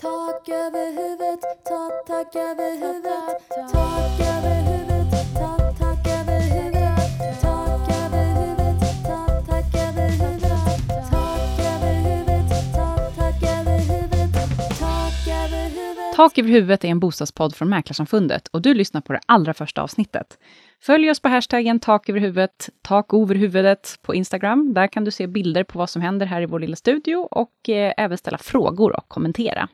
Tak 0.00 0.48
över 0.48 0.86
huvudet, 0.86 1.40
tak, 1.64 2.06
tak 2.06 2.36
över 2.36 2.72
huvudet, 2.72 3.48
tak 3.72 4.20
över 4.20 4.56
huvudet, 4.68 5.10
tak, 5.34 5.78
tak 5.78 6.06
över 6.06 6.40
huvudet, 6.40 7.40
tak 7.42 7.90
över 8.04 8.30
huvudet, 8.30 8.80
tak, 9.06 9.46
tak 9.46 9.74
över 9.74 10.08
huvudet, 10.08 11.10
tak 11.10 11.58
över 11.58 11.98
huvudet, 11.98 12.72
tak, 12.74 13.16
tak 13.16 13.42
över 13.42 13.78
huvudet, 13.78 14.78
tak 14.78 15.28
över 15.28 15.68
huvudet. 15.68 16.16
Tak 16.16 16.38
över 16.38 16.48
huvudet 16.50 16.84
är 16.84 16.88
en 16.88 17.00
bostadspodd 17.00 17.54
från 17.54 17.68
Mäklarsamfundet 17.68 18.48
och 18.48 18.62
du 18.62 18.74
lyssnar 18.74 19.00
på 19.00 19.12
det 19.12 19.20
allra 19.26 19.54
första 19.54 19.82
avsnittet. 19.82 20.38
Följ 20.82 21.10
oss 21.10 21.20
på 21.20 21.28
hashtaggen 21.28 21.80
tak 21.80 22.08
över 22.08 22.20
huvudet, 22.20 22.68
tak 22.82 23.14
över 23.14 23.34
huvudet 23.34 23.98
på 24.02 24.14
Instagram. 24.14 24.74
Där 24.74 24.86
kan 24.86 25.04
du 25.04 25.10
se 25.10 25.26
bilder 25.26 25.64
på 25.64 25.78
vad 25.78 25.90
som 25.90 26.02
händer 26.02 26.26
här 26.26 26.42
i 26.42 26.46
vår 26.46 26.60
lilla 26.60 26.76
studio 26.76 27.16
och 27.16 27.68
eh, 27.68 27.94
även 27.96 28.18
ställa 28.18 28.38
frågor 28.38 28.96
och 28.96 29.08
kommentera. 29.08 29.68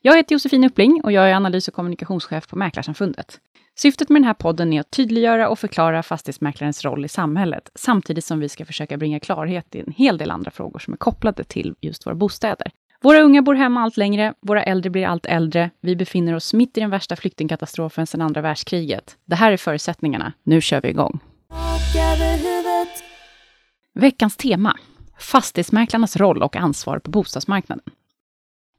Jag 0.00 0.16
heter 0.16 0.34
Josefin 0.34 0.64
Uppling 0.64 1.00
och 1.04 1.12
jag 1.12 1.30
är 1.30 1.34
analys 1.34 1.68
och 1.68 1.74
kommunikationschef 1.74 2.48
på 2.48 2.56
Mäklarsamfundet. 2.56 3.40
Syftet 3.74 4.08
med 4.08 4.22
den 4.22 4.26
här 4.26 4.34
podden 4.34 4.72
är 4.72 4.80
att 4.80 4.90
tydliggöra 4.90 5.48
och 5.48 5.58
förklara 5.58 6.02
fastighetsmäklarens 6.02 6.84
roll 6.84 7.04
i 7.04 7.08
samhället, 7.08 7.70
samtidigt 7.74 8.24
som 8.24 8.40
vi 8.40 8.48
ska 8.48 8.64
försöka 8.64 8.96
bringa 8.96 9.20
klarhet 9.20 9.74
i 9.74 9.80
en 9.80 9.92
hel 9.96 10.18
del 10.18 10.30
andra 10.30 10.50
frågor 10.50 10.78
som 10.78 10.92
är 10.92 10.98
kopplade 10.98 11.44
till 11.44 11.74
just 11.80 12.06
våra 12.06 12.14
bostäder. 12.14 12.70
Våra 13.02 13.20
unga 13.20 13.42
bor 13.42 13.54
hemma 13.54 13.82
allt 13.82 13.96
längre, 13.96 14.34
våra 14.40 14.62
äldre 14.62 14.90
blir 14.90 15.06
allt 15.06 15.26
äldre, 15.26 15.70
vi 15.80 15.96
befinner 15.96 16.34
oss 16.34 16.54
mitt 16.54 16.76
i 16.76 16.80
den 16.80 16.90
värsta 16.90 17.16
flyktingkatastrofen 17.16 18.06
sedan 18.06 18.20
andra 18.20 18.40
världskriget. 18.40 19.16
Det 19.24 19.36
här 19.36 19.52
är 19.52 19.56
förutsättningarna, 19.56 20.32
nu 20.42 20.60
kör 20.60 20.80
vi 20.80 20.88
igång. 20.88 21.20
Veckans 23.94 24.36
tema, 24.36 24.76
fastighetsmäklarnas 25.18 26.16
roll 26.16 26.42
och 26.42 26.56
ansvar 26.56 26.98
på 26.98 27.10
bostadsmarknaden. 27.10 27.84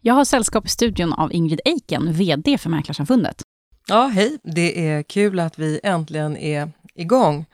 Jag 0.05 0.13
har 0.13 0.25
sällskap 0.25 0.65
i 0.65 0.69
studion 0.69 1.13
av 1.13 1.33
Ingrid 1.33 1.61
Eiken, 1.65 2.13
VD 2.13 2.57
för 2.57 2.69
Mäklarsamfundet. 2.69 3.41
Ja, 3.87 4.05
hej! 4.05 4.37
Det 4.43 4.87
är 4.87 5.03
kul 5.03 5.39
att 5.39 5.59
vi 5.59 5.79
äntligen 5.83 6.37
är 6.37 6.71
igång. 6.95 7.45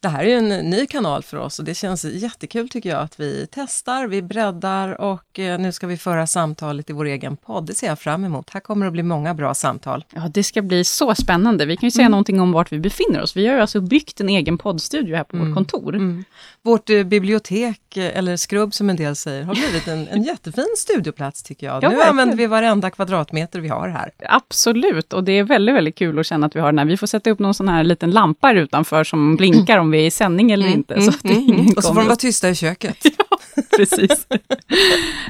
Det 0.00 0.08
här 0.08 0.24
är 0.24 0.28
ju 0.28 0.34
en 0.34 0.70
ny 0.70 0.86
kanal 0.86 1.22
för 1.22 1.36
oss 1.36 1.58
och 1.58 1.64
det 1.64 1.74
känns 1.74 2.04
jättekul 2.04 2.68
tycker 2.68 2.90
jag 2.90 3.00
att 3.00 3.20
vi 3.20 3.46
testar, 3.50 4.06
vi 4.06 4.22
breddar 4.22 5.00
och 5.00 5.38
eh, 5.38 5.58
nu 5.58 5.72
ska 5.72 5.86
vi 5.86 5.96
föra 5.96 6.26
samtalet 6.26 6.90
i 6.90 6.92
vår 6.92 7.04
egen 7.04 7.36
podd. 7.36 7.66
Det 7.66 7.74
ser 7.74 7.86
jag 7.86 7.98
fram 7.98 8.24
emot. 8.24 8.50
Här 8.50 8.60
kommer 8.60 8.86
det 8.86 8.88
att 8.88 8.92
bli 8.92 9.02
många 9.02 9.34
bra 9.34 9.54
samtal. 9.54 10.04
Ja, 10.14 10.30
det 10.34 10.44
ska 10.44 10.62
bli 10.62 10.84
så 10.84 11.14
spännande. 11.14 11.66
Vi 11.66 11.76
kan 11.76 11.86
ju 11.86 11.90
säga 11.90 12.08
någonting 12.08 12.40
om 12.40 12.52
vart 12.52 12.72
vi 12.72 12.78
befinner 12.78 13.22
oss. 13.22 13.36
Vi 13.36 13.46
har 13.46 13.54
ju 13.54 13.60
alltså 13.60 13.80
byggt 13.80 14.20
en 14.20 14.28
egen 14.28 14.58
poddstudio 14.58 15.16
här 15.16 15.24
på 15.24 15.36
vårt 15.36 15.54
kontor. 15.54 15.94
Mm. 15.94 16.24
Vårt 16.62 16.90
eh, 16.90 17.02
bibliotek, 17.02 17.96
eh, 17.96 18.18
eller 18.18 18.36
skrubb 18.36 18.74
som 18.74 18.90
en 18.90 18.96
del 18.96 19.16
säger, 19.16 19.42
har 19.42 19.54
blivit 19.54 19.88
en, 19.88 20.08
en 20.08 20.22
jättefin 20.22 20.74
studioplats 20.76 21.42
tycker 21.42 21.66
jag. 21.66 21.74
Ja, 21.74 21.88
nu 21.88 21.94
verkligen. 21.94 22.10
använder 22.10 22.36
vi 22.36 22.46
varenda 22.46 22.90
kvadratmeter 22.90 23.60
vi 23.60 23.68
har 23.68 23.88
här. 23.88 24.10
Absolut, 24.28 25.12
och 25.12 25.24
det 25.24 25.32
är 25.32 25.44
väldigt, 25.44 25.74
väldigt 25.74 25.98
kul 25.98 26.18
att 26.18 26.26
känna 26.26 26.46
att 26.46 26.56
vi 26.56 26.60
har 26.60 26.72
den 26.72 26.78
här. 26.78 26.86
Vi 26.86 26.96
får 26.96 27.06
sätta 27.06 27.30
upp 27.30 27.38
någon 27.38 27.54
sån 27.54 27.68
här 27.68 27.84
liten 27.84 28.10
lampa 28.10 28.46
här 28.46 28.54
utanför 28.54 29.04
som 29.04 29.36
blinkar 29.36 29.71
om 29.78 29.90
vi 29.90 29.98
är 30.02 30.06
i 30.06 30.10
sändning 30.10 30.50
eller 30.50 30.66
inte. 30.66 31.00
Så 31.02 31.10
att 31.10 31.24
ingen 31.24 31.60
Mm. 31.60 31.72
Och 31.76 31.82
så 31.82 31.88
får 31.88 32.00
de 32.00 32.06
vara 32.06 32.16
tysta 32.16 32.50
i 32.50 32.54
köket. 32.54 32.96
Precis. 33.76 34.26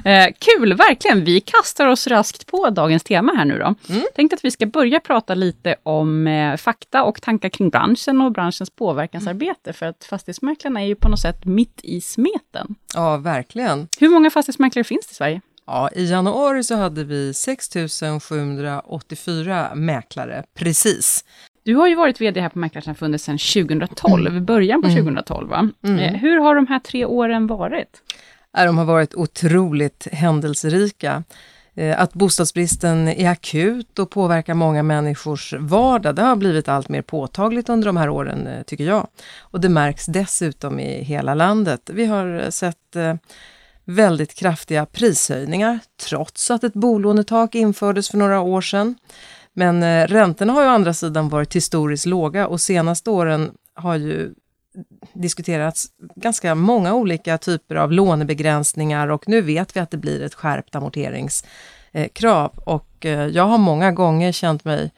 eh, 0.04 0.28
kul, 0.38 0.74
verkligen. 0.74 1.24
Vi 1.24 1.40
kastar 1.40 1.86
oss 1.86 2.06
raskt 2.06 2.46
på 2.46 2.70
dagens 2.70 3.02
tema 3.02 3.32
här 3.36 3.44
nu 3.44 3.58
då. 3.58 3.74
Mm. 3.94 4.06
Tänkte 4.14 4.34
att 4.36 4.44
vi 4.44 4.50
ska 4.50 4.66
börja 4.66 5.00
prata 5.00 5.34
lite 5.34 5.76
om 5.82 6.26
eh, 6.26 6.56
fakta 6.56 7.04
och 7.04 7.22
tankar 7.22 7.48
kring 7.48 7.70
branschen 7.70 8.20
och 8.20 8.32
branschens 8.32 8.70
påverkansarbete. 8.70 9.72
För 9.72 9.86
att 9.86 10.04
fastighetsmäklarna 10.04 10.82
är 10.82 10.86
ju 10.86 10.94
på 10.94 11.08
något 11.08 11.20
sätt 11.20 11.44
mitt 11.44 11.80
i 11.82 12.00
smeten. 12.00 12.74
Ja, 12.94 13.16
verkligen. 13.16 13.88
Hur 13.98 14.08
många 14.08 14.30
fastighetsmäklare 14.30 14.84
finns 14.84 15.06
det 15.06 15.12
i 15.12 15.14
Sverige? 15.14 15.40
Ja, 15.66 15.90
I 15.94 16.10
januari 16.10 16.64
så 16.64 16.74
hade 16.74 17.04
vi 17.04 17.34
6 17.34 17.68
784 18.22 19.74
mäklare, 19.74 20.44
precis. 20.54 21.24
Du 21.64 21.74
har 21.74 21.88
ju 21.88 21.94
varit 21.94 22.20
VD 22.20 22.40
här 22.40 22.48
på 22.48 22.58
Mäklarsamfundet 22.58 23.20
sedan 23.20 23.38
2012, 23.38 24.40
början 24.42 24.82
på 24.82 24.88
2012 24.88 25.48
va? 25.48 25.68
Eh, 25.98 26.12
hur 26.14 26.38
har 26.40 26.54
de 26.54 26.66
här 26.66 26.78
tre 26.78 27.04
åren 27.04 27.46
varit? 27.46 28.02
De 28.56 28.78
har 28.78 28.84
varit 28.84 29.14
otroligt 29.14 30.08
händelserika. 30.12 31.22
Eh, 31.74 32.00
Att 32.00 32.12
bostadsbristen 32.14 33.08
är 33.08 33.30
akut 33.30 33.98
och 33.98 34.10
påverkar 34.10 34.54
många 34.54 34.82
människors 34.82 35.54
vardag, 35.58 36.14
det 36.14 36.22
har 36.22 36.36
blivit 36.36 36.68
allt 36.68 36.88
mer 36.88 37.02
påtagligt 37.02 37.68
under 37.68 37.86
de 37.86 37.96
här 37.96 38.08
åren, 38.08 38.46
eh, 38.46 38.62
tycker 38.62 38.84
jag. 38.84 39.06
Och 39.40 39.60
det 39.60 39.68
märks 39.68 40.06
dessutom 40.06 40.80
i 40.80 41.02
hela 41.04 41.34
landet. 41.34 41.90
Vi 41.92 42.04
har 42.06 42.50
sett 42.50 42.96
väldigt 43.84 44.34
kraftiga 44.34 44.86
prishöjningar, 44.86 45.78
trots 46.08 46.50
att 46.50 46.64
ett 46.64 46.74
bolånetak 46.74 47.54
infördes 47.54 48.10
för 48.10 48.18
några 48.18 48.40
år 48.40 48.60
sedan. 48.60 48.94
Men 49.54 49.82
eh, 49.82 50.06
räntorna 50.06 50.52
har 50.52 50.62
ju 50.62 50.68
å 50.68 50.70
andra 50.70 50.94
sidan 50.94 51.28
varit 51.28 51.56
historiskt 51.56 52.06
låga 52.06 52.46
och 52.46 52.60
senaste 52.60 53.10
åren 53.10 53.50
har 53.74 53.96
ju 53.96 54.34
diskuterats 55.12 55.86
ganska 56.16 56.54
många 56.54 56.94
olika 56.94 57.38
typer 57.38 57.74
av 57.74 57.92
lånebegränsningar 57.92 59.08
och 59.08 59.28
nu 59.28 59.40
vet 59.40 59.76
vi 59.76 59.80
att 59.80 59.90
det 59.90 59.96
blir 59.96 60.22
ett 60.22 60.34
skärpt 60.34 60.74
amorteringskrav. 60.74 62.52
Och 62.56 63.06
eh, 63.06 63.26
jag 63.26 63.44
har 63.44 63.58
många 63.58 63.92
gånger 63.92 64.32
känt 64.32 64.64
mig 64.64 64.90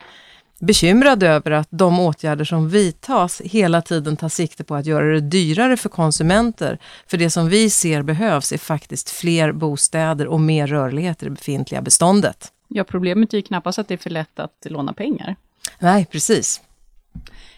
bekymrad 0.60 1.22
över 1.22 1.50
att 1.50 1.68
de 1.70 2.00
åtgärder 2.00 2.44
som 2.44 2.68
vidtas 2.68 3.40
hela 3.44 3.82
tiden 3.82 4.16
tar 4.16 4.28
sikte 4.28 4.64
på 4.64 4.74
att 4.74 4.86
göra 4.86 5.06
det 5.06 5.20
dyrare 5.20 5.76
för 5.76 5.88
konsumenter. 5.88 6.78
För 7.06 7.16
det 7.16 7.30
som 7.30 7.48
vi 7.48 7.70
ser 7.70 8.02
behövs 8.02 8.52
är 8.52 8.58
faktiskt 8.58 9.10
fler 9.10 9.52
bostäder 9.52 10.26
och 10.26 10.40
mer 10.40 10.66
rörlighet 10.66 11.22
i 11.22 11.24
det 11.24 11.30
befintliga 11.30 11.82
beståndet. 11.82 12.53
Ja, 12.68 12.84
problemet 12.84 13.32
är 13.32 13.38
ju 13.38 13.42
knappast 13.42 13.78
att 13.78 13.88
det 13.88 13.94
är 13.94 13.98
för 13.98 14.10
lätt 14.10 14.38
att 14.38 14.66
låna 14.70 14.92
pengar. 14.92 15.36
Nej, 15.78 16.06
precis. 16.06 16.62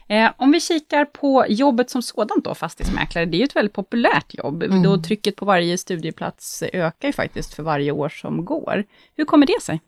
Eh, 0.09 0.31
om 0.37 0.53
vi 0.53 0.61
kikar 0.61 1.05
på 1.05 1.45
jobbet 1.49 1.91
som 1.91 2.03
sådant 2.03 2.45
då, 2.45 2.55
fastighetsmäklare, 2.55 3.25
det 3.25 3.37
är 3.37 3.39
ju 3.39 3.45
ett 3.45 3.57
väldigt 3.57 3.75
populärt 3.75 4.35
jobb. 4.35 4.65
Då 4.85 5.03
trycket 5.03 5.37
på 5.37 5.45
varje 5.45 5.79
studieplats 5.79 6.63
ökar 6.73 7.09
ju 7.09 7.13
faktiskt 7.13 7.55
för 7.55 7.63
varje 7.63 7.93
år 7.93 8.09
som 8.09 8.45
går. 8.45 8.85
Hur 9.17 9.25
kommer 9.25 9.47
det 9.47 9.63
sig? 9.63 9.81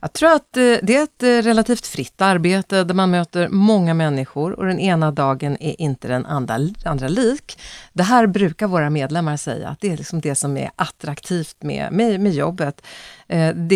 Jag 0.00 0.12
tror 0.12 0.32
att 0.32 0.56
eh, 0.56 0.76
det 0.82 0.96
är 0.96 1.02
ett 1.02 1.22
eh, 1.22 1.28
relativt 1.28 1.86
fritt 1.86 2.20
arbete 2.20 2.84
där 2.84 2.94
man 2.94 3.10
möter 3.10 3.48
många 3.48 3.94
människor 3.94 4.52
och 4.52 4.66
den 4.66 4.80
ena 4.80 5.10
dagen 5.10 5.56
är 5.60 5.80
inte 5.80 6.08
den 6.08 6.26
andra, 6.26 6.58
andra 6.84 7.08
lik. 7.08 7.58
Det 7.92 8.02
här 8.02 8.26
brukar 8.26 8.66
våra 8.66 8.90
medlemmar 8.90 9.36
säga, 9.36 9.68
att 9.68 9.80
det 9.80 9.92
är 9.92 9.96
liksom 9.96 10.20
det 10.20 10.34
som 10.34 10.56
är 10.56 10.70
attraktivt 10.76 11.56
med, 11.62 11.92
med, 11.92 12.20
med 12.20 12.32
jobbet. 12.32 12.86
Eh, 13.28 13.48
ehm, 13.48 13.68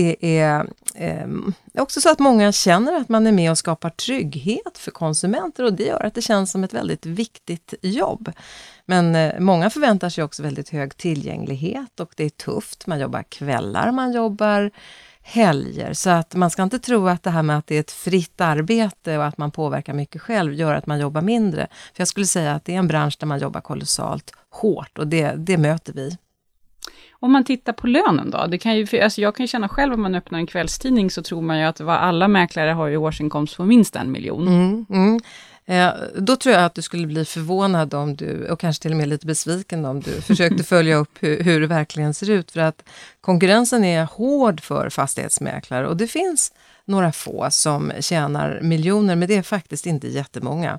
det 1.72 1.78
är 1.78 1.82
också 1.82 2.00
så 2.00 2.10
att 2.10 2.19
många 2.19 2.53
känner 2.53 2.97
att 2.97 3.09
man 3.09 3.26
är 3.26 3.32
med 3.32 3.50
och 3.50 3.59
skapar 3.59 3.91
trygghet 3.91 4.78
för 4.78 4.91
konsumenter 4.91 5.64
och 5.64 5.72
det 5.72 5.84
gör 5.84 6.04
att 6.04 6.14
det 6.14 6.22
känns 6.22 6.50
som 6.50 6.64
ett 6.64 6.75
väldigt 6.75 7.06
viktigt 7.06 7.75
jobb. 7.82 8.32
Men 8.86 9.32
många 9.44 9.70
förväntar 9.70 10.09
sig 10.09 10.25
också 10.25 10.42
väldigt 10.42 10.69
hög 10.69 10.97
tillgänglighet 10.97 12.00
och 12.00 12.12
det 12.16 12.25
är 12.25 12.30
tufft. 12.30 12.86
Man 12.86 13.00
jobbar 13.00 13.22
kvällar, 13.22 13.92
man 13.92 14.12
jobbar 14.12 14.70
helger. 15.22 15.92
Så 15.92 16.10
att 16.10 16.34
man 16.34 16.50
ska 16.50 16.62
inte 16.62 16.78
tro 16.78 17.08
att 17.08 17.22
det 17.22 17.31
här 17.31 17.42
med 17.42 17.58
att 17.58 17.66
det 17.66 17.76
är 17.76 17.81
ett 17.81 17.91
fritt 17.91 18.41
arbete 18.41 19.19
och 19.19 19.25
att 19.25 19.38
man 19.38 19.50
påverkar 19.50 19.92
mycket 19.92 20.22
själv 20.22 20.54
gör 20.54 20.75
att 20.75 20.86
man 20.86 21.00
jobbar 21.00 21.22
mindre. 21.22 21.66
För 21.94 22.00
jag 22.00 22.08
skulle 22.08 22.26
säga 22.26 22.54
att 22.54 22.64
det 22.64 22.75
är 22.75 22.78
en 22.78 22.88
bransch 22.88 23.16
där 23.20 23.26
man 23.26 23.38
jobbar 23.38 23.60
kolossalt 23.60 24.32
hårt 24.50 24.98
och 24.98 25.06
det, 25.06 25.34
det 25.36 25.59
möter 25.59 25.92
vi. 25.92 26.16
Om 27.12 27.32
man 27.32 27.44
tittar 27.44 27.72
på 27.72 27.86
lönen 27.86 28.30
då? 28.30 28.47
Det 28.47 28.59
kan 28.59 28.76
ju, 28.76 29.00
alltså 29.00 29.20
jag 29.20 29.34
kan 29.34 29.44
ju 29.44 29.48
känna 29.48 29.69
själv 29.69 29.94
om 29.94 30.03
man 30.03 30.14
öppnar 30.14 30.38
en 30.38 30.47
kvällstidning 30.47 31.10
så 31.10 31.22
tror 31.22 31.42
man 31.42 31.59
ju 31.59 31.64
att 31.64 31.80
alla 31.80 32.28
mäklare 32.28 32.70
har 32.70 32.86
ju 32.86 32.97
årsinkomst 32.97 33.56
på 33.56 33.64
minst 33.64 33.97
en 33.97 34.12
miljon. 34.12 34.48
Mm, 34.48 34.86
mm. 34.91 35.20
Eh, 35.66 35.91
då 36.16 36.37
tror 36.37 36.54
jag 36.54 36.65
att 36.65 36.75
du 36.75 36.82
skulle 36.82 37.06
bli 37.06 37.25
förvånad 37.25 37.94
om 37.94 38.16
du, 38.16 38.48
och 38.48 38.60
kanske 38.60 38.82
till 38.82 38.91
och 38.91 38.97
med 38.97 39.09
lite 39.09 39.26
besviken 39.26 39.84
om 39.84 40.00
du 40.00 40.21
försökte 40.21 40.65
följa 40.75 40.97
upp 40.97 41.10
hur, 41.21 41.43
hur 41.43 41.60
det 41.60 41.66
verkligen 41.66 42.15
ser 42.15 42.31
ut. 42.31 42.50
För 42.50 42.60
att 42.60 42.82
konkurrensen 43.21 43.84
är 43.84 44.04
hård 44.04 44.60
för 44.60 44.91
fastighetsmäklare 44.91 45.87
och 45.88 45.97
det 45.97 46.06
finns 46.06 46.53
några 46.84 47.12
få 47.12 47.47
som 47.51 47.92
tjänar 48.01 48.60
miljoner, 48.62 49.16
men 49.16 49.28
det 49.28 49.34
är 49.36 49.42
faktiskt 49.42 49.86
inte 49.86 50.09
jättemånga. 50.09 50.78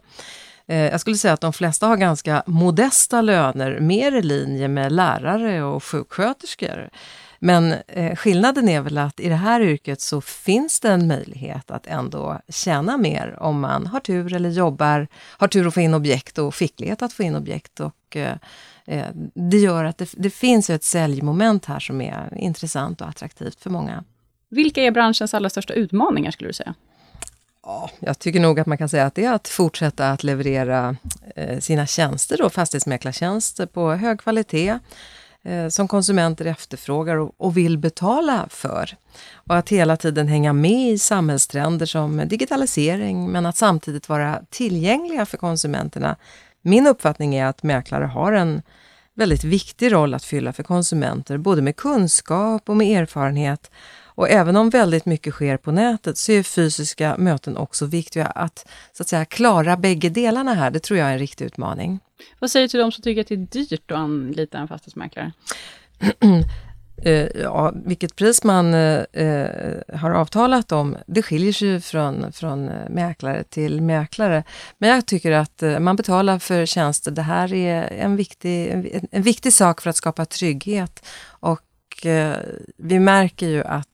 Eh, 0.67 0.77
Jag 0.77 1.01
skulle 1.01 1.17
säga 1.17 1.33
att 1.33 1.41
de 1.41 1.53
flesta 1.53 1.87
har 1.87 1.97
ganska 1.97 2.43
modesta 2.45 3.21
löner, 3.21 3.79
mer 3.79 4.11
i 4.15 4.21
linje 4.21 4.67
med 4.67 4.91
lärare 4.91 5.63
och 5.63 5.83
sjuksköterskor. 5.83 6.89
Men 7.43 7.73
eh, 7.87 8.15
skillnaden 8.15 8.69
är 8.69 8.81
väl 8.81 8.97
att 8.97 9.19
i 9.19 9.29
det 9.29 9.35
här 9.35 9.61
yrket 9.61 10.01
så 10.01 10.21
finns 10.21 10.79
det 10.79 10.89
en 10.89 11.07
möjlighet 11.07 11.71
att 11.71 11.87
ändå 11.87 12.39
tjäna 12.47 12.97
mer 12.97 13.37
om 13.39 13.59
man 13.59 13.87
har 13.87 13.99
tur 13.99 14.33
eller 14.33 14.49
jobbar, 14.49 15.07
har 15.15 15.47
tur 15.47 15.67
att 15.67 15.73
få 15.73 15.81
in 15.81 15.93
objekt 15.93 16.37
och 16.37 16.55
skicklighet 16.55 17.01
att 17.01 17.13
få 17.13 17.23
in 17.23 17.35
objekt. 17.35 17.79
Och, 17.79 18.17
eh, 18.17 18.35
eh, 18.85 19.05
det 19.33 19.57
gör 19.57 19.83
att 19.83 19.97
det, 19.97 20.09
det 20.17 20.29
finns 20.29 20.69
ett 20.69 20.83
säljmoment 20.83 21.65
här 21.65 21.79
som 21.79 22.01
är 22.01 22.37
intressant 22.37 23.01
och 23.01 23.07
attraktivt 23.07 23.61
för 23.61 23.69
många. 23.69 24.03
Vilka 24.49 24.81
är 24.81 24.91
branschens 24.91 25.33
allra 25.33 25.49
största 25.49 25.73
utmaningar 25.73 26.31
skulle 26.31 26.49
du 26.49 26.53
säga? 26.53 26.73
Ja, 27.63 27.89
jag 27.99 28.19
tycker 28.19 28.39
nog 28.39 28.59
att 28.59 28.67
man 28.67 28.77
kan 28.77 28.89
säga 28.89 29.05
att 29.05 29.15
det 29.15 29.25
är 29.25 29.33
att 29.33 29.47
fortsätta 29.47 30.11
att 30.11 30.23
leverera 30.23 30.95
eh, 31.35 31.59
sina 31.59 31.87
tjänster, 31.87 32.37
då, 32.37 32.49
fastighetsmäklartjänster 32.49 33.65
på 33.65 33.91
hög 33.91 34.19
kvalitet. 34.19 34.79
Eh, 35.43 35.67
som 35.67 35.87
konsumenter 35.87 36.45
efterfrågar 36.45 37.15
och, 37.15 37.35
och 37.37 37.57
vill 37.57 37.77
betala 37.77 38.47
för. 38.49 38.95
Och 39.33 39.55
att 39.55 39.69
hela 39.69 39.97
tiden 39.97 40.27
hänga 40.27 40.53
med 40.53 40.91
i 40.91 40.97
samhällstrender 40.97 41.85
som 41.85 42.27
digitalisering, 42.27 43.31
men 43.31 43.45
att 43.45 43.57
samtidigt 43.57 44.09
vara 44.09 44.41
tillgängliga 44.49 45.25
för 45.25 45.37
konsumenterna. 45.37 46.15
Min 46.61 46.87
uppfattning 46.87 47.35
är 47.35 47.45
att 47.45 47.63
mäklare 47.63 48.05
har 48.05 48.31
en 48.31 48.61
väldigt 49.13 49.43
viktig 49.43 49.93
roll 49.93 50.13
att 50.13 50.23
fylla 50.23 50.53
för 50.53 50.63
konsumenter, 50.63 51.37
både 51.37 51.61
med 51.61 51.75
kunskap 51.75 52.69
och 52.69 52.77
med 52.77 53.01
erfarenhet. 53.01 53.71
Och 54.21 54.29
även 54.29 54.55
om 54.55 54.69
väldigt 54.69 55.05
mycket 55.05 55.33
sker 55.33 55.57
på 55.57 55.71
nätet 55.71 56.17
så 56.17 56.31
är 56.31 56.43
fysiska 56.43 57.15
möten 57.17 57.57
också 57.57 57.85
viktiga. 57.85 58.25
Att, 58.25 58.67
så 58.93 59.03
att 59.03 59.09
säga, 59.09 59.25
klara 59.25 59.77
bägge 59.77 60.09
delarna 60.09 60.53
här, 60.53 60.71
det 60.71 60.79
tror 60.79 60.99
jag 60.99 61.09
är 61.09 61.13
en 61.13 61.19
riktig 61.19 61.45
utmaning. 61.45 61.99
Vad 62.39 62.51
säger 62.51 62.63
du 62.63 62.69
till 62.69 62.79
de 62.79 62.91
som 62.91 63.03
tycker 63.03 63.21
att 63.21 63.27
det 63.27 63.35
är 63.35 63.37
dyrt 63.37 63.91
att 63.91 63.97
anlita 63.97 64.57
en 64.57 64.67
fastighetsmäklare? 64.67 65.31
Eh, 67.03 67.27
ja, 67.41 67.73
vilket 67.85 68.15
pris 68.15 68.43
man 68.43 68.73
eh, 68.73 69.03
eh, 69.13 69.97
har 69.97 70.11
avtalat 70.11 70.71
om, 70.71 70.97
det 71.07 71.21
skiljer 71.21 71.53
sig 71.53 71.81
från, 71.81 72.31
från 72.31 72.69
eh, 72.69 72.89
mäklare 72.89 73.43
till 73.43 73.81
mäklare. 73.81 74.43
Men 74.77 74.89
jag 74.89 75.05
tycker 75.05 75.31
att 75.31 75.63
man 75.79 75.95
betalar 75.95 76.39
för 76.39 76.65
tjänster. 76.65 77.11
Det 77.11 77.21
här 77.21 77.53
är 77.53 77.83
en 77.83 78.15
viktig, 78.15 78.69
en, 78.69 79.07
en 79.11 79.21
viktig 79.21 79.53
sak 79.53 79.81
för 79.81 79.89
att 79.89 79.95
skapa 79.95 80.25
trygghet. 80.25 81.05
Och 81.23 81.61
eh, 82.05 82.35
vi 82.77 82.99
märker 82.99 83.47
ju 83.47 83.63
att 83.63 83.87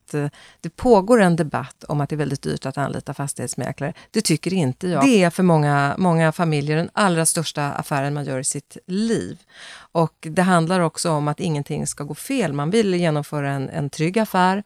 det 0.61 0.69
pågår 0.75 1.21
en 1.21 1.35
debatt 1.35 1.83
om 1.83 2.01
att 2.01 2.09
det 2.09 2.15
är 2.15 2.17
väldigt 2.17 2.41
dyrt 2.41 2.65
att 2.65 2.77
anlita 2.77 3.13
fastighetsmäklare. 3.13 3.93
Det 4.11 4.21
tycker 4.21 4.53
inte 4.53 4.87
jag. 4.87 5.03
Det 5.03 5.23
är 5.23 5.29
för 5.29 5.43
många, 5.43 5.95
många 5.97 6.31
familjer 6.31 6.77
den 6.77 6.89
allra 6.93 7.25
största 7.25 7.71
affären 7.71 8.13
man 8.13 8.25
gör 8.25 8.39
i 8.39 8.43
sitt 8.43 8.77
liv. 8.85 9.39
Och 9.91 10.13
det 10.19 10.41
handlar 10.41 10.79
också 10.79 11.11
om 11.11 11.27
att 11.27 11.39
ingenting 11.39 11.87
ska 11.87 12.03
gå 12.03 12.15
fel. 12.15 12.53
Man 12.53 12.69
vill 12.69 12.93
genomföra 12.93 13.51
en, 13.51 13.69
en 13.69 13.89
trygg 13.89 14.19
affär 14.19 14.63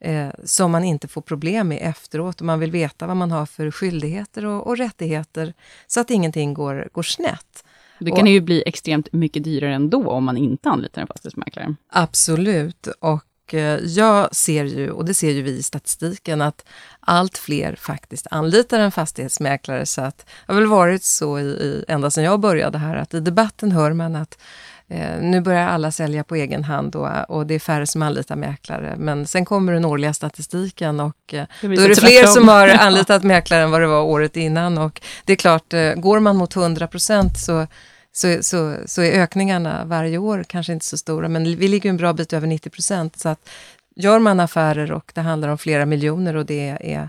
eh, 0.00 0.28
som 0.44 0.70
man 0.70 0.84
inte 0.84 1.08
får 1.08 1.20
problem 1.20 1.68
med 1.68 1.78
efteråt 1.82 2.40
och 2.40 2.46
man 2.46 2.60
vill 2.60 2.70
veta 2.70 3.06
vad 3.06 3.16
man 3.16 3.30
har 3.30 3.46
för 3.46 3.70
skyldigheter 3.70 4.44
och, 4.44 4.66
och 4.66 4.76
rättigheter 4.76 5.54
så 5.86 6.00
att 6.00 6.10
ingenting 6.10 6.54
går, 6.54 6.88
går 6.92 7.02
snett. 7.02 7.64
Det 8.00 8.10
kan 8.10 8.22
och, 8.22 8.28
ju 8.28 8.40
bli 8.40 8.62
extremt 8.66 9.12
mycket 9.12 9.44
dyrare 9.44 9.74
ändå 9.74 10.10
om 10.10 10.24
man 10.24 10.36
inte 10.36 10.68
anlitar 10.68 11.02
en 11.02 11.06
fastighetsmäklare. 11.06 11.74
Absolut. 11.92 12.86
Och 13.00 13.24
Eh, 13.52 13.78
jag 13.84 14.34
ser 14.34 14.64
ju, 14.64 14.90
och 14.90 15.04
det 15.04 15.14
ser 15.14 15.30
ju 15.30 15.42
vi 15.42 15.50
i 15.50 15.62
statistiken, 15.62 16.40
att 16.40 16.64
allt 17.00 17.38
fler 17.38 17.74
faktiskt 17.74 18.26
anlitar 18.30 18.78
en 18.78 18.92
fastighetsmäklare. 18.92 19.86
Så 19.86 20.02
att 20.02 20.18
det 20.46 20.52
har 20.52 20.60
väl 20.60 20.68
varit 20.68 21.02
så 21.02 21.38
i, 21.38 21.42
i, 21.42 21.84
ända 21.88 22.10
sedan 22.10 22.24
jag 22.24 22.40
började 22.40 22.78
här, 22.78 22.96
att 22.96 23.14
i 23.14 23.20
debatten 23.20 23.72
hör 23.72 23.92
man 23.92 24.16
att 24.16 24.38
eh, 24.88 25.20
nu 25.20 25.40
börjar 25.40 25.68
alla 25.68 25.90
sälja 25.90 26.24
på 26.24 26.34
egen 26.34 26.64
hand 26.64 26.96
och, 26.96 27.30
och 27.30 27.46
det 27.46 27.54
är 27.54 27.58
färre 27.58 27.86
som 27.86 28.02
anlitar 28.02 28.36
mäklare. 28.36 28.94
Men 28.98 29.26
sen 29.26 29.44
kommer 29.44 29.72
den 29.72 29.84
årliga 29.84 30.14
statistiken 30.14 31.00
och 31.00 31.34
eh, 31.34 31.44
då 31.60 31.68
är 31.68 31.88
det 31.88 31.96
fler 31.96 32.26
som 32.26 32.48
har 32.48 32.68
anlitat 32.80 33.22
mäklare 33.22 33.62
än 33.62 33.70
vad 33.70 33.80
det 33.80 33.86
var 33.86 34.02
året 34.02 34.36
innan. 34.36 34.78
Och 34.78 35.00
det 35.24 35.32
är 35.32 35.36
klart, 35.36 35.72
eh, 35.72 35.94
går 35.94 36.20
man 36.20 36.36
mot 36.36 36.56
100 36.56 36.86
procent 36.86 37.38
så 37.38 37.66
så, 38.12 38.42
så, 38.42 38.76
så 38.86 39.02
är 39.02 39.20
ökningarna 39.20 39.84
varje 39.84 40.18
år 40.18 40.44
kanske 40.48 40.72
inte 40.72 40.86
så 40.86 40.98
stora, 40.98 41.28
men 41.28 41.44
vi 41.44 41.68
ligger 41.68 41.90
en 41.90 41.96
bra 41.96 42.12
bit 42.12 42.32
över 42.32 42.46
90 42.46 42.70
procent. 42.70 43.18
Så 43.18 43.28
att 43.28 43.48
gör 43.96 44.18
man 44.18 44.40
affärer 44.40 44.92
och 44.92 45.12
det 45.14 45.20
handlar 45.20 45.48
om 45.48 45.58
flera 45.58 45.86
miljoner 45.86 46.36
och 46.36 46.46
det 46.46 46.76
är, 46.80 47.08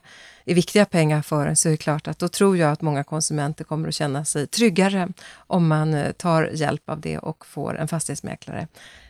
är 0.51 0.55
viktiga 0.55 0.85
pengar 0.85 1.21
för 1.21 1.47
en, 1.47 1.55
så 1.55 1.67
är 1.67 1.71
det 1.71 1.77
klart 1.77 2.07
att 2.07 2.19
då 2.19 2.27
tror 2.27 2.57
jag 2.57 2.71
att 2.71 2.81
många 2.81 3.03
konsumenter 3.03 3.63
kommer 3.63 3.87
att 3.87 3.95
känna 3.95 4.25
sig 4.25 4.47
tryggare 4.47 5.09
om 5.35 5.67
man 5.67 5.93
eh, 5.93 6.11
tar 6.11 6.49
hjälp 6.53 6.89
av 6.89 7.01
det 7.01 7.17
och 7.17 7.45
får 7.45 7.77
en 7.77 7.87
fastighetsmäklare. 7.87 8.67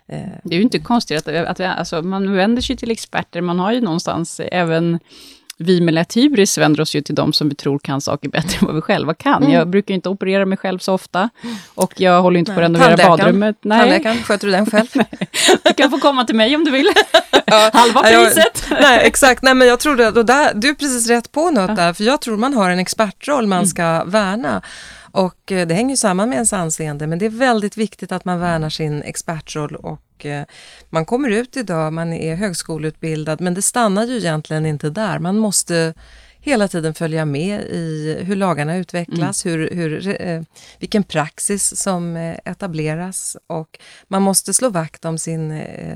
Eh, 0.07 0.29
det 0.43 0.55
är 0.55 0.57
ju 0.57 0.63
inte 0.63 0.79
konstigt 0.79 1.27
att, 1.27 1.27
att 1.27 1.59
alltså, 1.59 2.01
man 2.01 2.35
vänder 2.35 2.61
sig 2.61 2.77
till 2.77 2.91
experter, 2.91 3.41
man 3.41 3.59
har 3.59 3.71
ju 3.71 3.81
någonstans 3.81 4.41
även 4.51 4.99
vi 5.61 5.81
med 5.81 5.93
lätt 5.93 6.17
hybris 6.17 6.57
vänder 6.57 6.81
oss 6.81 6.95
ju 6.95 7.01
till 7.01 7.15
de 7.15 7.33
som 7.33 7.49
vi 7.49 7.55
tror 7.55 7.79
kan 7.79 8.01
saker 8.01 8.29
bättre 8.29 8.57
än 8.61 8.65
vad 8.65 8.75
vi 8.75 8.81
själva 8.81 9.13
kan. 9.13 9.43
Mm. 9.43 9.53
Jag 9.53 9.67
brukar 9.67 9.93
inte 9.93 10.09
operera 10.09 10.45
mig 10.45 10.57
själv 10.57 10.79
så 10.79 10.93
ofta 10.93 11.29
och 11.75 12.01
jag 12.01 12.21
håller 12.21 12.39
inte 12.39 12.51
Nej. 12.51 12.55
på 12.55 12.61
att 12.61 12.81
renovera 12.81 13.09
badrummet. 13.09 13.57
Nej. 13.61 13.79
Tandläkaren, 13.79 14.23
sköter 14.23 14.47
du 14.47 14.51
den 14.53 14.65
själv? 14.65 14.87
du 15.63 15.73
kan 15.73 15.91
få 15.91 15.97
komma 15.97 16.25
till 16.25 16.35
mig 16.35 16.55
om 16.55 16.63
du 16.63 16.71
vill. 16.71 16.89
ja, 17.45 17.69
Halva 17.73 18.01
priset. 18.01 18.65
Jag, 18.69 18.81
nej, 18.81 18.99
exakt. 19.03 19.43
Nej, 19.43 19.55
men 19.55 19.67
jag 19.67 19.79
tror 19.79 19.95
det, 19.95 20.23
där, 20.23 20.53
du 20.55 20.69
är 20.69 20.73
precis 20.73 21.07
rätt 21.07 21.31
på 21.31 21.51
något 21.51 21.69
ja. 21.69 21.75
där, 21.75 21.93
för 21.93 22.03
jag 22.03 22.21
tror 22.21 22.37
man 22.37 22.53
har 22.53 22.69
en 22.69 22.79
expertroll 22.79 23.47
man 23.47 23.57
mm. 23.57 23.67
ska 23.67 24.03
värna. 24.03 24.61
Och 25.11 25.51
eh, 25.51 25.67
det 25.67 25.73
hänger 25.73 25.95
samman 25.95 26.29
med 26.29 26.35
ens 26.35 26.53
anseende, 26.53 27.07
men 27.07 27.19
det 27.19 27.25
är 27.25 27.29
väldigt 27.29 27.77
viktigt 27.77 28.11
att 28.11 28.25
man 28.25 28.39
värnar 28.39 28.69
sin 28.69 29.03
expertroll 29.03 29.75
och 29.75 30.01
Eh, 30.25 30.43
man 30.89 31.05
kommer 31.05 31.29
ut 31.29 31.57
idag, 31.57 31.93
man 31.93 32.13
är 32.13 32.35
högskoleutbildad, 32.35 33.41
men 33.41 33.53
det 33.53 33.61
stannar 33.61 34.05
ju 34.05 34.17
egentligen 34.17 34.65
inte 34.65 34.89
där. 34.89 35.19
Man 35.19 35.37
måste 35.37 35.93
hela 36.41 36.67
tiden 36.67 36.93
följa 36.93 37.25
med 37.25 37.61
i 37.61 38.17
hur 38.21 38.35
lagarna 38.35 38.77
utvecklas, 38.77 39.45
mm. 39.45 39.59
hur, 39.59 39.69
hur, 39.75 40.21
eh, 40.21 40.41
vilken 40.79 41.03
praxis 41.03 41.81
som 41.81 42.15
etableras 42.45 43.37
och 43.47 43.79
man 44.07 44.21
måste 44.21 44.53
slå 44.53 44.69
vakt 44.69 45.05
om 45.05 45.17
sin 45.17 45.51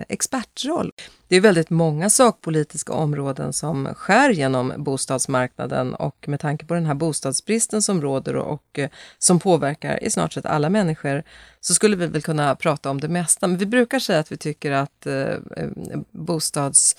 expertroll. 0.09 0.91
Det 1.27 1.35
är 1.35 1.41
väldigt 1.41 1.69
många 1.69 2.09
sakpolitiska 2.09 2.93
områden 2.93 3.53
som 3.53 3.93
skär 3.95 4.29
genom 4.29 4.73
bostadsmarknaden 4.77 5.93
och 5.93 6.25
med 6.27 6.39
tanke 6.39 6.65
på 6.65 6.73
den 6.73 6.85
här 6.85 6.93
bostadsbristen 6.93 7.81
som 7.81 8.01
råder 8.01 8.35
och, 8.35 8.53
och 8.53 8.79
eh, 8.79 8.89
som 9.17 9.39
påverkar 9.39 10.03
i 10.03 10.09
snart 10.09 10.33
sett 10.33 10.45
alla 10.45 10.69
människor 10.69 11.23
så 11.61 11.73
skulle 11.73 11.95
vi 11.95 12.07
väl 12.07 12.21
kunna 12.21 12.55
prata 12.55 12.89
om 12.89 13.01
det 13.01 13.07
mesta. 13.07 13.47
Men 13.47 13.57
vi 13.57 13.65
brukar 13.65 13.99
säga 13.99 14.19
att 14.19 14.31
vi 14.31 14.37
tycker 14.37 14.71
att 14.71 15.05
eh, 15.05 15.13
eh 15.13 15.69
bostads 16.11 16.95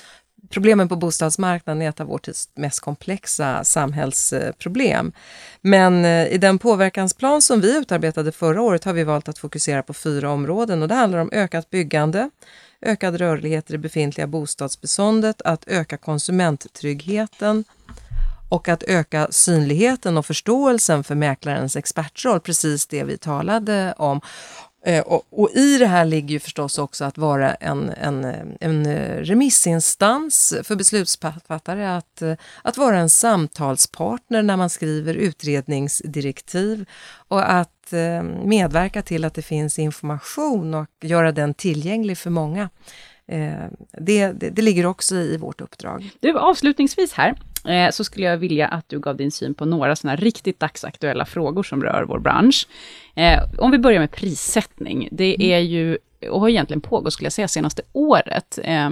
problemen 0.50 0.88
på 0.88 0.96
bostadsmarknaden 0.96 1.82
är 1.82 1.88
ett 1.88 2.00
av 2.00 2.06
vår 2.06 2.18
tids 2.18 2.48
mest 2.54 2.80
komplexa 2.80 3.64
samhällsproblem. 3.64 5.12
Men 5.60 6.04
eh, 6.04 6.26
i 6.26 6.38
den 6.38 6.58
påverkansplan 6.58 7.42
som 7.42 7.60
vi 7.60 7.78
utarbetade 7.78 8.32
förra 8.32 8.62
året 8.62 8.84
har 8.84 8.92
vi 8.92 9.04
valt 9.04 9.28
att 9.28 9.38
fokusera 9.38 9.82
på 9.82 9.94
fyra 9.94 10.30
områden 10.30 10.82
och 10.82 10.88
det 10.88 10.94
handlar 10.94 11.18
om 11.18 11.30
ökat 11.32 11.70
byggande, 11.70 12.30
ökad 12.84 13.16
rörlighet 13.16 13.70
i 13.70 13.72
det 13.72 13.78
befintliga 13.78 14.26
bostadsbeståndet, 14.26 15.42
att 15.42 15.64
öka 15.66 15.96
konsumenttryggheten 15.96 17.64
och 18.48 18.68
att 18.68 18.82
öka 18.82 19.28
synligheten 19.30 20.18
och 20.18 20.26
förståelsen 20.26 21.04
för 21.04 21.14
mäklarens 21.14 21.76
expertroll, 21.76 22.40
precis 22.40 22.86
det 22.86 23.04
vi 23.04 23.18
talade 23.18 23.94
om. 23.98 24.20
Eh, 24.86 25.02
och, 25.02 25.26
och, 25.30 25.50
i 25.50 25.78
det 25.78 25.86
här 25.86 26.04
ligger 26.04 26.28
ju 26.28 26.40
förstås 26.40 26.78
också 26.78 27.04
att 27.04 27.18
vara 27.18 27.54
en, 27.54 27.90
en, 27.90 28.24
en 28.60 28.86
eh, 28.86 29.16
remissinstans 29.16 30.54
för 30.62 30.76
beslutsfattare, 30.76 31.96
att, 31.96 32.22
eh, 32.22 32.34
att 32.62 32.76
vara 32.76 32.98
en 32.98 33.10
samtalspartner 33.10 34.42
när 34.42 34.56
man 34.56 34.70
skriver 34.70 35.14
utredningsdirektiv 35.14 36.88
och 37.28 37.52
att 37.52 37.70
medverka 38.44 39.02
till 39.02 39.24
att 39.24 39.34
det 39.34 39.42
finns 39.42 39.78
information 39.78 40.74
och 40.74 40.86
göra 41.00 41.32
den 41.32 41.54
tillgänglig 41.54 42.18
för 42.18 42.30
många. 42.30 42.68
Det, 43.92 44.32
det, 44.32 44.50
det 44.50 44.62
ligger 44.62 44.86
också 44.86 45.16
i 45.16 45.36
vårt 45.36 45.60
uppdrag. 45.60 46.10
Du, 46.20 46.38
avslutningsvis 46.38 47.12
här, 47.12 47.34
Eh, 47.68 47.90
så 47.90 48.04
skulle 48.04 48.26
jag 48.26 48.36
vilja 48.36 48.68
att 48.68 48.88
du 48.88 49.00
gav 49.00 49.16
din 49.16 49.30
syn 49.30 49.54
på 49.54 49.64
några 49.64 49.96
sådana 49.96 50.16
riktigt 50.16 50.60
dagsaktuella 50.60 51.24
frågor 51.24 51.62
som 51.62 51.82
rör 51.82 52.04
vår 52.08 52.18
bransch. 52.18 52.68
Eh, 53.14 53.42
om 53.58 53.70
vi 53.70 53.78
börjar 53.78 54.00
med 54.00 54.10
prissättning. 54.10 55.08
Det 55.12 55.34
mm. 55.34 55.50
är 55.50 55.58
ju, 55.58 55.98
och 56.30 56.40
har 56.40 56.48
egentligen 56.48 56.80
pågått, 56.80 57.12
skulle 57.12 57.26
jag 57.26 57.32
säga, 57.32 57.48
senaste 57.48 57.82
året. 57.92 58.58
Eh, 58.62 58.90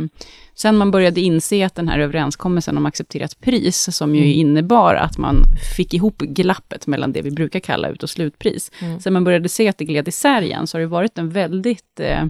sen 0.55 0.77
man 0.77 0.91
började 0.91 1.21
inse 1.21 1.67
att 1.67 1.75
den 1.75 1.89
här 1.89 1.99
överenskommelsen 1.99 2.77
om 2.77 2.87
accepterat 2.87 3.41
pris, 3.41 3.97
som 3.97 4.15
ju 4.15 4.23
mm. 4.23 4.33
innebar 4.33 4.95
att 4.95 5.19
man 5.19 5.45
fick 5.77 5.95
ihop 5.95 6.19
glappet 6.19 6.87
mellan 6.87 7.13
det 7.13 7.23
vi 7.23 7.31
brukar 7.31 7.61
kalla 7.61 7.89
ut 7.89 8.03
och 8.03 8.11
slutpris. 8.11 8.71
Mm. 8.81 9.01
Sen 9.01 9.13
man 9.13 9.25
började 9.25 9.49
se 9.49 9.69
att 9.69 9.79
det 9.79 9.85
gled 9.85 10.09
isär 10.09 10.43
igen, 10.43 10.67
så 10.67 10.77
har 10.77 10.81
det 10.81 10.87
varit 10.87 11.19
en 11.19 11.31
väldigt 11.31 12.01
eh, 12.01 12.25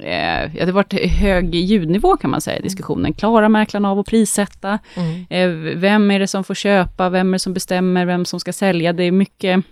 ja, 0.00 0.48
det 0.52 0.64
har 0.64 0.72
varit 0.72 1.10
hög 1.10 1.54
ljudnivå 1.54 2.16
kan 2.16 2.30
man 2.30 2.40
säga 2.40 2.56
i 2.56 2.58
mm. 2.58 2.66
diskussionen. 2.66 3.14
Klarar 3.14 3.48
mäklarna 3.48 3.90
av 3.90 3.98
att 3.98 4.06
prissätta? 4.06 4.78
Mm. 4.94 5.26
Eh, 5.30 5.76
vem 5.76 6.10
är 6.10 6.20
det 6.20 6.26
som 6.26 6.44
får 6.44 6.54
köpa? 6.54 7.08
Vem 7.08 7.28
är 7.28 7.32
det 7.32 7.38
som 7.38 7.54
bestämmer 7.54 8.06
vem 8.06 8.24
som 8.24 8.40
ska 8.40 8.52
sälja? 8.52 8.92
Det 8.92 9.04
är 9.04 9.12
mycket, 9.12 9.64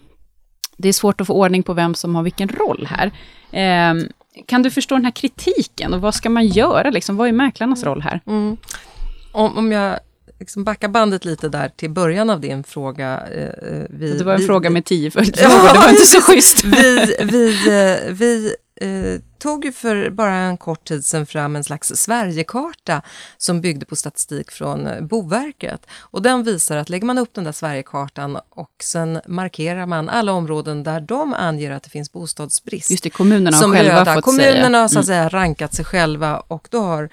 det 0.77 0.89
är 0.89 0.93
svårt 0.93 1.21
att 1.21 1.27
få 1.27 1.35
ordning 1.35 1.63
på 1.63 1.75
vem 1.75 1.95
som 1.95 2.15
har 2.15 2.23
vilken 2.23 2.49
roll 2.49 2.89
här. 2.91 3.11
Eh, 3.51 3.95
kan 4.47 4.63
du 4.63 4.71
förstå 4.71 4.95
den 4.95 5.05
här 5.05 5.13
kritiken 5.13 5.95
och 5.95 6.01
vad 6.01 6.15
ska 6.15 6.31
man 6.31 6.47
göra? 6.47 6.91
Liksom, 6.91 7.17
vad 7.17 7.29
är 7.29 7.33
mäklarnas 7.33 7.85
roll 7.85 8.03
här? 8.03 8.21
Mm. 8.27 8.57
Om, 9.33 9.59
om 9.59 9.73
jag 9.73 9.99
liksom 10.43 10.65
backa 10.65 10.89
bandet 10.89 11.25
lite 11.25 11.49
där 11.49 11.69
till 11.69 11.91
början 11.91 12.31
av 12.31 12.41
din 12.41 12.65
fråga. 12.65 13.21
Eh, 13.27 13.85
vi, 13.91 14.19
det 14.19 14.25
var 14.25 14.33
en 14.33 14.41
vi, 14.41 14.47
fråga 14.47 14.71
med 14.71 14.85
tio 14.85 15.11
följdfrågor, 15.11 15.55
ja, 15.67 15.73
det 15.73 15.79
var 15.79 15.89
inte 15.89 16.07
så 16.07 16.21
schysst. 16.21 16.65
vi, 16.65 17.17
vi, 17.25 17.69
eh, 17.69 18.13
vi 18.13 18.55
eh, 18.81 19.21
tog 19.39 19.65
ju 19.65 19.73
för 19.73 20.11
bara 20.11 20.35
en 20.35 20.57
kort 20.57 20.85
tid 20.89 21.05
sedan 21.05 21.27
fram 21.27 21.57
en 21.57 21.65
slags 21.65 21.89
Sverigekarta 21.97 23.03
som 23.39 23.61
byggde 23.61 23.87
på 23.87 23.97
statistik 23.97 24.51
från 24.51 24.87
eh, 24.87 25.01
Boverket. 25.01 25.87
Och 26.01 26.23
den 26.23 26.43
visar 26.45 26.77
att 26.77 26.89
lägger 26.91 27.07
man 27.07 27.19
upp 27.19 27.35
den 27.35 27.45
där 27.45 27.53
Sverigekartan 27.53 28.39
och 28.51 28.71
sen 28.83 29.21
markerar 29.27 29.87
man 29.87 30.09
alla 30.09 30.33
områden 30.33 30.83
där 30.83 31.01
de 31.01 31.35
anger 31.35 31.71
att 31.71 31.83
det 31.83 31.91
finns 31.91 32.13
bostadsbrist. 32.13 32.91
Just 32.91 33.05
det, 33.05 33.11
kommunerna 33.11 33.57
har 33.57 33.69
själva 33.73 34.01
röda. 34.01 34.15
fått 34.15 34.25
Kommunerna 34.25 34.67
säga. 34.69 34.81
har 34.81 34.89
så 34.89 34.99
att 34.99 35.09
Mm. 35.09 35.17
säga 35.17 35.29
rankat 35.29 35.75
sig 35.75 35.85
själva 35.85 36.37
och 36.41 36.69
då 36.71 36.81
har 36.83 37.09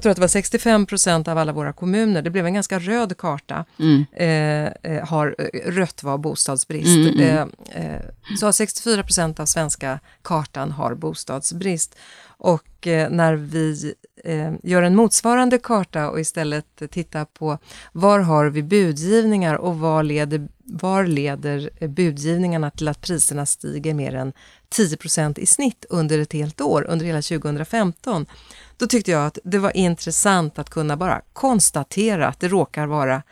jag 0.00 0.02
tror 0.02 0.10
att 0.10 0.16
det 0.16 0.20
var 0.20 0.28
65 0.28 0.86
procent 0.86 1.28
av 1.28 1.38
alla 1.38 1.52
våra 1.52 1.72
kommuner, 1.72 2.22
det 2.22 2.30
blev 2.30 2.46
en 2.46 2.54
ganska 2.54 2.78
röd 2.78 3.16
karta, 3.16 3.64
Mm. 3.78 4.04
eh, 4.12 4.92
eh, 4.92 5.08
har 5.08 5.34
eh, 5.38 5.70
rött 5.70 6.02
var 6.02 6.18
bostadsbrist. 6.18 6.86
Mm, 6.96 7.20
mm, 7.20 7.50
Eh, 7.70 7.94
eh, 7.94 8.00
så 8.40 8.52
64 8.52 9.02
procent 9.02 9.40
av 9.40 9.46
svenska 9.46 10.00
kartan 10.22 10.70
har 10.72 10.94
bostadsbrist. 10.94 11.96
Och 12.26 12.86
eh, 12.86 13.10
när 13.10 13.34
vi 13.34 13.94
eh, 14.24 14.52
gör 14.62 14.82
en 14.82 14.96
motsvarande 14.96 15.58
karta 15.58 16.10
och 16.10 16.20
istället 16.20 16.82
tittar 16.90 17.24
på 17.24 17.58
var 17.92 18.18
har 18.20 18.46
vi 18.46 18.62
budgivningar 18.62 19.54
och 19.54 19.78
var 19.78 20.02
leder, 20.02 20.48
var 20.64 21.04
leder 21.04 21.70
budgivningarna 21.88 22.70
till 22.70 22.88
att 22.88 23.00
priserna 23.00 23.46
stiger 23.46 23.94
mer 23.94 24.14
än 24.14 24.32
10 24.68 24.96
procent 24.96 25.38
i 25.38 25.46
snitt 25.46 25.84
under 25.90 26.18
ett 26.18 26.32
helt 26.32 26.60
år, 26.60 26.86
under 26.88 27.06
hela 27.06 27.22
2015. 27.22 28.26
Då 28.80 28.86
tyckte 28.86 29.10
jag 29.10 29.26
att 29.26 29.38
det 29.44 29.58
var 29.58 29.76
intressant 29.76 30.58
att 30.58 30.70
kunna 30.70 30.96
bara 30.96 31.20
konstatera 31.32 32.28
att 32.28 32.40
det 32.40 32.48
råkar 32.48 32.86
vara 32.86 33.22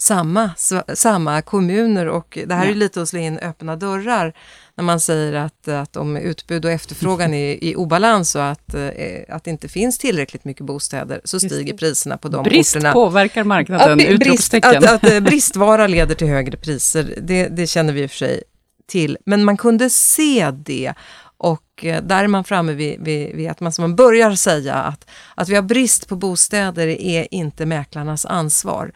samma, 0.00 0.50
samma 0.94 1.42
kommuner 1.42 2.08
och 2.08 2.38
det 2.46 2.54
här 2.54 2.64
är 2.64 2.68
Ja. 2.70 2.74
lite 2.74 3.02
att 3.02 3.08
slå 3.08 3.20
in 3.20 3.38
öppna 3.38 3.76
dörrar 3.76 4.32
när 4.74 4.84
man 4.84 5.00
säger 5.00 5.32
att, 5.32 5.68
att 5.68 5.96
om 5.96 6.16
utbud 6.16 6.64
och 6.64 6.70
efterfrågan 6.70 7.34
är 7.34 7.64
i 7.64 7.76
obalans 7.76 8.34
och 8.34 8.44
att, 8.44 8.74
eh, 8.74 8.90
att 9.28 9.44
det 9.44 9.50
inte 9.50 9.68
finns 9.68 9.98
tillräckligt 9.98 10.44
mycket 10.44 10.66
bostäder 10.66 11.20
så 11.24 11.40
stiger 11.40 11.76
priserna 11.76 12.16
på 12.16 12.28
de 12.28 12.42
Brist 12.42 12.76
orterna. 12.76 12.92
påverkar 12.92 13.44
marknaden, 13.44 14.00
Att 14.00 14.18
brist, 14.18 14.54
att, 14.54 14.84
att 14.84 15.04
eh, 15.10 15.20
bristvara 15.20 15.86
leder 15.86 16.14
till 16.14 16.26
högre 16.26 16.56
priser, 16.56 17.14
det, 17.22 17.48
det 17.48 17.66
känner 17.66 17.92
vi 17.92 18.02
i 18.02 18.06
och 18.06 18.10
för 18.10 18.16
sig 18.16 18.42
till. 18.86 19.18
Men 19.26 19.44
man 19.44 19.56
kunde 19.56 19.90
se 19.90 20.50
det 20.50 20.94
och 21.38 21.84
eh, 21.84 22.02
där 22.02 22.24
är 22.24 22.28
man 22.28 22.44
framme 22.44 22.72
vid, 22.72 23.00
vid, 23.00 23.36
vid 23.36 23.50
att 23.50 23.60
man, 23.60 23.72
som 23.72 23.82
man 23.82 23.96
börjar 23.96 24.34
säga 24.34 24.74
att, 24.74 25.10
att 25.34 25.48
vi 25.48 25.54
har 25.54 25.62
brist 25.62 26.08
på 26.08 26.16
bostäder 26.16 26.86
är 26.86 27.34
inte 27.34 27.66
mäklarnas 27.66 28.26
ansvar. 28.26 28.92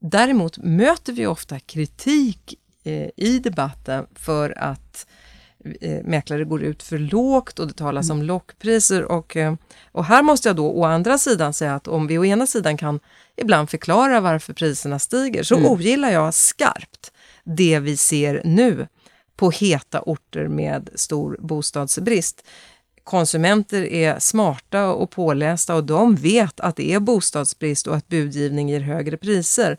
Däremot 0.00 0.58
möter 0.58 1.12
vi 1.12 1.26
ofta 1.26 1.58
kritik 1.60 2.54
eh, 2.84 3.08
i 3.16 3.38
debatten 3.38 4.06
för 4.14 4.58
att 4.58 5.06
eh, 5.80 6.04
mäklare 6.04 6.44
går 6.44 6.62
ut 6.62 6.82
för 6.82 6.98
lågt 6.98 7.58
och 7.58 7.66
det 7.66 7.72
talas 7.74 8.10
om 8.10 8.22
lockpriser. 8.22 9.04
Och, 9.04 9.36
eh, 9.36 9.54
och 9.92 10.04
här 10.04 10.22
måste 10.22 10.48
jag 10.48 10.56
då 10.56 10.66
å 10.66 10.84
andra 10.84 11.18
sidan 11.18 11.52
säga 11.52 11.74
att 11.74 11.88
om 11.88 12.06
vi 12.06 12.18
å 12.18 12.24
ena 12.24 12.46
sidan 12.46 12.76
kan 12.76 13.00
ibland 13.36 13.70
förklara 13.70 14.20
varför 14.20 14.52
priserna 14.52 14.98
stiger 14.98 15.42
så 15.42 15.56
Mm. 15.56 15.70
ogillar 15.70 16.10
jag 16.10 16.34
skarpt 16.34 17.12
det 17.44 17.78
vi 17.78 17.96
ser 17.96 18.42
nu 18.44 18.86
på 19.36 19.50
heta 19.50 20.00
orter 20.00 20.48
med 20.48 20.90
stor 20.94 21.36
bostadsbrist. 21.40 22.44
Konsumenter 23.04 23.82
är 23.82 24.18
smarta 24.18 24.86
och 24.88 25.10
pålästa 25.10 25.74
och 25.74 25.84
de 25.84 26.14
vet 26.14 26.60
att 26.60 26.76
det 26.76 26.92
är 26.92 27.00
bostadsbrist 27.00 27.86
och 27.86 27.96
att 27.96 28.08
budgivning 28.08 28.68
ger 28.68 28.80
högre 28.80 29.16
priser. 29.16 29.78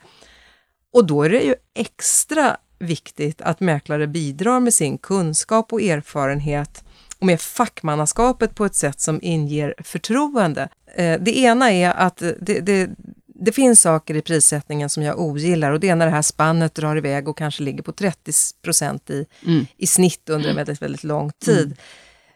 Och 0.94 1.06
då 1.06 1.24
är 1.24 1.30
det 1.30 1.42
ju 1.42 1.56
extra 1.74 2.58
viktigt 2.80 3.42
att 3.42 3.60
mäklare 3.60 4.08
bidrar 4.08 4.60
med 4.60 4.74
sin 4.74 4.98
kunskap 4.98 5.74
och 5.74 5.82
erfarenhet 5.82 6.84
och 7.20 7.26
med 7.26 7.42
fackmannaskapet 7.42 8.56
på 8.56 8.66
ett 8.66 8.76
sätt 8.76 9.00
som 9.00 9.20
inger 9.22 9.76
förtroende. 9.84 10.70
Eh, 10.96 11.20
det 11.22 11.38
ena 11.38 11.72
är 11.72 11.92
att 11.92 12.18
det, 12.18 12.60
det, 12.60 12.90
det 13.40 13.52
finns 13.52 13.82
saker 13.82 14.16
i 14.16 14.22
prissättningen 14.22 14.90
som 14.90 15.04
jag 15.04 15.20
ogillar 15.20 15.72
och 15.72 15.80
det 15.80 15.90
är 15.90 15.96
när 15.96 16.06
det 16.06 16.12
här 16.12 16.22
spannet 16.22 16.76
drar 16.76 16.96
iväg 16.96 17.28
och 17.28 17.38
kanske 17.38 17.64
ligger 17.64 17.84
på 17.84 17.92
30 17.92 18.32
procent 18.64 19.10
i, 19.10 19.26
Mm. 19.46 19.66
i 19.78 19.88
snitt 19.88 20.30
under 20.30 20.50
en 20.50 20.56
väldigt, 20.56 20.82
väldigt 20.82 21.04
lång 21.04 21.32
tid. 21.46 21.78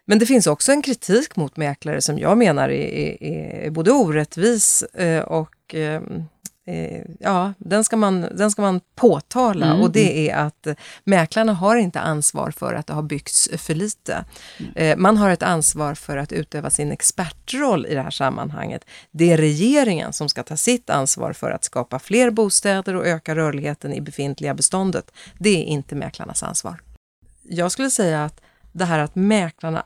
Men 0.06 0.20
det 0.20 0.26
finns 0.26 0.48
också 0.48 0.72
en 0.72 0.82
kritik 0.82 1.36
mot 1.36 1.58
mäklare 1.58 2.02
som 2.02 2.20
jag 2.20 2.38
menar 2.38 2.70
är, 2.70 2.94
är, 3.24 3.24
är 3.66 3.70
både 3.70 3.92
orättvis 3.92 4.84
eh, 4.84 5.22
och 5.22 5.76
eh, 6.70 7.02
ja, 7.20 7.54
den 7.58 7.84
ska 7.84 7.98
man, 7.98 8.22
den 8.22 8.52
ska 8.52 8.62
man 8.62 8.82
påtala 8.96 9.66
Mm. 9.66 9.82
och 9.82 9.92
det 9.92 10.30
är 10.30 10.36
att 10.36 10.68
mäklarna 11.04 11.54
har 11.54 11.76
inte 11.76 12.00
ansvar 12.00 12.52
för 12.52 12.74
att 12.74 12.88
det 12.88 12.94
har 12.94 13.02
byggts 13.02 13.50
för 13.58 13.76
lite. 13.76 14.26
Eh, 14.76 14.98
man 14.98 15.18
har 15.18 15.30
ett 15.30 15.44
ansvar 15.44 15.94
för 15.96 16.18
att 16.18 16.32
utöva 16.32 16.70
sin 16.70 16.92
expertroll 16.92 17.86
i 17.86 17.94
det 17.94 18.02
här 18.02 18.12
sammanhanget. 18.12 18.86
Det 19.12 19.32
är 19.32 19.38
regeringen 19.38 20.14
som 20.14 20.30
ska 20.30 20.44
ta 20.44 20.58
sitt 20.58 20.90
ansvar 20.90 21.34
för 21.34 21.52
att 21.52 21.64
skapa 21.64 22.00
fler 22.00 22.32
bostäder 22.32 22.96
och 22.96 23.08
öka 23.08 23.36
rörligheten 23.36 23.94
i 23.94 24.02
befintliga 24.02 24.54
beståndet. 24.54 25.12
Det 25.38 25.50
är 25.50 25.64
inte 25.64 25.96
mäklarnas 25.96 26.44
ansvar. 26.44 26.82
Jag 27.44 27.72
skulle 27.72 27.90
säga 27.90 28.26
att 28.26 28.42
det 28.72 28.86
här 28.86 29.00
att 29.00 29.16
mäklarna 29.16 29.84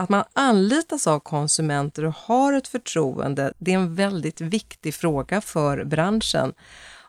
att 0.00 0.08
man 0.08 0.24
anlitas 0.32 1.06
av 1.06 1.20
konsumenter 1.20 2.04
och 2.04 2.14
har 2.14 2.52
ett 2.52 2.68
förtroende, 2.68 3.52
det 3.58 3.72
är 3.72 3.76
en 3.76 3.94
väldigt 3.94 4.40
viktig 4.40 4.94
fråga 4.94 5.40
för 5.40 5.84
branschen. 5.84 6.52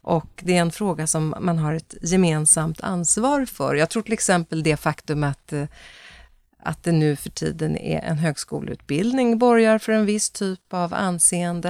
Och 0.01 0.27
det 0.43 0.57
är 0.57 0.61
en 0.61 0.71
fråga 0.71 1.07
som 1.07 1.35
man 1.39 1.57
har 1.57 1.73
ett 1.73 1.95
gemensamt 2.01 2.81
ansvar 2.81 3.45
för. 3.45 3.75
Jag 3.75 3.89
tror 3.89 4.03
till 4.03 4.13
exempel 4.13 4.63
det 4.63 4.77
faktum 4.77 5.23
att, 5.23 5.53
eh, 5.53 5.63
att 6.63 6.83
det 6.83 6.91
nu 6.91 7.15
för 7.15 7.29
tiden 7.29 7.77
är 7.77 7.99
en 7.99 8.17
högskoleutbildning 8.17 9.37
borgar 9.37 9.77
för 9.77 9.91
en 9.91 10.05
viss 10.05 10.29
typ 10.29 10.73
av 10.73 10.93
anseende. 10.93 11.69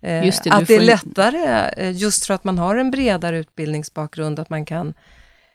Eh, 0.00 0.22
det, 0.22 0.50
att 0.50 0.66
det 0.66 0.76
är 0.76 0.80
lättare, 0.80 1.70
eh, 1.76 1.96
just 1.96 2.26
för 2.26 2.34
att 2.34 2.44
man 2.44 2.58
har 2.58 2.76
en 2.76 2.90
bredare 2.90 3.38
utbildningsbakgrund, 3.38 4.38
att 4.38 4.50
man 4.50 4.64
kan 4.64 4.94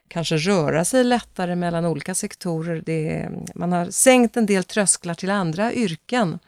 kanske 0.07 0.37
röra 0.37 0.85
sig 0.85 1.03
lättare 1.03 1.55
mellan 1.55 1.85
olika 1.85 2.15
sektorer. 2.15 2.83
Det 2.85 3.09
är, 3.09 3.31
man 3.55 3.71
har 3.71 3.85
sänkt 3.85 4.37
en 4.37 4.45
del 4.45 4.63
trösklar 4.63 5.13
till 5.13 5.29
andra 5.29 5.73
yrken. 5.73 6.39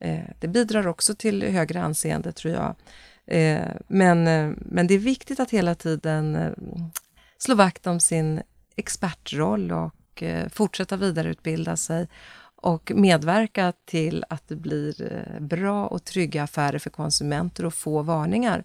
Eh, 0.00 0.24
det 0.38 0.48
bidrar 0.48 0.86
också 0.86 1.14
till 1.14 1.42
högre 1.42 1.82
anseende 1.82 2.32
tror 2.32 2.54
jag. 2.54 2.74
Eh, 3.26 3.68
men, 3.86 4.26
eh, 4.26 4.50
men 4.56 4.86
det 4.86 4.94
är 4.94 4.98
viktigt 4.98 5.40
att 5.40 5.50
hela 5.50 5.74
tiden 5.74 6.54
slå 7.38 7.54
vakt 7.54 7.86
om 7.86 8.00
sin 8.00 8.42
expertroll 8.76 9.72
och 9.72 10.22
fortsätta 10.50 10.96
vidareutbilda 10.96 11.76
sig 11.76 12.08
och 12.56 12.92
medverka 12.94 13.72
till 13.84 14.24
att 14.28 14.48
det 14.48 14.56
blir 14.56 15.24
bra 15.40 15.86
och 15.86 16.04
trygga 16.04 16.42
affärer 16.42 16.78
för 16.78 16.90
konsumenter 16.90 17.64
och 17.64 17.74
få 17.74 18.02
varningar. 18.02 18.64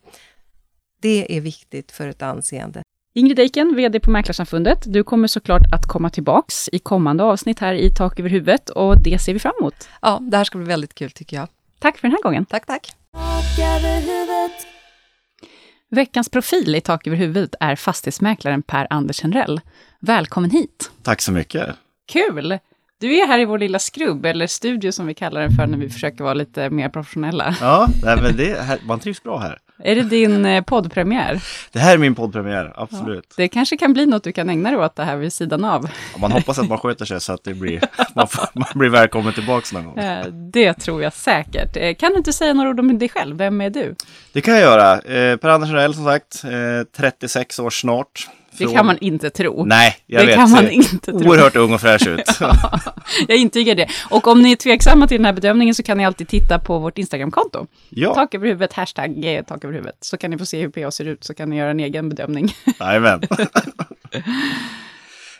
Det 1.01 1.38
är 1.38 1.41
viktigt 1.41 1.91
för 1.91 2.08
ett 2.08 2.22
anseende. 2.22 2.81
Ingrid 3.19 3.39
Eiken, 3.39 3.75
VD 3.75 3.99
på 3.99 4.11
Mäklarsamfundet. 4.11 4.83
Du 4.85 5.03
kommer 5.03 5.27
såklart 5.27 5.61
att 5.73 5.88
komma 5.88 6.09
tillbaks 6.09 6.69
i 6.71 6.79
kommande 6.79 7.23
avsnitt 7.23 7.59
här 7.59 7.73
i 7.73 7.91
Tak 7.91 8.19
över 8.19 8.29
huvudet 8.29 8.69
och 8.69 9.03
det 9.03 9.19
ser 9.19 9.33
vi 9.33 9.39
fram 9.39 9.53
emot. 9.59 9.89
Ja, 10.01 10.19
det 10.21 10.38
här 10.38 10.43
ska 10.43 10.57
bli 10.57 10.67
väldigt 10.67 10.95
kul 10.95 11.11
tycker 11.11 11.38
jag. 11.38 11.47
Tack 11.79 11.97
för 11.97 12.07
den 12.07 12.11
här 12.11 12.23
gången. 12.23 12.45
Tack, 12.45 12.65
tack. 12.65 12.91
Veckans 15.89 16.29
profil 16.29 16.75
i 16.75 16.81
Tak 16.81 17.07
över 17.07 17.17
huvudet 17.17 17.55
är 17.59 17.75
fastighetsmäklaren 17.75 18.61
Per 18.61 18.88
Anders 18.89 19.21
Henrell. 19.21 19.61
Välkommen 19.99 20.49
hit! 20.49 20.91
Tack 21.03 21.21
så 21.21 21.31
mycket. 21.31 21.75
Kul! 22.11 22.57
Du 22.99 23.17
är 23.17 23.27
här 23.27 23.39
i 23.39 23.45
vår 23.45 23.59
lilla 23.59 23.79
skrubb, 23.79 24.25
eller 24.25 24.47
studio 24.47 24.91
som 24.91 25.07
vi 25.07 25.13
kallar 25.13 25.41
den 25.41 25.51
för 25.51 25.67
när 25.67 25.77
vi 25.77 25.89
försöker 25.89 26.23
vara 26.23 26.33
lite 26.33 26.69
mer 26.69 26.89
professionella. 26.89 27.55
Ja, 27.61 27.88
nej, 28.03 28.21
men 28.21 28.38
det, 28.38 28.79
man 28.85 28.99
trivs 28.99 29.23
bra 29.23 29.38
här. 29.38 29.59
Är 29.83 29.95
det 29.95 30.03
din 30.03 30.45
eh, 30.45 30.63
poddpremiär? 30.63 31.41
Det 31.71 31.79
här 31.79 31.93
är 31.93 31.98
min 31.98 32.15
poddpremiär, 32.15 32.74
absolut. 32.75 33.33
Det 33.38 33.48
kanske 33.48 33.77
kan 33.77 33.93
bli 33.93 34.05
något 34.05 34.24
du 34.24 34.31
kan 34.31 34.50
ägna 34.50 34.69
dig 34.71 34.79
åt 34.79 34.95
det 34.95 35.03
här 35.03 35.15
vid 35.15 35.33
sidan 35.33 35.65
av. 35.65 35.89
Man 36.17 36.31
hoppas 36.31 36.59
att 36.59 36.69
man 36.69 36.77
sköter 36.77 37.05
sig 37.05 37.21
så 37.21 37.33
att 37.33 37.43
det 37.43 37.53
blir, 37.53 37.81
man, 38.15 38.27
får, 38.27 38.45
man 38.53 38.67
blir 38.75 38.89
välkommen 38.89 39.33
tillbaka 39.33 39.65
någon 39.77 39.86
gång. 39.86 39.98
Eh, 40.00 40.25
Det 40.27 40.74
tror 40.74 41.03
jag 41.03 41.13
säkert. 41.13 41.77
Eh, 41.77 41.93
Kan 41.95 42.12
du 42.12 42.17
inte 42.17 42.33
säga 42.33 42.53
några 42.53 42.69
ord 42.69 42.79
om 42.79 43.00
dig 43.00 43.09
själv? 43.09 43.38
Vem 43.38 43.62
är 43.62 43.69
du? 43.69 43.95
Det 44.33 44.41
kan 44.41 44.53
jag 44.53 44.62
göra. 44.63 44.93
Eh, 44.93 45.38
Per-Anders 45.38 45.69
Rell 45.71 45.93
som 45.93 46.05
sagt, 46.05 46.43
eh, 46.43 46.50
36 46.98 47.59
år 47.59 47.69
snart. 47.69 48.27
Det 48.67 48.73
kan 48.73 48.85
man 48.85 48.97
inte 48.97 49.29
tro. 49.29 49.65
Nej, 49.65 49.95
jag 50.05 50.21
det 50.21 50.25
vet. 50.27 50.35
kan 50.35 50.51
man 50.51 50.69
inte 50.69 50.97
tro. 51.11 51.29
Oerhört 51.29 51.55
ung 51.55 51.73
och 51.73 51.81
fräsch 51.81 52.07
ut. 52.07 52.21
Jag 53.27 53.37
intygar 53.37 53.75
det. 53.75 53.87
Och 54.09 54.27
om 54.27 54.41
ni 54.41 54.51
är 54.51 54.55
tveksamma 54.55 55.07
till 55.07 55.17
den 55.17 55.25
här 55.25 55.33
bedömningen 55.33 55.75
så 55.75 55.83
kan 55.83 55.97
ni 55.97 56.05
alltid 56.05 56.27
titta 56.27 56.59
på 56.59 56.79
vårt 56.79 56.97
Instagramkonto. 56.97 57.67
Ja, 57.89 58.13
Tak 58.13 58.33
över 58.35 58.47
huvudet, 58.47 58.73
hashtag 58.73 59.25
eh, 59.25 59.43
tak 59.43 59.63
över 59.63 59.73
huvudet. 59.73 59.97
Så 60.01 60.17
kan 60.17 60.31
ni 60.31 60.37
få 60.37 60.45
se 60.45 60.61
hur 60.61 60.69
PA 60.69 60.91
ser 60.91 61.05
ut, 61.05 61.23
så 61.23 61.33
kan 61.33 61.49
ni 61.49 61.57
göra 61.57 61.71
en 61.71 61.79
egen 61.79 62.09
bedömning. 62.09 62.53
jajamän. 62.79 63.21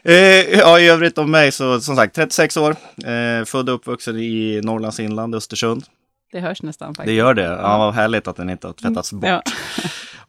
Eh, 0.04 0.14
ja, 0.60 0.80
i 0.80 0.88
övrigt 0.90 1.18
om 1.18 1.32
mig 1.32 1.52
så 1.52 1.82
som 1.82 1.96
sagt 1.96 2.16
36 2.16 2.58
år, 2.58 2.76
eh, 3.06 3.46
född 3.46 3.70
och 3.70 3.76
uppvuxen 3.76 4.18
i 4.20 4.62
Norrlands 4.64 5.00
inland, 5.00 5.36
Östersund. 5.36 5.84
Det 6.32 6.40
hörs 6.40 6.62
nästan 6.62 6.92
Det 6.94 6.98
faktiskt. 6.98 7.16
gör 7.18 7.34
det. 7.34 7.44
Ja, 7.44 7.78
vad 7.78 7.94
härligt 7.94 8.28
att 8.28 8.36
den 8.36 8.50
inte 8.50 8.68
har 8.68 8.74
tvättats 8.74 9.14
bort. 9.14 9.26
Ja. 9.30 9.42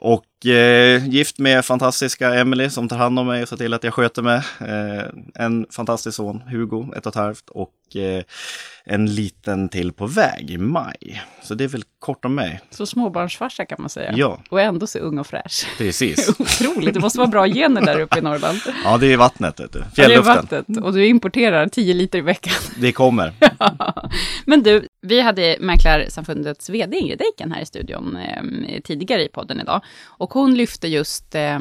Och 0.01 0.47
eh, 0.47 1.09
gift 1.09 1.39
med 1.39 1.65
fantastiska 1.65 2.35
Emily 2.35 2.71
som 2.71 2.89
tar 2.89 2.97
hand 2.97 3.19
om 3.19 3.27
mig 3.27 3.43
och 3.43 3.49
ser 3.49 3.57
till 3.57 3.75
att 3.75 3.85
jag 3.85 3.95
sköter 3.95 4.23
mig. 4.23 4.43
Eh, 4.61 5.05
en 5.35 5.67
fantastisk 5.71 6.17
son, 6.17 6.43
Hugo, 6.47 6.93
ett 6.97 7.07
och 7.07 7.13
ett 7.13 7.15
halvt 7.15 7.51
och 7.51 7.71
en 8.85 9.15
liten 9.15 9.69
till 9.69 9.93
på 9.93 10.07
väg 10.07 10.51
i 10.51 10.59
maj. 10.59 11.23
Så 11.43 11.55
det 11.55 11.65
är 11.65 11.69
väl 11.69 11.83
kort 11.99 12.25
om 12.25 12.35
mig. 12.35 12.61
Så 12.71 12.87
småbarnsfarsa 12.87 13.65
kan 13.65 13.77
man 13.81 13.91
säga. 13.91 14.13
Ja, 14.17 14.41
Och 14.51 14.61
ändå 14.61 14.87
så 14.87 14.99
ung 14.99 15.19
och 15.19 15.27
fräsch. 15.27 15.67
precis. 15.79 16.29
Otroligt, 16.41 16.95
det 16.95 17.01
måste 17.01 17.19
vara 17.19 17.29
bra 17.29 17.47
gener 17.47 17.81
där 17.81 18.01
uppe 18.01 18.19
i 18.19 18.23
Norrland. 18.23 18.59
Ja, 18.85 18.99
det 18.99 19.13
är 19.13 19.17
vattnet, 19.17 19.61
vet 19.61 19.73
du. 19.73 19.85
Ja, 19.97 20.09
det 20.09 20.15
är 20.15 20.23
vattnet 20.23 20.67
och 20.83 20.93
du 20.93 21.07
importerar 21.07 21.69
10 21.69 21.95
liter 21.95 22.19
i 22.19 22.23
veckan. 22.23 22.53
Det 22.81 22.93
kommer. 22.93 23.33
Men 24.47 24.63
du, 24.63 24.89
vi 25.03 25.21
hade 25.21 25.57
Mäklarsamfundets 25.61 26.71
vd 26.71 26.97
Ingrid 26.99 27.23
Eiken 27.23 27.53
här 27.53 27.63
i 27.63 27.67
studion 27.67 28.17
eh, 28.17 28.81
tidigare 28.85 29.25
i 29.25 29.29
podden 29.29 29.61
idag. 29.61 29.81
Och 30.07 30.33
hon 30.33 30.55
lyfte 30.55 30.89
just 30.89 31.35
eh, 31.35 31.59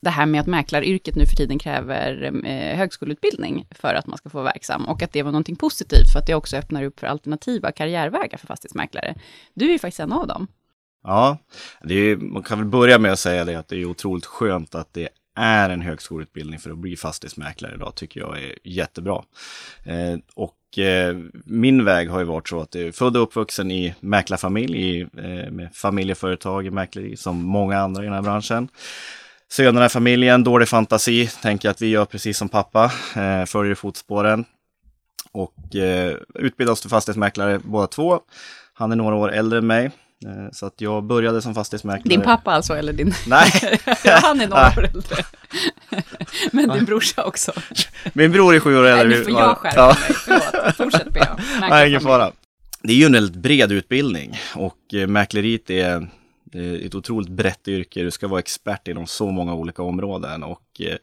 det 0.00 0.10
här 0.10 0.26
med 0.26 0.40
att 0.40 0.46
mäklaryrket 0.46 1.14
nu 1.14 1.26
för 1.26 1.36
tiden 1.36 1.58
kräver 1.58 2.32
eh, 2.46 2.76
högskoleutbildning 2.78 3.66
för 3.70 3.94
att 3.94 4.06
man 4.06 4.18
ska 4.18 4.30
få 4.30 4.38
vara 4.38 4.44
verksam. 4.52 4.84
Och 4.88 5.02
att 5.02 5.12
det 5.12 5.22
var 5.22 5.32
någonting 5.32 5.56
positivt 5.56 5.69
för 6.12 6.18
att 6.18 6.26
det 6.26 6.34
också 6.34 6.56
öppnar 6.56 6.82
upp 6.82 7.00
för 7.00 7.06
alternativa 7.06 7.72
karriärvägar 7.72 8.38
för 8.38 8.46
fastighetsmäklare. 8.46 9.14
Du 9.54 9.68
är 9.68 9.72
ju 9.72 9.78
faktiskt 9.78 10.00
en 10.00 10.12
av 10.12 10.26
dem. 10.26 10.46
Ja, 11.04 11.38
det 11.82 11.94
är, 11.94 12.16
man 12.16 12.42
kan 12.42 12.58
väl 12.58 12.68
börja 12.68 12.98
med 12.98 13.12
att 13.12 13.18
säga 13.18 13.44
det 13.44 13.54
att 13.54 13.68
det 13.68 13.76
är 13.76 13.84
otroligt 13.84 14.26
skönt 14.26 14.74
att 14.74 14.94
det 14.94 15.08
är 15.36 15.70
en 15.70 15.80
högskoleutbildning 15.80 16.58
för 16.58 16.70
att 16.70 16.78
bli 16.78 16.96
fastighetsmäklare 16.96 17.74
idag, 17.74 17.94
tycker 17.94 18.20
jag 18.20 18.42
är 18.42 18.54
jättebra. 18.64 19.22
Eh, 19.84 20.18
och 20.34 20.78
eh, 20.78 21.16
min 21.44 21.84
väg 21.84 22.10
har 22.10 22.18
ju 22.18 22.24
varit 22.24 22.48
så 22.48 22.60
att 22.60 22.74
jag 22.74 22.84
är 22.84 22.92
född 22.92 23.16
och 23.16 23.22
uppvuxen 23.22 23.70
i 23.70 23.94
mäklarfamilj, 24.00 24.78
i, 24.78 25.00
eh, 25.00 25.50
med 25.50 25.68
familjeföretag 25.74 26.66
i 26.66 26.70
mäkleri, 26.70 27.16
som 27.16 27.42
många 27.42 27.78
andra 27.78 28.02
i 28.02 28.04
den 28.04 28.14
här 28.14 28.22
branschen. 28.22 28.68
Sönerna 29.48 29.86
i 29.86 29.88
familjen, 29.88 30.44
dålig 30.44 30.68
fantasi, 30.68 31.26
tänker 31.42 31.70
att 31.70 31.82
vi 31.82 31.86
gör 31.86 32.04
precis 32.04 32.38
som 32.38 32.48
pappa, 32.48 32.92
eh, 33.16 33.44
följer 33.44 33.72
i 33.72 33.76
fotspåren. 33.76 34.44
Och 35.32 35.76
eh, 35.76 36.16
utbildade 36.34 36.72
oss 36.72 36.80
till 36.80 36.90
fastighetsmäklare 36.90 37.58
båda 37.64 37.86
två. 37.86 38.20
Han 38.74 38.92
är 38.92 38.96
några 38.96 39.14
år 39.16 39.32
äldre 39.32 39.58
än 39.58 39.66
mig. 39.66 39.84
Eh, 40.26 40.50
så 40.52 40.66
att 40.66 40.74
jag 40.80 41.04
började 41.04 41.42
som 41.42 41.54
fastighetsmäklare. 41.54 42.08
Din 42.08 42.20
pappa 42.22 42.50
alltså, 42.52 42.74
eller 42.74 42.92
din... 42.92 43.14
Nej, 43.26 43.50
ja, 44.04 44.18
han 44.22 44.40
är 44.40 44.48
några 44.48 44.66
år 44.78 44.84
äldre. 44.84 45.16
Men 46.52 46.68
din 46.68 46.84
brorsa 46.84 47.24
också. 47.24 47.52
min 48.12 48.32
bror 48.32 48.54
är 48.54 48.60
sju 48.60 48.78
år 48.78 48.82
Nej, 48.82 48.92
äldre. 49.00 49.18
nu 49.18 49.24
får 49.24 49.32
jag 49.32 49.56
skärpa 49.58 49.76
Ja. 49.80 49.86
mig. 49.86 50.16
Förlåt. 50.24 50.76
Fortsätt 50.76 51.12
be. 51.12 51.28
Nej, 51.60 51.88
ingen 51.88 52.00
fara. 52.00 52.32
Det 52.82 52.92
är 52.92 52.96
ju 52.96 53.04
en 53.04 53.12
väldigt 53.12 53.42
bred 53.42 53.72
utbildning 53.72 54.38
och 54.54 54.94
eh, 54.94 55.06
mäkleriet 55.06 55.70
är 55.70 56.08
det 56.52 56.58
är 56.58 56.86
ett 56.86 56.94
otroligt 56.94 57.28
brett 57.28 57.68
yrke. 57.68 58.02
Du 58.02 58.10
ska 58.10 58.28
vara 58.28 58.40
expert 58.40 58.88
inom 58.88 59.06
så 59.06 59.30
många 59.30 59.54
olika 59.54 59.82
områden 59.82 60.42
och 60.42 60.80
eh, 60.80 60.96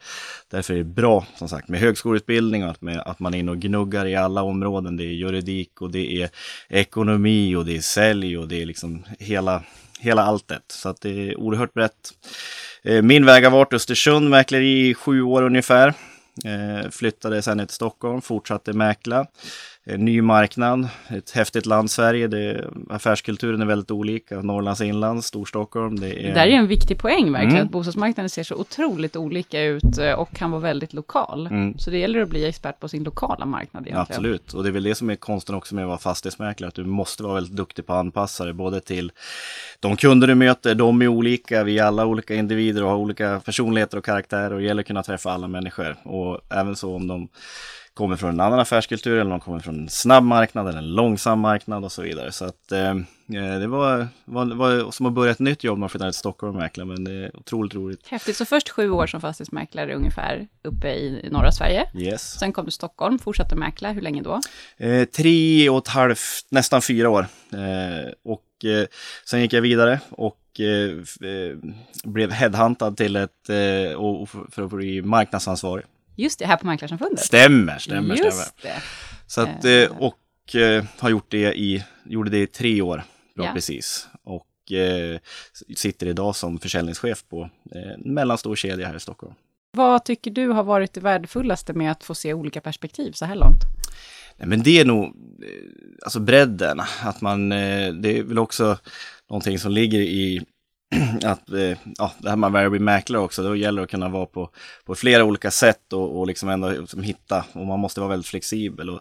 därför 0.50 0.74
är 0.74 0.78
det 0.78 0.84
bra 0.84 1.26
som 1.36 1.48
sagt 1.48 1.68
med 1.68 1.80
högskoleutbildning 1.80 2.64
och 2.64 2.70
att, 2.70 2.82
med, 2.82 2.98
att 2.98 3.18
man 3.18 3.34
är 3.34 3.38
inne 3.38 3.50
och 3.50 3.58
gnuggar 3.58 4.06
i 4.06 4.16
alla 4.16 4.42
områden. 4.42 4.96
Det 4.96 5.04
är 5.04 5.12
juridik 5.12 5.80
och 5.80 5.90
det 5.90 6.22
är 6.22 6.30
ekonomi 6.68 7.54
och 7.56 7.64
det 7.64 7.76
är 7.76 7.80
sälj 7.80 8.38
och 8.38 8.48
det 8.48 8.62
är 8.62 8.66
liksom 8.66 9.04
hela, 9.18 9.62
hela 10.00 10.22
alltet. 10.22 10.64
Så 10.68 10.88
att 10.88 11.00
det 11.00 11.10
är 11.10 11.40
oerhört 11.40 11.74
brett. 11.74 12.12
Eh, 12.82 13.02
min 13.02 13.24
väg 13.24 13.44
har 13.44 13.50
varit 13.50 13.72
Östersund, 13.72 14.30
mäkleri 14.30 14.88
i 14.88 14.94
sju 14.94 15.22
år 15.22 15.42
ungefär. 15.42 15.94
Eh, 16.44 16.90
flyttade 16.90 17.42
sen 17.42 17.58
till 17.58 17.68
Stockholm, 17.68 18.20
fortsatte 18.20 18.72
mäkla. 18.72 19.26
En 19.90 20.04
ny 20.04 20.22
marknad, 20.22 20.88
ett 21.08 21.30
häftigt 21.30 21.66
land 21.66 21.90
Sverige. 21.90 22.26
Det, 22.28 22.70
affärskulturen 22.90 23.62
är 23.62 23.66
väldigt 23.66 23.90
olika. 23.90 24.40
Norrlands 24.42 24.80
inland, 24.80 25.24
Storstockholm. 25.24 26.00
Det 26.00 26.08
är... 26.08 26.28
Det 26.28 26.34
där 26.34 26.46
är 26.46 26.50
en 26.50 26.66
viktig 26.66 26.98
poäng 26.98 27.32
verkligen, 27.32 27.54
Mm. 27.54 27.66
att 27.66 27.72
bostadsmarknaden 27.72 28.30
ser 28.30 28.42
så 28.42 28.54
otroligt 28.54 29.16
olika 29.16 29.62
ut 29.62 29.98
eh, 29.98 30.12
och 30.12 30.32
kan 30.32 30.50
vara 30.50 30.60
väldigt 30.60 30.92
lokal. 30.92 31.46
Mm. 31.46 31.78
Så 31.78 31.90
det 31.90 31.98
gäller 31.98 32.20
att 32.20 32.28
bli 32.28 32.46
expert 32.46 32.80
på 32.80 32.88
sin 32.88 33.04
lokala 33.04 33.46
marknad 33.46 33.82
egentligen. 33.86 34.00
Absolut, 34.00 34.54
och 34.54 34.62
det 34.62 34.68
är 34.68 34.72
väl 34.72 34.82
det 34.82 34.94
som 34.94 35.10
är 35.10 35.16
konsten 35.16 35.54
också 35.54 35.74
med 35.74 35.84
att 35.84 35.88
vara 35.88 35.98
fastighetsmäklare, 35.98 36.68
att 36.68 36.74
du 36.74 36.84
måste 36.84 37.22
vara 37.22 37.34
väldigt 37.34 37.56
duktig 37.56 37.86
på 37.86 37.92
att 37.92 37.98
anpassa 37.98 38.44
dig, 38.44 38.52
både 38.52 38.80
till 38.80 39.12
de 39.80 39.96
kunder 39.96 40.26
du 40.26 40.34
möter, 40.34 40.74
de 40.74 41.02
är 41.02 41.08
olika, 41.08 41.64
vi 41.64 41.78
är 41.78 41.84
alla 41.84 42.06
olika 42.06 42.34
individer 42.34 42.82
och 42.84 42.90
har 42.90 42.96
olika 42.96 43.40
personligheter 43.44 43.98
och 43.98 44.04
karaktärer 44.04 44.52
och 44.52 44.60
det 44.60 44.66
gäller 44.66 44.80
att 44.80 44.86
kunna 44.86 45.02
träffa 45.02 45.30
alla 45.30 45.48
människor. 45.48 45.96
Och 46.04 46.40
även 46.50 46.76
så 46.76 46.94
om 46.94 47.06
de 47.06 47.28
kommer 47.98 48.16
från 48.16 48.30
en 48.30 48.40
annan 48.40 48.60
affärskultur 48.60 49.18
eller 49.18 49.30
de 49.30 49.40
kommer 49.40 49.58
från 49.58 49.78
en 49.78 49.88
snabb 49.88 50.24
marknad 50.24 50.68
eller 50.68 50.78
en 50.78 50.94
långsam 50.94 51.40
marknad 51.40 51.84
och 51.84 51.92
så 51.92 52.02
vidare. 52.02 52.32
Så 52.32 52.44
att 52.44 52.72
eh, 52.72 52.94
det 53.60 53.66
var, 53.66 54.08
var, 54.24 54.54
var 54.54 54.90
som 54.90 55.06
att 55.06 55.12
börja 55.12 55.32
ett 55.32 55.38
nytt 55.38 55.64
jobb 55.64 55.78
när 55.78 55.80
man 55.80 55.88
flyttade 55.88 56.12
till 56.12 56.18
Stockholm 56.18 56.56
och 56.56 56.62
mäkla, 56.62 56.84
men 56.84 57.04
det 57.04 57.12
är 57.12 57.36
otroligt 57.36 57.74
roligt. 57.74 58.08
Häftigt, 58.08 58.36
så 58.36 58.44
först 58.44 58.68
sju 58.68 58.90
år 58.90 59.06
som 59.06 59.20
fastighetsmäklare 59.20 59.94
ungefär 59.94 60.48
uppe 60.64 60.88
i 60.88 61.28
norra 61.30 61.52
Sverige. 61.52 61.90
Yes. 61.94 62.38
Sen 62.38 62.52
kom 62.52 62.64
du 62.64 62.70
till 62.70 62.74
Stockholm, 62.74 63.18
fortsatte 63.18 63.56
mäkla, 63.56 63.92
hur 63.92 64.02
länge 64.02 64.22
då? 64.22 64.40
Eh, 64.76 65.04
tre 65.04 65.68
och 65.68 65.78
ett 65.78 65.88
halvt, 65.88 66.46
nästan 66.50 66.82
fyra 66.82 67.10
år. 67.10 67.26
Eh, 67.52 68.12
och 68.24 68.64
eh, 68.64 68.86
sen 69.24 69.40
gick 69.40 69.52
jag 69.52 69.62
vidare 69.62 70.00
och 70.10 70.60
eh, 70.60 70.90
eh, 71.30 71.56
blev 72.04 72.30
headhuntad 72.30 72.96
till 72.96 73.16
ett, 73.16 73.48
eh, 73.48 73.96
och, 73.96 74.28
för 74.28 74.62
att 74.62 74.70
bli 74.70 75.02
marknadsansvarig. 75.02 75.84
Just 76.22 76.38
det, 76.38 76.46
här 76.46 76.56
på 76.56 76.66
Mäklarsamfundet. 76.66 77.20
Stämmer, 77.24 77.78
stämmer, 77.78 78.16
stämmer. 78.16 78.30
Just 78.30 78.62
det. 78.62 78.82
Så 79.26 79.40
att, 79.40 79.64
Eh. 79.64 79.72
eh, 79.72 79.90
och 79.98 80.54
eh, 80.54 80.84
har 80.98 81.10
gjort 81.10 81.30
det 81.30 81.58
i, 81.58 81.84
gjorde 82.04 82.30
det 82.30 82.38
i 82.38 82.46
tre 82.46 82.82
år, 82.82 83.02
bra 83.36 83.44
Ja. 83.46 83.52
precis. 83.54 84.08
Och 84.24 84.72
eh, 84.72 85.18
sitter 85.76 86.06
idag 86.06 86.36
som 86.36 86.58
försäljningschef 86.58 87.24
på 87.28 87.50
eh, 87.74 87.92
en 87.92 88.14
mellanstor 88.14 88.56
kedja 88.56 88.86
här 88.86 88.96
i 88.96 89.00
Stockholm. 89.00 89.34
Vad 89.76 90.04
tycker 90.04 90.30
du 90.30 90.48
har 90.48 90.62
varit 90.62 90.92
det 90.92 91.00
värdefullaste 91.00 91.72
med 91.72 91.90
att 91.92 92.04
få 92.04 92.14
se 92.14 92.34
olika 92.34 92.60
perspektiv 92.60 93.12
så 93.12 93.24
här 93.24 93.34
långt? 93.34 93.62
Nej, 94.36 94.48
men 94.48 94.62
det 94.62 94.80
är 94.80 94.84
nog, 94.84 95.16
alltså 96.04 96.20
bredden, 96.20 96.80
att 97.02 97.20
man, 97.20 97.48
det 97.48 98.18
är 98.18 98.22
väl 98.22 98.38
också 98.38 98.78
någonting 99.30 99.58
som 99.58 99.72
ligger 99.72 100.00
i 100.00 100.42
att, 101.24 101.52
eh, 101.52 101.78
ja, 101.98 102.12
det 102.18 102.28
här 102.28 102.36
man 102.36 102.52
väl 102.52 102.70
blir 102.70 102.80
mäklare 102.80 103.22
också, 103.22 103.42
då 103.42 103.56
gäller 103.56 103.80
det 103.80 103.84
att 103.84 103.90
kunna 103.90 104.08
vara 104.08 104.26
på, 104.26 104.50
på 104.84 104.94
flera 104.94 105.24
olika 105.24 105.50
sätt 105.50 105.92
och, 105.92 106.18
och 106.18 106.26
liksom 106.26 106.48
ändå 106.48 106.68
liksom 106.68 107.02
hitta, 107.02 107.44
och 107.52 107.66
man 107.66 107.80
måste 107.80 108.00
vara 108.00 108.10
väldigt 108.10 108.26
flexibel. 108.26 108.90
Och, 108.90 109.00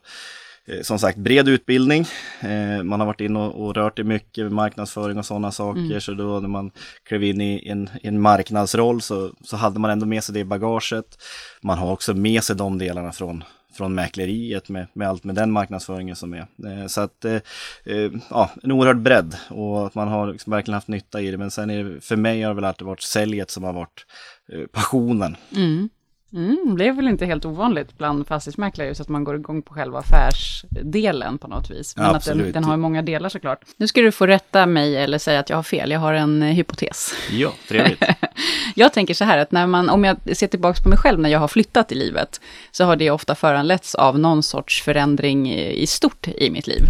eh, 0.66 0.82
som 0.82 1.00
sagt, 1.00 1.18
bred 1.18 1.48
utbildning. 1.48 2.06
Eh, 2.42 2.84
man 2.84 3.00
har 3.00 3.08
varit 3.08 3.22
inne 3.22 3.40
och, 3.40 3.66
och 3.66 3.76
rört 3.76 4.00
i 4.00 4.04
mycket 4.04 4.44
med 4.44 4.52
marknadsföring 4.52 5.18
och 5.18 5.26
sådana 5.26 5.52
saker. 5.52 5.82
Mm. 5.82 6.02
Så 6.02 6.14
då 6.14 6.40
när 6.40 6.50
man 6.50 6.72
klev 7.04 7.24
in 7.24 7.42
i 7.42 7.68
en, 7.68 7.90
i 8.02 8.08
en 8.08 8.22
marknadsroll 8.22 9.02
så, 9.02 9.32
så 9.44 9.58
hade 9.58 9.80
man 9.80 9.92
ändå 9.92 10.06
med 10.06 10.24
sig 10.24 10.34
det 10.34 10.40
i 10.40 10.46
bagaget. 10.46 11.18
Man 11.62 11.78
har 11.78 11.92
också 11.92 12.14
med 12.14 12.44
sig 12.44 12.56
de 12.56 12.78
delarna 12.78 13.12
från, 13.12 13.44
från 13.78 13.96
mäkleriet 13.96 14.70
med, 14.70 14.88
med 14.94 15.10
allt 15.10 15.24
med 15.24 15.36
den 15.36 15.52
marknadsföringen 15.52 16.16
som 16.16 16.34
är. 16.34 16.48
Eh, 16.66 16.88
så 16.88 17.02
att, 17.02 17.26
eh, 17.26 17.42
eh, 17.86 18.12
ja, 18.30 18.50
en 18.64 18.72
oerhörd 18.72 19.02
bredd 19.02 19.36
och 19.50 19.88
att 19.88 19.96
man 19.96 20.08
har 20.08 20.32
liksom 20.32 20.52
verkligen 20.52 20.74
haft 20.74 20.88
nytta 20.88 21.22
i 21.22 21.32
det. 21.32 21.38
Men 21.38 21.52
sen 21.52 21.70
är 21.70 21.84
det, 21.84 22.02
för 22.02 22.16
mig 22.16 22.42
har 22.42 22.50
det 22.50 22.56
väl 22.56 22.66
alltid 22.66 22.88
varit 22.88 23.02
säljet 23.02 23.52
som 23.52 23.64
har 23.64 23.74
varit 23.74 24.06
eh, 24.54 24.68
passionen. 24.68 25.38
Mm. 25.56 25.90
Mm, 26.34 26.76
det 26.78 26.88
är 26.88 26.92
väl 26.92 27.08
inte 27.08 27.26
helt 27.26 27.46
ovanligt 27.46 27.98
bland 27.98 28.28
fastighetsmäklare 28.28 28.88
just 28.88 29.02
att 29.02 29.10
man 29.10 29.24
går 29.24 29.36
igång 29.36 29.62
på 29.62 29.74
själva 29.74 30.00
affärsdelen 30.00 31.38
på 31.38 31.48
något 31.48 31.72
vis. 31.72 31.96
Men 31.96 32.06
Ja, 32.06 32.16
att 32.16 32.26
den, 32.26 32.52
den 32.52 32.64
har 32.64 32.78
många 32.78 33.02
delar 33.02 33.30
såklart. 33.30 33.62
Nu 33.78 33.88
ska 33.88 34.02
du 34.02 34.12
få 34.12 34.28
rätta 34.28 34.66
mig 34.66 34.98
eller 34.98 35.18
säga 35.18 35.40
att 35.40 35.50
jag 35.50 35.58
har 35.58 35.64
fel. 35.64 35.92
Jag 35.92 36.00
har 36.00 36.14
en 36.14 36.44
eh, 36.44 36.50
hypotes. 36.50 37.14
Ja, 37.32 37.52
trevligt. 37.68 38.04
Jag 38.76 38.94
tänker 38.94 39.14
så 39.14 39.24
här 39.24 39.38
att 39.38 39.52
när 39.52 39.68
man, 39.68 39.90
om 39.90 40.04
jag 40.04 40.38
ser 40.38 40.48
tillbaka 40.48 40.84
på 40.84 40.90
mig 40.90 40.98
själv 40.98 41.20
när 41.20 41.30
jag 41.30 41.40
har 41.40 41.48
flyttat 41.48 41.92
i 41.92 41.96
livet, 41.96 42.42
så 42.72 42.84
har 42.84 42.96
det 42.96 43.12
ofta 43.12 43.36
föranletts 43.36 43.96
av 43.96 44.20
någon 44.20 44.44
sorts 44.44 44.82
förändring 44.84 45.54
i 45.54 45.88
stort 45.88 46.28
i 46.28 46.50
mitt 46.52 46.68
liv. 46.68 46.82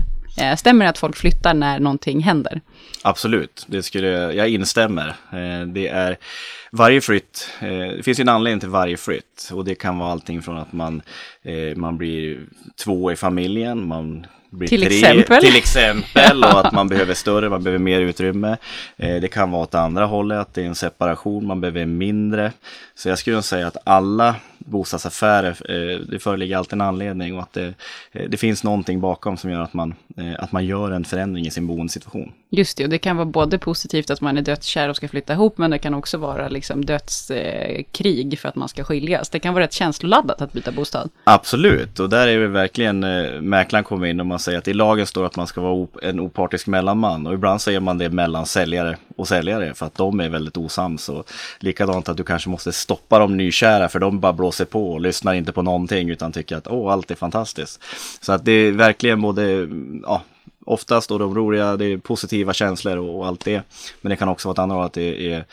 Eh, 0.41 0.55
Stämmer 0.55 0.85
det 0.85 0.89
att 0.89 0.97
folk 0.97 1.15
flyttar 1.15 1.53
när 1.53 1.79
någonting 1.79 2.19
händer? 2.21 2.61
Absolut, 3.03 3.65
det 3.67 3.83
skulle, 3.83 4.07
jag 4.33 4.49
instämmer. 4.49 5.07
Eh, 5.31 5.67
Det 5.67 5.87
är 5.87 6.17
varje 6.71 7.01
flytt, 7.01 7.49
eh, 7.61 7.67
det 7.97 8.03
finns 8.03 8.19
ju 8.19 8.21
en 8.21 8.29
anledning 8.29 8.59
till 8.59 8.69
varje 8.69 8.97
flytt 8.97 9.49
och 9.53 9.65
det 9.65 9.75
kan 9.75 9.97
vara 9.97 10.11
allting 10.11 10.41
från 10.41 10.57
att 10.57 10.73
man, 10.73 11.01
man 11.75 11.97
blir 11.97 12.39
två 12.83 13.11
i 13.11 13.15
familjen, 13.15 13.87
man 13.87 14.25
blir 14.49 14.67
Till 14.67 14.81
tre, 14.85 14.95
exempel. 14.97 15.41
till 15.43 15.55
exempel 15.55 16.43
och 16.43 16.65
att 16.65 16.73
man 16.73 16.87
behöver 16.87 17.13
större, 17.13 17.49
man 17.49 17.63
behöver 17.63 17.79
mer 17.83 18.01
utrymme. 18.01 18.57
Eh, 18.97 19.15
Det 19.21 19.27
kan 19.27 19.51
vara 19.51 19.63
åt 19.63 19.75
andra 19.75 20.05
hållet, 20.05 20.39
att 20.39 20.53
det 20.53 20.61
är 20.61 20.65
en 20.65 20.75
separation, 20.75 21.45
man 21.47 21.61
behöver 21.61 21.85
mindre. 21.85 22.51
Så 22.95 23.09
jag 23.09 23.19
skulle 23.19 23.41
säga 23.41 23.67
att 23.67 23.77
alla 23.83 24.35
bostadsaffärer, 24.67 25.71
eh, 25.71 25.99
det 25.99 26.19
föreligger 26.19 26.57
alltid 26.57 26.73
en 26.73 26.81
anledning 26.81 27.35
och 27.35 27.41
att 27.41 27.53
det, 27.53 27.73
eh, 28.11 28.29
det 28.29 28.37
finns 28.37 28.63
någonting 28.63 28.99
bakom 28.99 29.37
som 29.37 29.51
gör 29.51 29.61
att 29.61 29.73
man, 29.73 29.95
eh, 30.17 30.33
att 30.39 30.51
man 30.51 30.65
gör 30.65 30.91
en 30.91 31.05
förändring 31.05 31.45
i 31.45 31.51
sin 31.51 31.67
boendesituation. 31.67 32.31
Just 32.49 32.77
det, 32.77 32.83
och 32.83 32.89
det 32.89 32.97
kan 32.97 33.17
vara 33.17 33.25
både 33.25 33.57
positivt 33.57 34.09
att 34.09 34.21
man 34.21 34.37
är 34.37 34.41
dödskär 34.41 34.89
och 34.89 34.95
ska 34.95 35.07
flytta 35.07 35.33
ihop, 35.33 35.57
men 35.57 35.71
det 35.71 35.77
kan 35.77 35.93
också 35.93 36.17
vara 36.17 36.47
liksom 36.47 36.85
dödskrig 36.85 38.33
eh, 38.33 38.37
för 38.37 38.49
att 38.49 38.55
man 38.55 38.69
ska 38.69 38.83
skiljas. 38.83 39.29
Det 39.29 39.39
kan 39.39 39.53
vara 39.53 39.63
rätt 39.63 39.73
känsloladdat 39.73 40.41
att 40.41 40.53
byta 40.53 40.71
bostad. 40.71 41.09
Absolut, 41.23 41.99
och 41.99 42.09
där 42.09 42.27
är 42.27 42.39
det 42.39 42.47
verkligen 42.47 43.03
eh, 43.03 43.41
mäklaren 43.41 43.83
kommer 43.83 44.07
in 44.07 44.19
och 44.19 44.25
man 44.25 44.39
säger 44.39 44.57
att 44.57 44.67
i 44.67 44.73
lagen 44.73 45.07
står 45.07 45.25
att 45.25 45.35
man 45.35 45.47
ska 45.47 45.61
vara 45.61 45.73
op 45.73 45.97
en 46.03 46.19
opartisk 46.19 46.67
mellanman 46.67 47.27
och 47.27 47.33
ibland 47.33 47.61
säger 47.61 47.79
man 47.79 47.97
det 47.97 48.09
mellan 48.09 48.45
säljare 48.45 48.97
och 49.15 49.27
säljare 49.27 49.73
för 49.73 49.85
att 49.85 49.95
de 49.95 50.19
är 50.19 50.29
väldigt 50.29 50.57
osams 50.57 51.09
och 51.09 51.31
likadant 51.59 52.09
att 52.09 52.17
du 52.17 52.23
kanske 52.23 52.49
måste 52.49 52.71
stoppa 52.71 53.19
de 53.19 53.37
nykära 53.37 53.89
för 53.89 53.99
de 53.99 54.19
bara 54.19 54.33
blåser 54.33 54.65
på 54.65 54.91
och 54.93 55.01
lyssnar 55.01 55.33
inte 55.33 55.51
på 55.51 55.61
någonting 55.61 56.09
utan 56.09 56.31
tycker 56.31 56.57
att 56.57 56.67
åh, 56.67 56.91
allt 56.91 57.11
är 57.11 57.15
fantastiskt. 57.15 57.83
Så 58.21 58.31
att 58.31 58.45
det 58.45 58.51
är 58.51 58.71
verkligen 58.71 59.21
både 59.21 59.67
ja, 60.03 60.21
oftast 60.67 61.09
då 61.09 61.17
de 61.17 61.35
roliga, 61.35 61.77
det 61.77 61.85
är 61.85 61.97
positiva 61.97 62.53
känslor 62.53 62.97
och, 62.97 63.19
och 63.19 63.27
allt 63.27 63.45
det. 63.45 63.63
Men 64.01 64.09
det 64.09 64.15
kan 64.15 64.29
också 64.29 64.47
vara 64.47 64.53
ett 64.53 64.59
annat 64.59 64.85
att 64.85 64.93
det 64.93 65.33
är, 65.33 65.45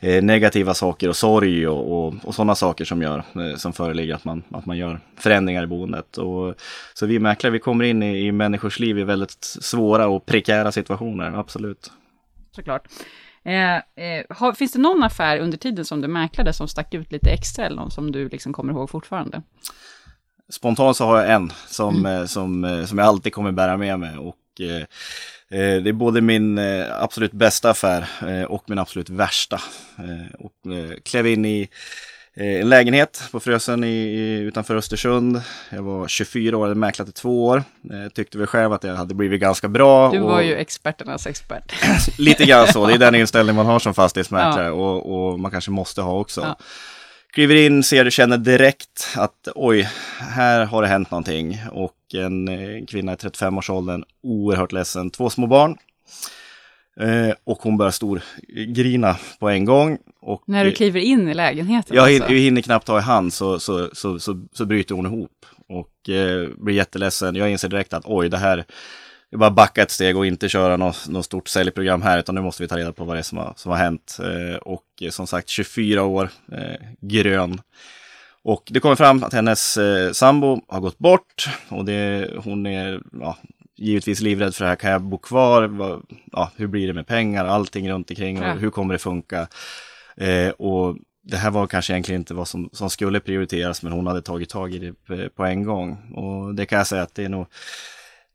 är 0.00 0.22
negativa 0.22 0.74
saker 0.74 1.08
och 1.08 1.16
sorg 1.16 1.68
och, 1.68 2.06
och, 2.06 2.14
och 2.24 2.34
sådana 2.34 2.54
saker 2.54 2.84
som 2.84 3.02
gör, 3.02 3.18
eh, 3.18 3.56
som 3.56 3.72
föreligger 3.72 4.14
att 4.14 4.24
man, 4.24 4.42
att 4.50 4.66
man 4.66 4.76
gör 4.76 5.00
förändringar 5.16 5.62
i 5.62 5.66
boendet. 5.66 6.18
Och, 6.18 6.54
så 6.94 7.06
vi 7.06 7.18
mäklare, 7.18 7.52
vi 7.52 7.58
kommer 7.58 7.84
in 7.84 8.02
i, 8.02 8.26
i 8.26 8.32
människors 8.32 8.78
liv 8.78 8.98
i 8.98 9.04
väldigt 9.04 9.44
svåra 9.44 10.08
och 10.08 10.26
prekära 10.26 10.72
situationer, 10.72 11.32
absolut. 11.38 11.90
Såklart. 12.52 12.88
Eh, 13.44 13.76
eh, 13.76 14.24
har, 14.30 14.52
finns 14.52 14.72
det 14.72 14.78
någon 14.78 15.02
affär 15.02 15.38
under 15.38 15.58
tiden 15.58 15.84
som 15.84 16.00
du 16.00 16.08
mäklade 16.08 16.52
som 16.52 16.68
stack 16.68 16.94
ut 16.94 17.12
lite 17.12 17.30
extra 17.30 17.66
eller 17.66 17.76
någon 17.76 17.90
som 17.90 18.12
du 18.12 18.28
liksom 18.28 18.52
kommer 18.52 18.72
ihåg 18.72 18.90
fortfarande? 18.90 19.42
Spontant 20.50 20.96
så 20.96 21.04
har 21.04 21.18
jag 21.18 21.32
en 21.32 21.52
som, 21.66 21.96
mm. 21.96 22.20
Eh, 22.20 22.26
som, 22.26 22.64
eh, 22.64 22.84
som 22.84 22.98
jag 22.98 23.06
alltid 23.06 23.32
kommer 23.32 23.52
bära 23.52 23.76
med 23.76 23.98
mig 23.98 24.18
och 24.18 24.36
Eh, 24.60 24.76
eh, 25.60 25.82
det 25.82 25.88
är 25.88 25.92
både 25.92 26.20
min 26.20 26.58
eh, 26.58 27.02
absolut 27.02 27.32
bästa 27.32 27.70
affär 27.70 28.06
och 28.48 28.64
min 28.66 28.78
absolut 28.78 29.10
värsta. 29.10 29.60
och 30.38 30.52
klev 31.04 31.26
in 31.26 31.44
i 31.44 31.68
en 32.34 32.68
lägenhet 32.68 33.22
på 33.32 33.40
Frösen 33.40 33.84
i, 33.84 34.38
utanför 34.42 34.76
Östersund. 34.76 35.42
Jag 35.70 35.82
var 35.82 36.08
24 36.08 36.56
år, 36.56 36.62
hade 36.62 36.74
mäklat 36.74 37.08
i 37.08 37.12
två 37.12 37.46
år. 37.46 37.62
tyckte 38.14 38.38
väl 38.38 38.46
själv 38.46 38.72
att 38.72 38.84
jag 38.84 38.94
hade 38.94 39.14
blivit 39.14 39.40
ganska 39.40 39.68
bra. 39.68 40.10
Du 40.10 40.18
var 40.18 40.38
och, 40.38 40.44
ju 40.44 40.54
experternas 40.54 41.26
expert. 41.26 41.72
lite 42.18 42.44
grann 42.44 42.66
så, 42.66 42.86
det 42.86 42.94
är 42.94 42.98
den 42.98 43.14
inställning 43.14 43.56
man 43.56 43.66
har 43.66 43.78
som 43.78 43.94
fastighetsmäklare 43.94 44.66
ja. 44.66 44.72
och, 44.72 45.30
och, 45.32 45.40
man 45.40 45.50
kanske 45.50 45.70
måste 45.70 46.02
ha 46.02 46.18
också. 46.18 46.40
Ja. 46.40 46.56
Kliver 47.32 47.54
in, 47.54 47.82
ser 47.82 48.06
och 48.06 48.12
känner 48.12 48.38
direkt 48.38 49.08
att 49.16 49.48
oj, 49.54 49.88
här 50.18 50.64
har 50.64 50.82
det 50.82 50.88
hänt 50.88 51.10
någonting. 51.10 51.58
Och 51.72 52.14
en, 52.14 52.86
kvinna 52.86 53.12
i 53.12 53.16
35-årsåldern, 53.16 54.04
oerhört 54.22 54.72
ledsen, 54.72 55.10
två 55.10 55.30
små 55.30 55.46
barn. 55.46 55.76
Eh, 57.00 57.34
och 57.44 57.58
hon 57.58 57.76
börjar 57.76 57.90
stor 57.90 58.22
grina 58.74 59.16
på 59.38 59.48
en 59.48 59.64
gång. 59.64 59.98
Och, 60.20 60.42
När 60.46 60.64
du 60.64 60.72
kliver 60.72 61.00
in 61.00 61.28
i 61.28 61.34
lägenheten? 61.34 61.96
Jag, 61.96 62.14
alltså. 62.14 62.32
jag 62.32 62.40
hinner 62.40 62.62
knappt 62.62 62.86
ta 62.86 62.98
i 62.98 63.02
hand 63.02 63.32
så, 63.32 63.60
så, 63.60 63.90
så, 63.92 64.18
så, 64.18 64.46
så 64.52 64.66
bryter 64.66 64.94
hon 64.94 65.06
ihop. 65.06 65.46
Och 65.68 66.08
eh, 66.08 66.48
blir 66.56 66.74
jätteledsen. 66.74 67.34
Jag 67.34 67.50
inser 67.50 67.68
direkt 67.68 67.92
att 67.92 68.04
oj, 68.06 68.28
det 68.28 68.38
här 68.38 68.64
vi 69.30 69.36
bara 69.36 69.50
backa 69.50 69.82
ett 69.82 69.90
steg 69.90 70.16
och 70.16 70.26
inte 70.26 70.48
köra 70.48 70.76
något, 70.76 71.08
något 71.08 71.24
stort 71.24 71.48
säljprogram 71.48 72.02
här, 72.02 72.18
utan 72.18 72.34
nu 72.34 72.40
måste 72.40 72.62
vi 72.62 72.68
ta 72.68 72.76
reda 72.76 72.92
på 72.92 73.04
vad 73.04 73.16
det 73.16 73.20
är 73.20 73.22
som 73.22 73.38
har, 73.38 73.52
som 73.56 73.70
har 73.70 73.78
hänt. 73.78 74.18
Eh, 74.20 74.56
och 74.56 74.84
eh, 75.00 75.10
som 75.10 75.26
sagt, 75.26 75.48
24 75.48 76.02
år, 76.02 76.30
eh, 76.52 76.86
grön. 77.00 77.60
Och 78.42 78.62
det 78.70 78.80
kommer 78.80 78.96
fram 78.96 79.22
att 79.22 79.32
hennes 79.32 79.78
sambo 80.12 80.60
har 80.68 80.80
gått 80.80 80.98
bort 80.98 81.48
och 81.68 81.84
det, 81.84 82.30
hon 82.44 82.66
är 82.66 83.00
ja, 83.20 83.36
givetvis 83.76 84.20
livrädd 84.20 84.54
för 84.54 84.64
det 84.64 84.68
här. 84.68 84.76
Kan 84.76 84.90
jag 84.90 85.02
bo 85.02 85.18
kvar? 85.18 85.70
Ja, 86.32 86.50
hur 86.56 86.66
blir 86.66 86.86
det 86.86 86.92
med 86.92 87.06
pengar? 87.06 87.44
Allting 87.44 87.90
runt 87.90 88.10
omkring 88.10 88.42
och 88.42 88.58
hur 88.58 88.70
kommer 88.70 88.94
det 88.94 88.98
funka? 88.98 89.48
Eh, 90.16 90.50
och 90.50 90.96
det 91.22 91.36
här 91.36 91.50
var 91.50 91.66
kanske 91.66 91.92
egentligen 91.92 92.20
inte 92.20 92.34
vad 92.34 92.48
som, 92.48 92.70
som 92.72 92.90
skulle 92.90 93.20
prioriteras, 93.20 93.82
men 93.82 93.92
hon 93.92 94.06
hade 94.06 94.22
tagit 94.22 94.48
tag 94.48 94.74
i 94.74 94.78
det 94.78 95.28
på 95.28 95.44
en 95.44 95.64
gång. 95.64 96.12
Och 96.14 96.54
det 96.54 96.66
kan 96.66 96.78
jag 96.78 96.86
säga 96.86 97.02
att 97.02 97.14
det 97.14 97.24
är 97.24 97.28
nog 97.28 97.46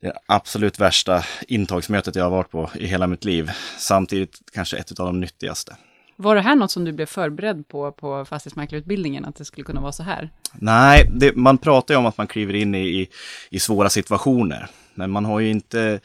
det 0.04 0.18
absolut 0.26 0.80
värsta 0.80 1.24
intagsmötet 1.48 2.16
jag 2.16 2.24
har 2.24 2.30
varit 2.30 2.50
på 2.50 2.70
i 2.74 2.86
hela 2.86 3.06
mitt 3.06 3.24
liv. 3.24 3.50
Samtidigt 3.78 4.38
kanske 4.52 4.76
ett 4.76 5.00
av 5.00 5.06
de 5.06 5.20
nyttigaste. 5.20 5.76
Var 6.16 6.34
det 6.34 6.40
här 6.40 6.54
något 6.54 6.70
som 6.70 6.84
du 6.84 6.92
blev 6.92 7.06
förberedd 7.06 7.68
på, 7.68 7.92
på 7.92 8.24
fastighetsmäklarutbildningen, 8.24 9.24
att 9.24 9.36
det 9.36 9.44
skulle 9.44 9.64
kunna 9.64 9.80
vara 9.80 9.92
så 9.92 10.02
här? 10.02 10.30
Nej, 10.52 11.10
det, 11.14 11.36
man 11.36 11.58
pratar 11.58 11.94
ju 11.94 11.98
om 11.98 12.06
att 12.06 12.18
man 12.18 12.26
kliver 12.26 12.54
in 12.54 12.74
i, 12.74 13.00
i, 13.00 13.08
i 13.50 13.60
svåra 13.60 13.90
situationer. 13.90 14.66
Men 14.94 15.10
man 15.10 15.24
har 15.24 15.40
ju 15.40 15.50
inte 15.50 16.00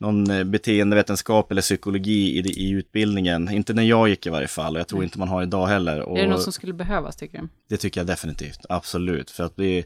någon 0.00 0.30
eh, 0.30 0.44
beteendevetenskap 0.44 1.50
eller 1.50 1.62
psykologi 1.62 2.38
i, 2.38 2.40
i 2.40 2.70
utbildningen. 2.70 3.50
Inte 3.50 3.74
när 3.74 3.82
jag 3.82 4.08
gick 4.08 4.26
i 4.26 4.30
varje 4.30 4.48
fall 4.48 4.74
och 4.74 4.80
jag 4.80 4.88
tror 4.88 5.04
inte 5.04 5.18
man 5.18 5.28
har 5.28 5.42
idag 5.42 5.66
heller. 5.66 6.00
Och 6.00 6.18
är 6.18 6.22
det 6.22 6.28
något 6.28 6.42
som 6.42 6.52
skulle 6.52 6.72
behövas 6.72 7.16
tycker 7.16 7.38
du? 7.38 7.48
Det 7.68 7.76
tycker 7.76 8.00
jag 8.00 8.06
definitivt, 8.06 8.60
absolut. 8.68 9.30
För 9.30 9.44
att 9.44 9.56
bli, 9.56 9.84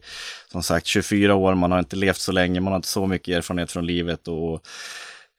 som 0.52 0.62
sagt, 0.62 0.86
24 0.86 1.34
år, 1.34 1.54
man 1.54 1.72
har 1.72 1.78
inte 1.78 1.96
levt 1.96 2.20
så 2.20 2.32
länge, 2.32 2.60
man 2.60 2.72
har 2.72 2.76
inte 2.78 2.88
så 2.88 3.06
mycket 3.06 3.36
erfarenhet 3.36 3.72
från 3.72 3.86
livet 3.86 4.28
och 4.28 4.66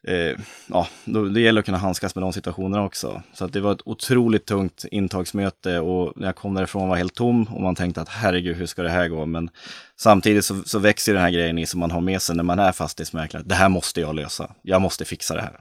eh, 0.08 0.40
ja, 0.68 0.88
då, 1.06 1.26
det 1.26 1.42
gäller 1.42 1.60
att 1.60 1.66
kunna 1.66 1.78
handskas 1.78 2.16
med 2.16 2.24
de 2.24 2.34
situationerna 2.34 2.84
också. 2.84 3.22
Så 3.34 3.46
att 3.46 3.54
det 3.54 3.62
var 3.62 3.72
ett 3.72 3.82
otroligt 3.88 4.46
tungt 4.46 4.86
intagsmöte 4.92 5.80
och 5.80 6.14
när 6.16 6.28
jag 6.28 6.36
kom 6.36 6.54
därifrån 6.54 6.90
var 6.90 6.96
helt 6.96 7.16
tom 7.16 7.44
och 7.44 7.62
man 7.62 7.76
tänkte 7.76 8.02
att 8.02 8.10
herregud, 8.10 8.58
hur 8.58 8.66
ska 8.66 8.84
det 8.84 8.90
här 8.90 9.08
gå? 9.08 9.26
Men 9.26 9.50
samtidigt 9.98 10.46
så, 10.46 10.64
så 10.66 10.80
växer 10.80 11.14
den 11.14 11.22
här 11.22 11.32
grejen 11.32 11.58
i 11.58 11.66
som 11.66 11.80
man 11.80 11.92
har 11.92 12.02
med 12.02 12.22
sig 12.22 12.36
när 12.36 12.44
man 12.44 12.60
är 12.60 12.72
fastighetsmäklare. 12.72 13.44
Det 13.46 13.56
här 13.56 13.70
måste 13.70 14.02
jag 14.02 14.16
lösa. 14.16 14.52
Jag 14.62 14.82
måste 14.82 15.06
fixa 15.06 15.36
det 15.36 15.42
här. 15.42 15.60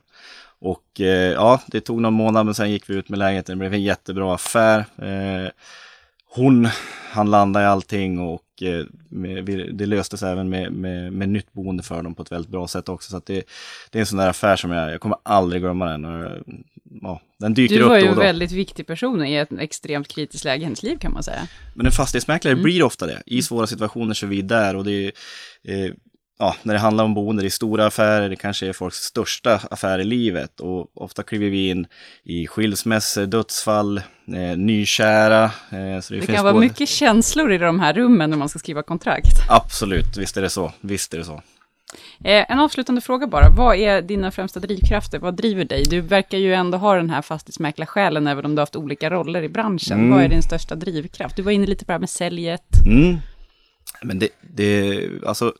Och 0.61 1.00
eh, 1.00 1.33
ja, 1.33 1.61
det 1.66 1.81
tog 1.81 2.00
någon 2.00 2.14
månad, 2.14 2.46
men 2.46 2.55
sen 2.55 2.70
gick 2.70 2.90
vi 2.90 2.94
ut 2.94 3.09
med 3.09 3.18
lägenheten. 3.18 3.53
Det 3.53 3.59
blev 3.59 3.74
en 3.74 3.83
jättebra 3.83 4.35
affär. 4.35 4.79
Eh, 4.79 5.50
hon 6.35 6.68
han 7.11 7.31
landa 7.31 7.62
i 7.62 7.64
allting 7.64 8.18
och 8.18 8.42
eh, 8.62 8.85
det 9.73 9.87
löstes 9.87 10.23
även 10.23 10.49
med, 10.49 10.73
med, 10.73 11.12
med, 11.12 11.29
nytt 11.29 11.53
boende 11.53 11.83
för 11.83 12.03
dem 12.03 12.14
på 12.14 12.23
ett 12.23 12.33
väldigt 12.33 12.51
bra 12.51 12.68
sätt 12.68 12.88
också. 12.88 13.11
Så 13.11 13.23
det, 13.27 13.42
det, 13.90 13.99
är 13.99 14.01
en 14.01 14.07
sån 14.07 14.18
där 14.18 14.29
affär 14.29 14.57
som 14.57 14.70
jag, 14.70 14.92
jag 14.92 15.01
kommer 15.01 15.18
aldrig 15.23 15.62
glömma 15.62 15.85
den. 15.85 16.05
Och, 16.05 16.38
ja, 17.03 17.20
den 17.38 17.55
dyker 17.55 17.75
du 17.75 17.83
upp 17.83 17.88
var 17.88 17.99
ju 17.99 18.07
en 18.07 18.18
väldigt 18.18 18.53
viktig 18.53 18.87
person 18.87 19.27
i 19.27 19.35
ett 19.35 19.53
extremt 19.53 20.09
kritiskt 20.09 20.44
läge 20.44 20.61
i 20.61 20.64
hennes 20.64 20.83
liv 20.83 20.99
kan 20.99 21.12
man 21.12 21.23
säga. 21.23 21.49
Men 21.75 21.87
en 21.87 21.92
fastighetsmäklare 21.92 22.53
mm. 22.53 22.62
blir 22.62 22.83
ofta 22.83 23.07
det. 23.07 23.23
I 23.27 23.42
svåra 23.42 23.66
situationer 23.66 24.14
så 24.14 24.27
är 24.27 24.31
vi 24.31 24.42
där 24.42 24.77
och 24.77 24.85
det 24.85 24.92
är 24.92 25.12
eh, 25.62 25.92
ja, 26.40 26.57
när 26.62 26.74
det 26.74 26.81
handlar 26.81 27.05
om 27.05 27.14
boende, 27.14 27.42
det 27.42 27.48
är 27.48 27.50
stora 27.50 27.87
affärer, 27.87 28.29
det 28.29 28.37
kanske 28.37 28.66
är 28.66 28.72
folks 28.72 28.96
största 28.96 29.61
affär 29.70 29.98
i 29.98 30.05
livet 30.05 30.61
och 30.61 30.90
ofta 30.94 31.22
kliver 31.22 31.50
vi 31.50 31.68
in 31.68 31.87
i 32.24 32.46
skilsmässor, 32.46 33.26
dödsfall, 33.26 33.98
eh, 34.26 34.57
nykära. 34.57 35.44
Eh, 35.44 36.00
så 36.00 36.14
det 36.14 36.20
det 36.20 36.26
kan 36.26 36.44
vara 36.44 36.53
både... 36.53 36.66
mycket 36.66 36.88
känslor 36.88 37.53
i 37.53 37.59
de 37.59 37.81
här 37.81 37.92
rummen 37.92 38.31
när 38.31 38.37
man 38.37 38.48
ska 38.48 38.59
skriva 38.59 38.83
kontrakt. 38.83 39.33
Absolut, 39.48 40.16
visst 40.16 40.37
är 40.37 40.42
det 40.42 40.50
så. 40.50 40.72
Visst 40.81 41.14
är 41.14 41.18
det 41.18 41.24
så. 41.24 41.42
Eh, 42.24 42.53
en 42.53 42.61
avslutande 42.61 43.00
fråga 43.00 43.26
bara. 43.26 43.50
Vad 43.57 43.76
är 43.76 44.03
dina 44.03 44.31
främsta 44.31 44.61
drivkrafter? 44.61 45.18
Vad 45.18 45.35
driver 45.35 45.64
dig? 45.64 45.85
Du 45.85 46.00
verkar 46.00 46.38
ju 46.38 46.55
ändå 46.55 46.79
ha 46.79 46.94
den 46.94 47.11
här 47.11 47.22
fastighetsmäklarsjälen, 47.22 48.26
även 48.26 48.44
om 48.44 48.55
du 48.55 48.61
har 48.61 48.62
haft 48.62 48.76
olika 48.76 49.11
roller 49.11 49.42
i 49.42 49.48
branschen. 49.48 49.98
Mm. 49.98 50.11
Vad 50.11 50.24
är 50.24 50.29
din 50.29 50.42
största 50.42 50.74
drivkraft? 50.74 51.37
Du 51.37 51.42
var 51.42 51.53
inne 51.53 51.66
lite 51.66 51.85
på 51.85 51.88
det 51.88 51.94
här 51.94 52.00
med 52.00 52.11
säljet. 52.11 52.87
Mm. 52.87 53.18
Men 54.03 54.18
det, 54.18 54.29
det, 54.40 55.00
alltså, 55.26 55.55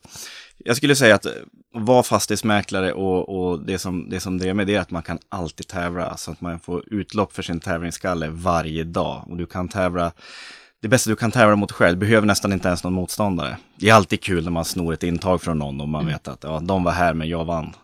jag 0.65 0.77
skulle 0.77 0.95
säga 0.95 1.15
att 1.15 1.25
vara 1.73 2.03
fastighetsmäklare 2.03 2.93
och, 2.93 3.29
och 3.29 3.65
det, 3.65 3.77
som, 3.77 4.09
det 4.09 4.19
som 4.19 4.41
är 4.41 4.53
med 4.53 4.67
det 4.67 4.75
är 4.75 4.79
att 4.79 4.91
man 4.91 5.03
kan 5.03 5.19
alltid 5.29 5.67
tävla. 5.67 6.17
Så 6.17 6.31
att 6.31 6.41
man 6.41 6.59
får 6.59 6.83
utlopp 6.93 7.33
för 7.33 7.43
sin 7.43 7.59
tävlingsskalle 7.59 8.27
varje 8.29 8.83
dag. 8.83 9.25
Och 9.29 9.37
du 9.37 9.45
kan 9.45 9.69
tävla, 9.69 10.11
det 10.81 10.87
bästa 10.87 11.09
du 11.09 11.15
kan 11.15 11.31
tävla 11.31 11.55
mot 11.55 11.71
själv, 11.71 11.97
behöver 11.97 12.27
nästan 12.27 12.53
inte 12.53 12.67
ens 12.67 12.83
någon 12.83 12.93
motståndare. 12.93 13.57
Det 13.75 13.89
är 13.89 13.93
alltid 13.93 14.21
kul 14.21 14.43
när 14.43 14.51
man 14.51 14.65
snor 14.65 14.93
ett 14.93 15.03
intag 15.03 15.41
från 15.41 15.59
någon 15.59 15.81
och 15.81 15.89
man 15.89 16.01
mm. 16.01 16.13
vet 16.13 16.27
att 16.27 16.43
ja, 16.43 16.59
de 16.59 16.83
var 16.83 16.91
här 16.91 17.13
men 17.13 17.29
jag 17.29 17.45
vann. 17.45 17.75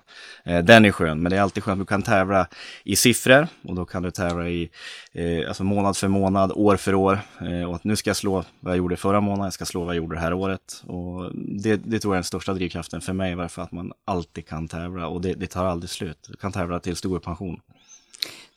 Eh, 0.48 0.64
den 0.64 0.86
är 0.86 0.92
skön, 0.92 1.22
men 1.22 1.30
det 1.30 1.38
är 1.38 1.42
alltid 1.42 1.64
skönt 1.64 1.82
att 1.82 1.88
du 1.88 1.90
kan 1.90 2.02
tävla 2.02 2.48
i 2.84 2.96
siffror 2.96 3.48
och 3.64 3.76
då 3.76 3.86
kan 3.86 4.04
du 4.04 4.12
tävla 4.12 4.50
i 4.50 4.70
eh, 5.14 5.48
alltså 5.48 5.64
månad 5.64 5.98
för 5.98 6.08
månad, 6.08 6.52
år 6.56 6.78
för 6.78 6.96
år. 6.96 7.20
Eh, 7.42 7.70
och 7.70 7.76
att 7.76 7.84
nu 7.84 7.96
ska 7.96 8.10
jag 8.10 8.18
slå 8.18 8.44
vad 8.60 8.74
jag 8.74 8.78
gjorde 8.78 8.98
förra 8.98 9.22
månaden, 9.22 9.44
jag 9.44 9.54
ska 9.54 9.66
slå 9.66 9.84
vad 9.84 9.96
jag 9.96 10.02
gjorde 10.02 10.16
det 10.16 10.22
här 10.22 10.34
året. 10.34 10.84
Och 10.86 11.32
det, 11.36 11.76
det 11.76 12.00
tror 12.00 12.14
jag 12.14 12.18
är 12.18 12.22
den 12.22 12.24
största 12.24 12.54
drivkraften 12.54 13.02
för 13.02 13.14
mig, 13.14 13.36
varför 13.36 13.62
att 13.62 13.72
man 13.72 13.92
alltid 14.06 14.48
kan 14.48 14.68
tävla 14.68 15.08
och 15.08 15.22
det, 15.22 15.34
det 15.34 15.48
tar 15.48 15.66
aldrig 15.66 15.90
slut. 15.90 16.28
Du 16.30 16.38
kan 16.38 16.52
tävla 16.52 16.80
till 16.80 16.96
stor 16.96 17.20
pension. 17.20 17.60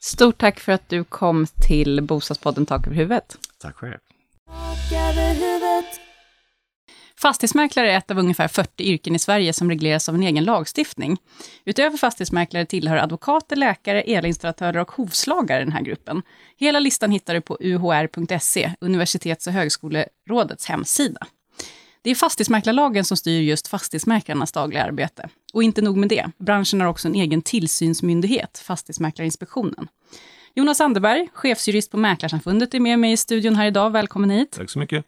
Stort 0.00 0.38
tack 0.38 0.61
för 0.61 0.72
att 0.72 0.88
du 0.88 1.05
kom 1.05 1.46
till 1.68 2.03
Bostadspodden 2.03 2.66
Tak 2.66 2.87
över 2.87 2.96
huvudet. 2.96 3.37
Tack 3.59 3.76
själv. 3.76 3.98
Fastighetsmäklare 7.21 7.93
är 7.93 7.99
ett 7.99 8.11
av 8.11 8.19
ungefär 8.19 8.49
40 8.49 8.85
yrken 8.85 9.15
i 9.15 9.19
Sverige 9.19 9.53
som 9.53 9.71
regleras 9.71 10.09
av 10.09 10.15
en 10.15 10.23
egen 10.23 10.45
lagstiftning. 10.45 11.19
Utöver 11.65 11.97
fastighetsmäklare 11.97 12.67
tillhör 12.67 12.97
advokater, 12.97 13.57
läkare, 13.57 14.03
elinstallatörer 14.03 14.81
och 14.81 14.91
hovslagare 14.91 15.65
den 15.65 15.73
här 15.73 15.83
gruppen. 15.83 16.23
Hela 16.57 16.79
listan 16.79 17.11
hittar 17.11 17.35
du 17.35 17.41
på 17.41 17.57
uhr.se, 17.61 18.73
Universitets 18.81 19.47
och 19.47 19.53
högskolerådets 19.53 20.67
hemsida. 20.67 21.27
Det 22.03 22.11
är 22.11 22.15
fastighetsmäklarlagen 22.15 23.05
som 23.05 23.17
styr 23.17 23.41
just 23.41 23.69
fastighetsmäklarnas 23.69 24.53
dagliga 24.53 24.85
arbete. 24.85 25.29
Och 25.53 25.63
inte 25.63 25.83
nog 25.83 25.97
med 25.97 26.09
det, 26.09 26.31
branschen 26.39 26.81
har 26.81 26.89
också 26.89 27.09
en 27.09 27.15
egen 27.15 27.43
tillsynsmyndighet, 27.43 28.59
Fastighetsmäklarinspektionen. 28.59 29.89
Jonas 30.55 30.81
Anderberg, 30.81 31.29
chefsjurist 31.35 31.91
på 31.91 31.97
Mäklarsamfundet, 31.97 32.75
är 32.75 32.81
med 32.81 32.99
mig 32.99 33.13
i 33.13 33.17
studion 33.17 33.55
här 33.55 33.67
idag. 33.67 33.91
Välkommen 33.91 34.31
hit. 34.31 34.51
Tack 34.51 34.71
så 34.71 34.79
mycket. 34.79 35.05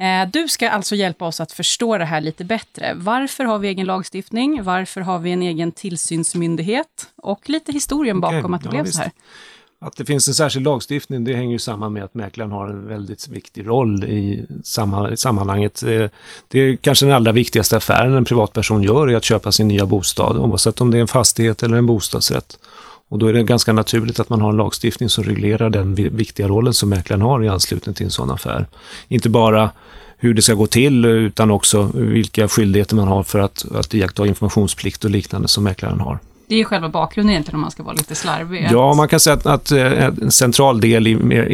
Eh, 0.00 0.30
Du 0.32 0.48
ska 0.48 0.70
alltså 0.70 0.94
hjälpa 0.94 1.24
oss 1.26 1.40
att 1.40 1.52
förstå 1.52 1.98
det 1.98 2.04
här 2.04 2.20
lite 2.20 2.44
bättre. 2.44 2.92
Varför 2.96 3.44
har 3.44 3.58
vi 3.58 3.68
egen 3.68 3.86
lagstiftning? 3.86 4.62
Varför 4.62 5.00
har 5.00 5.18
vi 5.18 5.30
en 5.32 5.42
egen 5.42 5.72
tillsynsmyndighet? 5.72 7.08
Och 7.16 7.48
lite 7.50 7.72
historien 7.72 8.20
bakom 8.20 8.54
att 8.54 8.62
det 8.62 8.66
ja, 8.66 8.70
blev 8.70 8.84
visst. 8.84 8.96
så 8.96 9.02
här. 9.02 9.12
Att 9.80 9.96
det 9.96 10.04
finns 10.04 10.28
en 10.28 10.34
särskild 10.34 10.64
lagstiftning, 10.64 11.24
det 11.24 11.34
hänger 11.34 11.52
ju 11.52 11.58
samman 11.58 11.92
med 11.92 12.04
att 12.04 12.14
mäklaren 12.14 12.50
har 12.50 12.68
en 12.68 12.86
väldigt 12.88 13.28
viktig 13.28 13.66
roll 13.68 14.04
i 14.04 14.46
sammanhanget. 15.16 15.82
Eh, 15.82 16.08
Det 16.48 16.58
är 16.60 16.76
kanske 16.76 17.06
den 17.06 17.14
allra 17.14 17.32
viktigaste 17.32 17.76
affären 17.76 18.14
en 18.14 18.24
privatperson 18.24 18.82
gör, 18.82 19.08
är 19.08 19.16
att 19.16 19.24
köpa 19.24 19.52
sin 19.52 19.68
nya 19.68 19.86
bostad, 19.86 20.36
oavsett 20.36 20.80
om 20.80 20.90
det 20.90 20.96
är 20.96 21.00
en 21.00 21.08
fastighet 21.08 21.62
eller 21.62 21.76
en 21.76 21.86
bostadsrätt. 21.86 22.58
Och 23.14 23.20
då 23.20 23.26
är 23.26 23.32
det 23.32 23.42
ganska 23.42 23.72
naturligt 23.72 24.20
att 24.20 24.28
man 24.28 24.40
har 24.40 24.50
en 24.50 24.56
lagstiftning 24.56 25.08
som 25.08 25.24
reglerar 25.24 25.70
den 25.70 25.94
vi- 25.94 26.08
viktiga 26.08 26.48
rollen 26.48 26.74
som 26.74 26.88
mäklaren 26.88 27.22
har 27.22 27.44
i 27.44 27.48
anslutning 27.48 27.94
till 27.94 28.04
en 28.04 28.10
sån 28.10 28.30
affär. 28.30 28.66
Inte 29.08 29.28
bara 29.28 29.70
hur 30.18 30.34
det 30.34 30.42
ska 30.42 30.54
gå 30.54 30.66
till, 30.66 31.04
utan 31.04 31.50
också 31.50 31.90
vilka 31.94 32.48
skyldigheter 32.48 32.96
man 32.96 33.08
har 33.08 33.22
för 33.22 33.38
att, 33.38 33.64
att 33.74 33.94
iaktta 33.94 34.26
informationsplikt 34.26 35.04
och 35.04 35.10
liknande 35.10 35.48
som 35.48 35.64
mäklaren 35.64 36.00
har. 36.00 36.18
Det 36.46 36.60
är 36.60 36.64
själva 36.64 36.88
bakgrunden 36.88 37.30
egentligen 37.30 37.54
om 37.54 37.60
man 37.60 37.70
ska 37.70 37.82
vara 37.82 37.94
lite 37.94 38.14
slarvig. 38.14 38.68
Ja, 38.70 38.94
man 38.94 39.08
kan 39.08 39.20
säga 39.20 39.34
att, 39.34 39.46
att 39.46 39.70
eh, 39.70 40.04
en 40.04 40.30
central 40.30 40.80
del 40.80 41.06
i, 41.06 41.10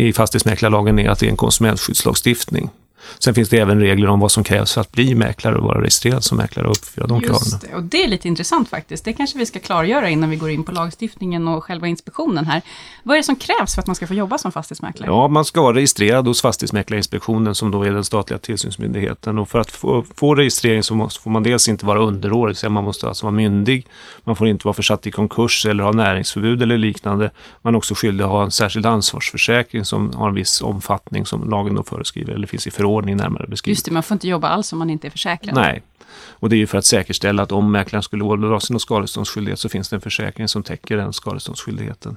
i 0.09 0.13
fastighetsmäklarlagen 0.13 0.99
är 0.99 1.09
att 1.11 1.19
det 1.19 1.27
är 1.27 1.31
en 1.31 1.37
konsumentskyddslagstiftning. 1.37 2.71
Sen 3.19 3.35
finns 3.35 3.49
det 3.49 3.59
även 3.59 3.81
regler 3.81 4.09
om 4.09 4.21
vad 4.21 4.33
som 4.33 4.45
krävs 4.45 4.73
för 4.73 4.81
att 4.81 4.93
bli 4.93 5.15
mäklare 5.15 5.57
och 5.57 5.65
vara 5.65 5.81
registrerad 5.81 6.25
som 6.25 6.39
mäklare 6.39 6.67
och 6.67 6.77
uppfylla 6.77 7.07
de 7.07 7.21
kraven. 7.21 7.35
Just 7.35 7.61
det, 7.61 7.75
och 7.75 7.83
det 7.83 8.05
är 8.05 8.09
lite 8.09 8.29
intressant 8.29 8.69
faktiskt. 8.69 9.05
Det 9.05 9.13
kanske 9.13 9.39
vi 9.39 9.47
ska 9.47 9.59
klargöra 9.59 10.09
innan 10.09 10.31
vi 10.31 10.37
går 10.37 10.51
in 10.51 10.65
på 10.65 10.73
lagstiftningen 10.73 11.49
och 11.49 11.65
själva 11.65 11.87
inspektionen 11.87 12.47
här. 12.47 12.63
Vad 13.03 13.15
är 13.15 13.19
det 13.19 13.25
som 13.25 13.37
krävs 13.37 13.75
för 13.75 13.83
att 13.83 13.87
man 13.87 13.97
ska 13.97 14.07
få 14.07 14.15
jobba 14.15 14.39
som 14.39 14.53
fastighetsmäklare? 14.53 15.11
Ja, 15.11 15.29
man 15.29 15.45
ska 15.45 15.63
vara 15.63 15.77
registrerad 15.77 16.27
hos 16.27 16.43
Fastighetsmäklarinspektionen 16.43 17.55
som 17.55 17.71
då 17.71 17.83
är 17.83 17.91
den 17.91 18.05
statliga 18.05 18.39
tillsynsmyndigheten. 18.39 19.39
Och 19.39 19.49
för 19.49 19.59
att 19.59 19.71
få, 19.71 20.05
få 20.15 20.35
registrering 20.35 20.83
så 20.83 20.95
måste, 20.95 21.23
får 21.23 21.31
man 21.31 21.43
dels 21.43 21.69
inte 21.69 21.87
vara 21.87 21.99
underårig, 21.99 22.57
så 22.57 22.71
man 22.71 22.85
måste 22.85 23.09
alltså 23.09 23.27
vara 23.27 23.35
myndig. 23.35 23.87
Man 24.25 24.37
får 24.37 24.49
inte 24.49 24.67
vara 24.67 24.75
försatt 24.75 25.07
i 25.07 25.11
konkurs 25.11 25.67
eller 25.67 25.85
ha 25.85 25.93
näringsförbud 25.93 26.63
eller 26.63 26.79
liknande. 26.79 27.31
Man 27.63 27.75
är 27.75 27.79
också 27.79 27.95
skyldig 27.95 28.25
att 28.25 28.31
ha 28.31 28.43
en 28.45 28.51
särskild 28.51 28.87
ansvarsförsäkring 28.87 29.85
som 29.85 30.13
har 30.13 30.29
en 30.29 30.35
viss 30.35 30.63
omfattning 30.63 31.27
som 31.27 31.51
lagen 31.51 31.75
då 31.75 31.83
föreskriver, 31.83 32.33
eller 32.33 32.47
finns 32.47 32.67
i 32.67 32.71
förordning 32.91 33.17
närmare 33.17 33.47
beskrivet. 33.47 33.77
Just 33.79 33.85
det, 33.85 33.91
man 33.91 34.03
får 34.03 34.15
inte 34.15 34.29
jobba 34.29 34.49
alls 34.49 34.73
om 34.73 34.79
man 34.79 34.91
inte 34.91 35.07
är 35.09 35.11
försäkrad. 35.11 35.55
Nej. 35.55 35.83
Och 36.13 36.49
det 36.49 36.57
är 36.57 36.59
ju 36.59 36.67
för 36.67 36.79
att 36.79 36.85
säkerställa 36.85 37.43
att 37.43 37.53
om 37.53 37.73
mäklaren 37.73 38.03
skulle 38.03 38.25
ådra 38.25 38.61
sig 38.61 38.75
någon 38.75 38.81
skadeståndsskyldighet 38.81 39.59
så 39.59 39.69
finns 39.69 39.89
det 39.89 39.97
en 39.97 40.01
försäkring 40.01 40.49
som 40.49 40.63
täcker 40.63 40.97
den 40.97 41.13
skadeståndsskyldigheten. 41.13 42.17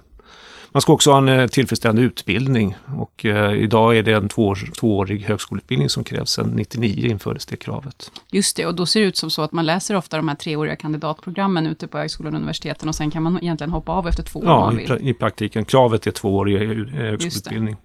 Man 0.71 0.81
ska 0.81 0.93
också 0.93 1.11
ha 1.11 1.17
en 1.17 1.27
eh, 1.29 1.47
tillfredsställande 1.47 2.01
utbildning 2.01 2.75
och 2.97 3.25
eh, 3.25 3.53
idag 3.53 3.97
är 3.97 4.03
det 4.03 4.11
en 4.11 4.29
två, 4.29 4.55
tvåårig 4.79 5.21
högskoleutbildning 5.21 5.89
som 5.89 6.03
krävs. 6.03 6.29
Sedan 6.29 6.51
99 6.55 7.09
infördes 7.09 7.45
det 7.45 7.55
kravet. 7.55 8.11
Just 8.31 8.57
det, 8.57 8.65
och 8.65 8.75
då 8.75 8.85
ser 8.85 9.01
det 9.01 9.05
ut 9.05 9.17
som 9.17 9.31
så 9.31 9.41
att 9.41 9.51
man 9.51 9.65
läser 9.65 9.95
ofta 9.95 10.17
de 10.17 10.27
här 10.27 10.35
treåriga 10.35 10.75
kandidatprogrammen 10.75 11.67
ute 11.67 11.87
på 11.87 11.97
högskolan 11.97 12.33
och 12.33 12.37
universiteten 12.37 12.89
och 12.89 12.95
sen 12.95 13.11
kan 13.11 13.23
man 13.23 13.43
egentligen 13.43 13.71
hoppa 13.71 13.91
av 13.91 14.07
efter 14.07 14.23
två 14.23 14.39
år 14.39 14.45
Ja, 14.45 14.79
i, 14.81 14.87
pra, 14.87 14.99
i 14.99 15.13
praktiken. 15.13 15.65
Kravet 15.65 16.07
är 16.07 16.11
tvåårig 16.11 16.55
eh, 16.55 16.77
högskoleutbildning. 16.87 17.75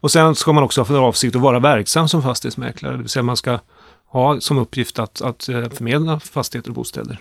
Och 0.00 0.10
sen 0.10 0.34
ska 0.34 0.52
man 0.52 0.64
också 0.64 0.80
ha 0.80 0.86
för 0.86 0.98
avsikt 0.98 1.36
att 1.36 1.42
vara 1.42 1.58
verksam 1.58 2.08
som 2.08 2.22
fastighetsmäklare. 2.22 2.92
Det 2.92 2.98
vill 2.98 3.08
säga 3.08 3.22
man 3.22 3.36
ska 3.36 3.58
ha 4.06 4.40
som 4.40 4.58
uppgift 4.58 4.98
att, 4.98 5.22
att 5.22 5.48
eh, 5.48 5.68
förmedla 5.68 6.20
fastigheter 6.20 6.70
och 6.70 6.74
bostäder. 6.74 7.18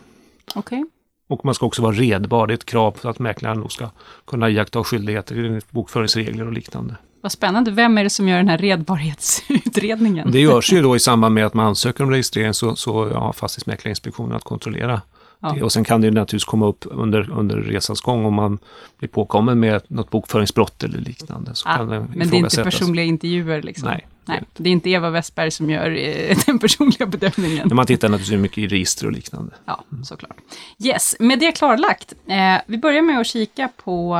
Okej. 0.55 0.85
Och 1.29 1.45
man 1.45 1.53
ska 1.53 1.65
också 1.65 1.81
vara 1.81 1.95
redbar. 1.95 2.47
Det 2.47 2.53
är 2.53 2.55
ett 2.55 2.65
krav 2.65 2.91
för 2.91 3.09
att 3.09 3.19
mäklaren 3.19 3.61
då 3.61 3.67
ska 3.67 3.89
kunna 4.27 4.49
iaktta 4.49 4.83
skyldigheter 4.83 5.35
enligt 5.35 5.71
bokföringsregler 5.71 6.47
och 6.47 6.53
liknande. 6.53 6.95
Vad 7.21 7.31
spännande. 7.31 7.71
Vem 7.71 7.97
är 7.97 8.03
det 8.03 8.09
som 8.09 8.27
gör 8.27 8.37
den 8.37 8.49
här 8.49 8.57
redbarhetsutredningen? 8.57 10.31
Det 10.31 10.39
görs 10.39 10.73
ju 10.73 10.81
då 10.81 10.95
i 10.95 10.99
samband 10.99 11.35
med 11.35 11.45
att 11.45 11.53
man 11.53 11.65
ansöker 11.65 12.03
om 12.03 12.11
registrering 12.11 12.53
så, 12.53 12.75
så 12.75 13.09
ja, 13.13 13.33
Fastighetsmäklarinspektionen 13.33 14.35
att 14.35 14.43
kontrollera 14.43 15.01
Ja. 15.39 15.63
Och 15.63 15.71
sen 15.71 15.83
kan 15.83 16.01
det 16.01 16.07
ju 16.07 16.11
naturligtvis 16.13 16.43
komma 16.43 16.65
upp 16.67 16.85
under, 16.85 17.31
under 17.31 17.55
resans 17.57 18.01
gång 18.01 18.25
om 18.25 18.33
man 18.33 18.59
blir 18.99 19.09
påkommen 19.09 19.59
med 19.59 19.81
något 19.87 20.09
bokföringsbrott 20.09 20.83
eller 20.83 20.99
liknande. 20.99 21.55
Så 21.55 21.69
Ah, 21.69 21.77
kan 21.77 21.87
det 21.87 22.07
Men 22.15 22.29
det 22.29 22.37
är 22.37 22.39
inte 22.39 22.63
personliga 22.63 23.05
intervjuer 23.05 23.61
liksom? 23.61 23.89
Nej. 23.89 24.07
Nej. 24.25 24.43
Det 24.57 24.69
är 24.69 24.71
inte 24.71 24.89
Eva 24.89 25.09
Westberg 25.09 25.51
som 25.51 25.69
gör 25.69 25.91
eh, 25.91 26.37
den 26.45 26.59
personliga 26.59 27.05
bedömningen? 27.05 27.67
Men 27.67 27.75
man 27.75 27.85
tittar 27.85 28.09
naturligtvis 28.09 28.39
mycket 28.41 28.57
i 28.57 28.67
register 28.67 29.05
och 29.05 29.11
liknande. 29.11 29.53
Ja, 29.65 29.83
såklart. 30.03 30.37
Yes, 30.83 31.15
med 31.19 31.39
det 31.39 31.51
klarlagt. 31.51 32.13
Eh, 32.27 32.61
vi 32.67 32.77
börjar 32.77 33.01
med 33.01 33.19
att 33.19 33.27
kika 33.27 33.69
på 33.83 34.17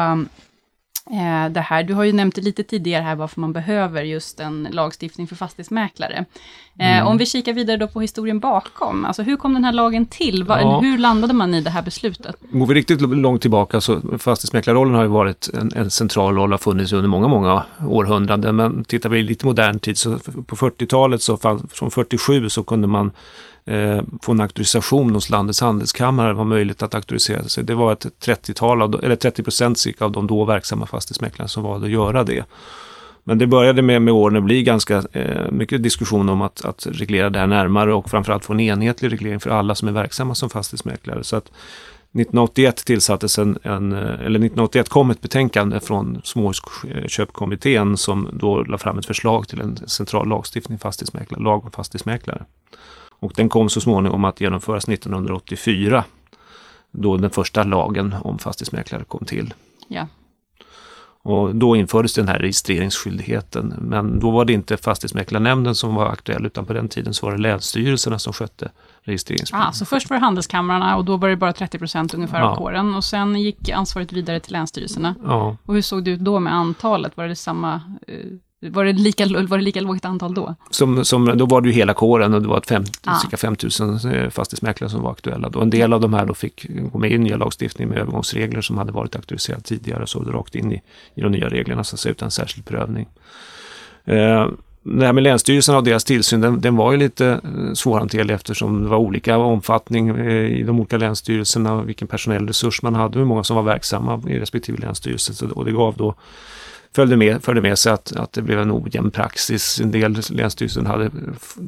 det 1.51 1.61
här. 1.61 1.83
Du 1.83 1.93
har 1.93 2.03
ju 2.03 2.13
nämnt 2.13 2.37
lite 2.37 2.63
tidigare 2.63 3.03
här 3.03 3.15
varför 3.15 3.41
man 3.41 3.53
behöver 3.53 4.03
just 4.03 4.39
en 4.39 4.67
lagstiftning 4.71 5.27
för 5.27 5.35
fastighetsmäklare. 5.35 6.25
Eh, 6.79 6.97
Mm. 6.97 7.07
Om 7.07 7.17
vi 7.17 7.25
kikar 7.25 7.53
vidare 7.53 7.77
då 7.77 7.87
på 7.87 8.01
historien 8.01 8.39
bakom, 8.39 9.05
alltså 9.05 9.23
hur 9.23 9.37
kom 9.37 9.53
den 9.53 9.63
här 9.63 9.71
lagen 9.71 10.05
till? 10.05 10.45
Ja. 10.47 10.79
Hur 10.79 10.97
landade 10.97 11.33
man 11.33 11.53
i 11.53 11.61
det 11.61 11.69
här 11.69 11.81
beslutet? 11.81 12.35
Går 12.51 12.67
vi 12.67 12.73
riktigt 12.73 13.01
långt 13.01 13.41
tillbaka 13.41 13.81
så 13.81 14.01
fastighetsmäklarrollen 14.17 14.95
har 14.95 15.03
ju 15.03 15.09
varit 15.09 15.49
en, 15.53 15.71
en 15.75 15.91
central 15.91 16.35
roll, 16.35 16.51
har 16.51 16.57
funnits 16.57 16.93
under 16.93 17.09
många, 17.09 17.27
många 17.27 17.63
århundraden. 17.87 18.55
Men 18.55 18.83
tittar 18.83 19.09
vi 19.09 19.19
i 19.19 19.23
lite 19.23 19.45
modern 19.45 19.79
tid 19.79 19.97
så 19.97 20.19
på 20.47 20.55
40-talet, 20.55 21.21
så 21.21 21.37
fann, 21.37 21.67
från 21.73 21.91
47 21.91 22.49
så 22.49 22.63
kunde 22.63 22.87
man 22.87 23.11
eh, 23.67 24.01
få 24.21 24.31
en 24.31 24.41
auktorisation 24.41 25.13
hos 25.13 25.29
landets 25.29 25.61
handelskammare. 25.61 26.33
Var 26.33 26.43
möjligt 26.43 26.83
att 26.83 26.95
auktorisera 26.95 27.43
sig. 27.43 27.63
Det 27.63 27.75
var 27.75 27.93
ett 27.93 28.05
30-tal, 28.25 28.81
av, 28.81 29.03
eller 29.03 29.15
30 29.15 29.43
procent 29.43 29.77
cirka 29.77 30.05
av 30.05 30.11
de 30.11 30.27
då 30.27 30.45
verksamma 30.45 30.85
fastighetsmäklarna 30.85 31.47
som 31.47 31.63
valde 31.63 31.85
att 31.85 31.91
göra 31.91 32.23
det. 32.23 32.45
Men 33.23 33.37
det 33.37 33.47
började 33.47 33.81
med, 33.81 34.01
med 34.01 34.13
åren 34.13 34.37
att 34.37 34.43
bli 34.43 34.63
ganska 34.63 35.03
eh, 35.11 35.51
mycket 35.51 35.83
diskussion 35.83 36.29
om 36.29 36.41
att, 36.41 36.65
att 36.65 36.87
reglera 36.91 37.29
det 37.29 37.39
här 37.39 37.47
närmare 37.47 37.93
och 37.93 38.09
framförallt 38.09 38.45
få 38.45 38.53
en 38.53 38.59
enhetlig 38.59 39.11
reglering 39.11 39.39
för 39.39 39.49
alla 39.49 39.75
som 39.75 39.87
är 39.87 39.91
verksamma 39.91 40.35
som 40.35 40.49
fastighetsmäklare. 40.49 41.23
Så 41.23 41.35
att 41.35 41.45
1981 41.45 42.85
tillsattes 42.85 43.39
en, 43.39 43.57
en, 43.63 43.91
eh, 43.91 43.99
eller 43.99 44.39
1981 44.39 44.89
kom 44.89 45.09
ett 45.09 45.21
betänkande 45.21 45.79
från 45.79 46.21
Småhusköpkommittén 46.23 47.97
som 47.97 48.29
då 48.33 48.63
la 48.63 48.77
fram 48.77 48.97
ett 48.97 49.05
förslag 49.05 49.47
till 49.47 49.61
en 49.61 49.77
central 49.87 50.27
lagstiftning, 50.27 50.79
fastighetsmäklare, 50.79 51.43
lag 51.43 51.65
om 51.65 51.71
fastighetsmäklare. 51.71 52.45
Och 53.19 53.31
den 53.35 53.49
kom 53.49 53.69
så 53.69 53.81
småningom 53.81 54.25
att 54.25 54.41
genomföras 54.41 54.89
1984, 54.89 56.03
då 56.91 57.17
den 57.17 57.29
första 57.29 57.63
lagen 57.63 58.15
om 58.21 58.39
fastighetsmäklare 58.39 59.03
kom 59.03 59.25
till. 59.25 59.53
Ja. 59.87 60.07
Och 61.29 61.55
då 61.55 61.75
infördes 61.75 62.13
den 62.13 62.27
här 62.27 62.39
registreringsskyldigheten. 62.39 63.73
Men 63.81 64.19
då 64.19 64.31
var 64.31 64.45
det 64.45 64.53
inte 64.53 64.77
Fastighetsmäklarnämnden 64.77 65.75
som 65.75 65.95
var 65.95 66.05
aktuell, 66.05 66.45
utan 66.45 66.65
på 66.65 66.73
den 66.73 66.89
tiden 66.89 67.13
så 67.13 67.25
var 67.25 67.33
det 67.33 67.41
länsstyrelserna 67.41 68.19
som 68.19 68.33
skötte 68.33 68.71
registreringsskyldigheten. 69.01 69.69
Ah, 69.69 69.71
så 69.71 69.85
först 69.85 70.09
var 70.09 70.17
det 70.17 70.23
handelskamrarna 70.23 70.95
och 70.97 71.05
då 71.05 71.17
var 71.17 71.29
det 71.29 71.35
bara 71.35 71.53
30 71.53 71.79
procent 71.79 72.13
ungefär 72.13 72.41
av 72.41 72.51
Ja. 72.51 72.55
kåren 72.55 72.95
och 72.95 73.03
sen 73.03 73.41
gick 73.41 73.69
ansvaret 73.69 74.13
vidare 74.13 74.39
till 74.39 74.53
länsstyrelserna. 74.53 75.15
Ja, 75.23 75.57
Och 75.65 75.73
hur 75.73 75.81
såg 75.81 76.03
det 76.03 76.11
ut 76.11 76.19
då 76.19 76.39
med 76.39 76.53
antalet? 76.53 77.17
Var 77.17 77.27
det 77.27 77.35
samma, 77.35 77.81
eh, 78.07 78.15
var 78.61 78.85
det 78.85 78.93
lika, 78.93 79.25
var 79.25 79.57
det 79.57 79.63
lika 79.63 79.81
lågt 79.81 80.05
antal 80.05 80.33
då? 80.33 80.55
som, 80.69 81.05
som, 81.05 81.37
då 81.37 81.45
var 81.45 81.61
det 81.61 81.67
ju 81.69 81.73
hela 81.73 81.93
kåren 81.93 82.33
och 82.33 82.41
det 82.41 82.47
var 82.47 82.57
ett 82.57 82.67
fem, 82.67 82.83
Ah. 83.03 83.19
cirka 83.19 83.37
5 83.37 83.55
000 83.79 84.13
eh, 84.13 84.29
fastighetsmäklare 84.29 84.89
som 84.89 85.01
var 85.01 85.11
aktuella. 85.11 85.49
Då. 85.49 85.61
En 85.61 85.69
del 85.69 85.93
av 85.93 86.01
de 86.01 86.13
här 86.13 86.25
då 86.25 86.33
fick 86.33 86.65
gå 86.91 86.99
med 86.99 87.11
i 87.11 87.17
nya 87.17 87.37
lagstiftning 87.37 87.87
med 87.87 87.97
övergångsregler 87.97 88.61
som 88.61 88.77
hade 88.77 88.91
varit 88.91 89.15
auktoriserade 89.15 89.63
tidigare, 89.63 90.07
så 90.07 90.19
rakt 90.19 90.55
in 90.55 90.71
i, 90.71 90.81
i 91.15 91.21
de 91.21 91.31
nya 91.31 91.49
reglerna 91.49 91.83
så 91.83 91.95
att 91.95 91.99
säga, 91.99 92.11
utan 92.11 92.31
särskild 92.31 92.65
prövning. 92.65 93.07
Eh, 94.05 94.47
det 94.83 95.05
här 95.05 95.13
med 95.13 95.23
länsstyrelserna 95.23 95.77
och 95.77 95.83
deras 95.83 96.03
tillsyn, 96.03 96.41
den, 96.41 96.61
den 96.61 96.75
var 96.75 96.91
ju 96.91 96.97
lite 96.97 97.27
eh, 97.27 97.73
svårhanterlig 97.73 98.33
eftersom 98.33 98.83
det 98.83 98.89
var 98.89 98.97
olika 98.97 99.37
omfattning 99.37 100.09
eh, 100.09 100.59
i 100.59 100.63
de 100.63 100.79
olika 100.79 100.97
länsstyrelserna, 100.97 101.81
vilken 101.81 102.07
personell 102.07 102.47
resurs 102.47 102.81
man 102.81 102.95
hade, 102.95 103.19
hur 103.19 103.25
många 103.25 103.43
som 103.43 103.55
var 103.55 103.63
verksamma 103.63 104.23
i 104.27 104.39
respektive 104.39 104.77
länsstyrelse. 104.77 105.33
Så, 105.33 105.49
och 105.49 105.65
det 105.65 105.71
gav 105.71 105.95
då 105.97 106.15
följde 106.95 107.17
med, 107.17 107.43
följde 107.43 107.61
med 107.61 107.79
sig 107.79 107.93
att, 107.93 108.15
att 108.15 108.33
det 108.33 108.41
blev 108.41 108.59
en 108.59 108.71
ojämn 108.71 109.11
praxis. 109.11 109.79
En 109.79 109.91
del 109.91 110.21
länsstyrelser 110.29 110.81
hade 110.81 111.11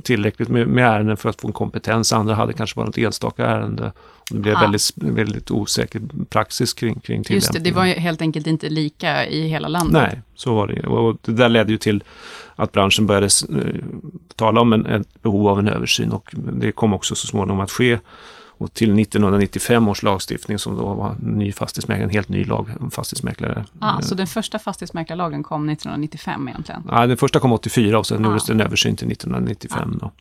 tillräckligt 0.03 0.49
med, 0.49 0.67
med 0.67 0.87
ärenden 0.87 1.17
för 1.17 1.29
att 1.29 1.41
få 1.41 1.47
en 1.47 1.53
kompetens, 1.53 2.13
andra 2.13 2.35
hade 2.35 2.53
kanske 2.53 2.75
bara 2.75 2.85
något 2.85 2.97
enstaka 2.97 3.45
ärende. 3.45 3.91
Det 4.31 4.39
blev 4.39 4.55
Ah. 4.55 4.61
väldigt, 4.61 4.91
väldigt 4.95 5.51
osäker 5.51 6.01
praxis 6.29 6.73
kring, 6.73 6.93
kring 6.93 7.03
tillämpningen. 7.03 7.35
Just 7.35 7.53
det, 7.53 7.59
det 7.59 7.71
var 7.71 7.85
helt 7.85 8.21
enkelt 8.21 8.47
inte 8.47 8.69
lika 8.69 9.27
i 9.27 9.47
hela 9.47 9.67
landet. 9.67 9.93
Nej, 9.93 10.21
så 10.35 10.55
var 10.55 10.67
det. 10.67 10.87
Och 10.87 11.17
det 11.21 11.31
där 11.31 11.49
ledde 11.49 11.71
ju 11.71 11.77
till 11.77 12.03
att 12.55 12.71
branschen 12.71 13.07
började 13.07 13.25
eh, 13.49 13.75
tala 14.35 14.61
om 14.61 14.73
en, 14.73 14.85
ett 14.85 15.21
behov 15.21 15.47
av 15.47 15.59
en 15.59 15.67
översyn 15.67 16.11
och 16.11 16.35
det 16.53 16.71
kom 16.71 16.93
också 16.93 17.15
så 17.15 17.27
småningom 17.27 17.59
att 17.59 17.71
ske. 17.71 17.99
Och 18.59 18.73
till 18.73 18.99
1995 18.99 19.87
års 19.87 20.03
lagstiftning 20.03 20.59
som 20.59 20.77
då 20.77 20.93
var 20.93 21.15
ny 21.19 21.51
fastighetsmäklare, 21.51 22.03
en 22.03 22.09
helt 22.09 22.29
ny 22.29 22.43
lag 22.45 22.69
om 22.79 22.91
fastighetsmäklare. 22.91 23.65
Ah, 23.79 24.01
så 24.01 24.15
den 24.15 24.27
första 24.27 24.59
fastighetsmäklarlagen 24.59 25.43
kom 25.43 25.69
1995 25.69 26.47
egentligen? 26.47 26.83
Ja, 26.91 27.07
den 27.07 27.17
första 27.17 27.39
kom 27.39 27.51
84 27.51 27.99
och 27.99 28.07
sen 28.07 28.25
Ah. 28.25 28.27
gjordes 28.27 28.45
det 28.45 28.53
en 28.53 28.61
översyn 28.61 28.95
till 28.95 29.07
1995. 29.11 29.97
Då. 30.01 30.11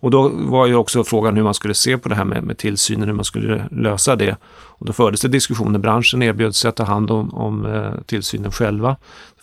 Och 0.00 0.10
då 0.10 0.28
var 0.28 0.66
ju 0.66 0.74
också 0.74 1.04
frågan 1.04 1.36
hur 1.36 1.42
man 1.42 1.54
skulle 1.54 1.74
se 1.74 1.98
på 1.98 2.08
det 2.08 2.14
här 2.14 2.24
med, 2.24 2.44
med 2.44 2.58
tillsynen, 2.58 3.08
hur 3.08 3.14
man 3.14 3.24
skulle 3.24 3.68
lösa 3.70 4.16
det. 4.16 4.36
Och 4.78 4.86
då 4.86 4.92
fördes 4.92 5.20
det 5.20 5.28
diskussioner, 5.28 5.78
branschen 5.78 6.22
erbjöd 6.22 6.54
sig 6.54 6.68
att 6.68 6.76
ta 6.76 6.84
hand 6.84 7.10
om, 7.10 7.34
om 7.34 7.66
eh, 7.66 7.92
tillsynen 8.06 8.52
själva. 8.52 8.96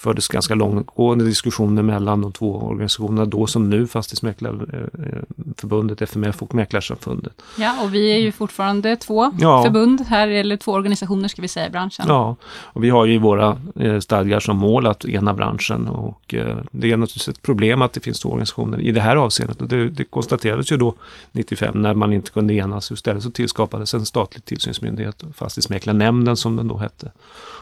Fördes 0.04 0.28
ganska 0.28 0.56
långtgående 0.56 1.26
diskussioner 1.26 1.82
mellan 1.82 2.22
de 2.22 2.32
två 2.32 2.56
organisationerna, 2.56 3.26
då 3.26 3.48
som 3.48 3.70
nu, 3.70 3.88
Fastighetsmäklarförbundet, 3.88 6.02
FMF 6.02 6.42
och 6.44 6.56
Mäklarsamfundet. 6.56 7.34
Ja, 7.58 7.84
och 7.84 7.94
vi 7.94 8.12
är 8.12 8.18
ju 8.18 8.32
fortfarande 8.32 8.96
två 8.96 9.32
Ja. 9.40 9.64
förbund 9.64 10.02
här, 10.02 10.28
eller 10.28 10.58
två 10.58 10.72
organisationer 10.72 11.28
ska 11.28 11.42
vi 11.42 11.48
säga 11.48 11.68
i 11.68 11.70
branschen. 11.70 12.06
Ja, 12.08 12.36
och 12.46 12.84
vi 12.84 12.90
har 12.90 13.06
ju 13.06 13.14
i 13.14 13.18
våra 13.18 13.58
eh, 13.76 14.00
stadgar 14.00 14.40
som 14.40 14.58
mål 14.58 14.88
att 14.88 15.06
ena 15.06 15.34
branschen 15.34 15.88
och 15.88 16.34
eh, 16.34 16.58
det 16.72 16.92
är 16.92 16.98
naturligtvis 16.98 17.28
ett 17.28 17.42
problem 17.42 17.82
att 17.82 17.94
det 17.94 18.00
finns 18.00 18.20
två 18.20 18.30
organisationer 18.30 18.82
i 18.82 18.92
det 18.92 19.02
här 19.02 19.16
avseendet. 19.16 19.62
Och 19.62 19.68
det, 19.68 19.90
det 19.90 20.04
konstaterades 20.04 20.72
ju 20.72 20.78
då 20.78 20.94
95 21.32 21.82
när 21.82 21.94
man 21.94 22.14
inte 22.14 22.32
kunde 22.32 22.54
enas. 22.54 22.92
Istället 22.92 23.24
så 23.24 23.32
tillskapades 23.32 23.94
en 23.94 24.06
statlig 24.06 24.46
tillsynsmyndighet, 24.46 25.24
Fastighetsmäklarnämnden 25.36 26.38
som 26.38 26.56
den 26.56 26.68
då 26.68 26.78
hette. 26.78 27.12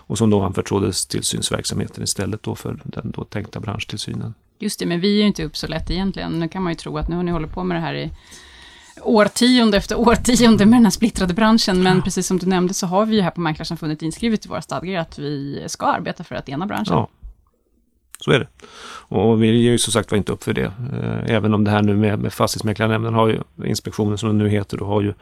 Och 0.08 0.18
som 0.18 0.30
då 0.30 0.42
anförtroddes 0.42 1.06
tillsynsverksamheten 1.06 2.04
istället 2.04 2.31
då 2.41 2.56
för 2.56 2.80
den 2.84 3.12
då 3.12 3.24
tänkta 3.24 3.60
branschtillsynen. 3.60 4.34
Just 4.60 4.80
det, 4.80 4.86
men 4.86 5.00
vi 5.00 5.13
är 5.13 5.22
ju 5.22 5.28
inte 5.28 5.44
upp 5.44 5.58
så 5.58 5.67
lätt 5.67 5.91
egentligen. 5.91 6.39
Nu 6.39 6.48
kan 6.48 6.63
man 6.63 6.72
ju 6.72 6.76
tro 6.76 6.98
att 6.98 7.08
nu 7.08 7.15
har 7.15 7.24
ni 7.24 7.32
hållit 7.32 7.52
på 7.54 7.63
med 7.63 7.78
det 7.78 7.82
här 7.82 7.94
i 7.94 8.12
årtionde 9.02 9.78
efter 9.78 10.00
årtionde 10.00 10.65
med 10.65 10.78
den 10.78 10.86
här 10.86 10.91
splittrade 10.91 11.34
branschen. 11.34 11.84
Men 11.84 12.02
precis 12.02 12.28
som 12.28 12.38
du 12.38 12.46
nämnde 12.46 12.74
så 12.74 12.88
har 12.88 13.06
vi 13.06 13.15
ju 13.15 13.22
här 13.22 13.32
på 13.32 13.41
Mäklarsamfundet 13.41 14.02
inskrivet 14.02 14.46
i 14.46 14.50
våra 14.50 14.62
stadgar 14.62 15.00
att 15.02 15.20
vi 15.20 15.63
ska 15.67 15.86
arbeta 15.86 16.24
för 16.24 16.36
att 16.36 16.50
ena 16.50 16.65
branschen. 16.65 16.94
Ja, 16.98 17.10
så 18.20 18.32
är 18.32 18.39
det. 18.39 18.48
Och 19.08 19.44
vi 19.44 19.48
ger 19.48 19.72
ju 19.72 19.78
som 19.78 19.94
sagt 19.94 20.12
var 20.12 20.17
inte 20.17 20.32
upp 20.32 20.44
för 20.44 20.54
det. 20.54 20.74
Eh, 20.94 21.36
Även 21.36 21.54
om 21.54 21.63
det 21.63 21.72
här 21.72 21.82
nu 21.82 21.96
med, 21.96 22.20
med 22.20 22.34
Fastighetsmäklarnämnden 22.34 23.13
har 23.13 23.28
ju, 23.28 23.39
inspektionen 23.65 24.17
som 24.17 24.30
den 24.30 24.38
nu 24.38 24.50
heter, 24.50 24.78
då 24.78 24.86
har 24.86 25.02
ju 25.02 25.13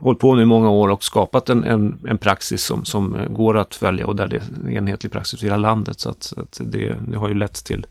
hållit 0.00 0.20
på 0.20 0.34
nu 0.34 0.42
i 0.42 0.46
många 0.46 0.70
år 0.70 0.88
och 0.88 1.04
skapat 1.04 1.50
en, 1.50 1.64
en, 1.64 1.98
en 2.08 2.18
praxis 2.18 2.64
som, 2.64 2.84
som 2.84 3.14
eh, 3.14 3.28
går 3.28 3.56
att 3.56 3.74
följa 3.74 4.06
och 4.06 4.16
där 4.16 4.26
det 4.28 4.36
är 4.36 4.70
enhetlig 4.70 5.12
praxis 5.12 5.42
i 5.42 5.46
hela 5.46 5.56
landet. 5.56 6.00
Så 6.00 6.10
att, 6.10 6.32
att 6.36 6.60
det, 6.64 6.96
det 7.08 7.16
har 7.16 7.28
ju 7.28 7.34
lett 7.34 7.64
till 7.64 7.86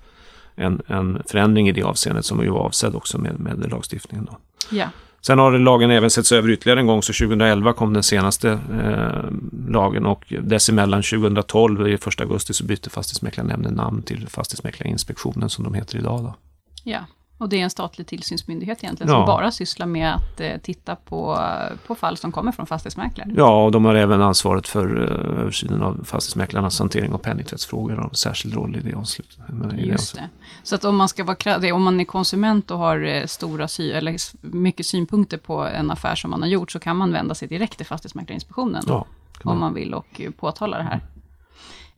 en, 0.56 0.82
en 0.88 1.24
förändring 1.26 1.70
i 1.70 1.72
det 1.72 1.84
avseendet 1.84 2.26
som 2.26 2.44
ju 2.44 2.50
var 2.50 2.60
avsedd 2.60 2.96
också 2.96 3.18
med, 3.18 3.40
med 3.40 3.72
lagstiftningen. 3.72 4.26
Då. 4.26 4.38
Ja. 4.72 4.90
Sen 5.22 5.40
har 5.40 5.52
lagen 5.52 5.92
även 5.92 6.10
setts 6.10 6.32
över 6.32 6.50
ytterligare 6.50 6.80
en 6.80 6.88
gång, 6.88 7.04
så 7.04 7.14
2011 7.14 7.74
kom 7.74 7.94
den 7.94 8.04
senaste 8.04 8.50
eh, 8.52 9.32
lagen 9.68 10.06
och 10.06 10.34
dessemellan 10.42 11.02
2012, 11.02 11.88
i 11.88 11.94
1 11.94 12.22
augusti, 12.22 12.54
så 12.54 12.66
bytte 12.66 12.90
Fastighetsmäklarnämnden 12.90 13.74
namn 13.74 14.02
till 14.02 14.28
Fastighetsmäklarinspektionen 14.28 15.50
som 15.50 15.64
de 15.64 15.74
heter 15.74 15.98
idag. 15.98 16.24
Då. 16.24 16.36
ja, 16.84 17.00
och 17.38 17.50
det 17.50 17.60
är 17.60 17.64
en 17.64 17.70
statlig 17.70 18.08
tillsynsmyndighet 18.08 18.84
egentligen 18.84 19.12
Ja. 19.14 19.18
som 19.20 19.26
bara 19.26 19.52
sysslar 19.52 19.86
med 19.88 20.16
att 20.16 20.40
eh, 20.40 20.58
titta 20.58 20.96
på, 20.96 21.40
på 21.88 21.96
fall 21.96 22.18
som 22.18 22.32
kommer 22.32 22.52
från 22.52 22.66
fastighetsmäklare. 22.66 23.30
Ja, 23.38 23.64
och 23.66 23.72
de 23.72 23.86
har 23.86 23.96
även 23.96 24.22
ansvaret 24.22 24.68
för 24.68 25.02
eh, 25.02 25.42
översynen 25.42 25.82
av 25.84 26.04
fastighetsmäklarnas 26.06 26.80
hantering 26.80 27.14
av 27.14 27.18
penningtvättsfrågor 27.18 28.00
och 28.00 28.10
en 28.10 28.16
särskild 28.16 28.56
roll 28.56 28.76
i 28.76 28.80
det 28.80 28.94
avslutet. 28.94 29.38
det 29.48 29.76
Just 29.82 30.16
det. 30.16 30.30
Så 30.64 30.76
att 30.76 30.86
om 30.86 30.96
man, 30.96 31.10
ska 31.10 31.24
vara, 31.24 31.76
om 31.76 31.84
man 31.84 32.00
är 32.00 32.06
konsument 32.06 32.72
och 32.72 32.78
har 32.78 33.04
eh, 33.04 33.26
stora 33.26 33.68
sy- 33.68 33.92
eller 33.92 34.16
mycket 34.42 34.86
synpunkter 34.86 35.38
på 35.38 35.68
en 35.68 35.92
affär 35.92 36.16
som 36.16 36.32
man 36.32 36.42
har 36.42 36.50
gjort, 36.50 36.72
så 36.72 36.80
kan 36.80 36.98
man 36.98 37.12
vända 37.14 37.36
sig 37.36 37.48
direkt 37.48 37.78
till 37.78 37.86
Fastighetsmäklarinspektionen. 37.86 38.84
Ja, 38.88 39.06
om 39.44 39.60
man- 39.60 39.74
vill 39.74 39.94
och 39.94 40.22
eh, 40.22 40.32
påtala 40.32 40.78
det 40.78 40.84
här. 40.84 41.02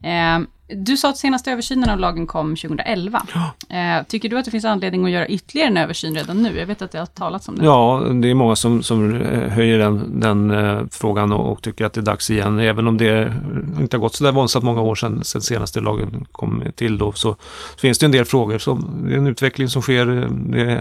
Eh, 0.00 0.46
du 0.68 0.96
sa 0.96 1.08
att 1.08 1.18
senaste 1.18 1.52
översynen 1.52 1.90
av 1.90 1.98
lagen 1.98 2.26
kom 2.26 2.56
2011. 2.56 3.22
Eh, 3.68 4.06
tycker 4.08 4.28
du 4.28 4.38
att 4.38 4.44
det 4.44 4.50
finns 4.50 4.64
anledning 4.64 5.04
att 5.04 5.10
göra 5.10 5.28
ytterligare 5.28 5.68
en 5.68 5.76
översyn 5.76 6.14
redan 6.14 6.42
nu? 6.42 6.58
Jag 6.58 6.66
vet 6.66 6.82
att 6.82 6.90
det 6.90 6.98
har 6.98 7.06
talats 7.06 7.48
om 7.48 7.58
det. 7.58 7.64
Ja, 7.64 8.06
det 8.22 8.30
är 8.30 8.34
många 8.34 8.56
som, 8.56 8.82
som 8.82 9.14
eh, 9.20 9.48
höjer 9.48 9.78
den, 9.78 10.20
den 10.20 10.50
eh, 10.50 10.80
frågan 10.90 11.32
och, 11.32 11.62
tycker 11.62 11.84
att 11.84 11.92
det 11.92 12.00
är 12.00 12.02
dags 12.02 12.30
igen. 12.30 12.58
Även 12.58 12.86
om 12.88 12.98
det 12.98 13.32
inte 13.80 13.96
har 13.96 14.00
gått 14.00 14.14
så 14.14 14.24
där 14.24 14.32
våldsamt 14.32 14.64
många 14.64 14.80
år 14.80 14.94
sedan, 14.94 15.24
sedan 15.24 15.42
senaste 15.42 15.80
lagen 15.80 16.26
kom 16.32 16.62
till 16.74 16.98
då, 16.98 17.12
så, 17.12 17.36
så 17.72 17.78
finns 17.78 17.98
det 17.98 18.06
en 18.06 18.12
del 18.12 18.24
frågor. 18.24 18.58
Som, 18.58 19.04
det 19.08 19.14
är 19.14 19.18
en 19.18 19.26
utveckling 19.26 19.68
som 19.68 19.82
sker, 19.82 20.06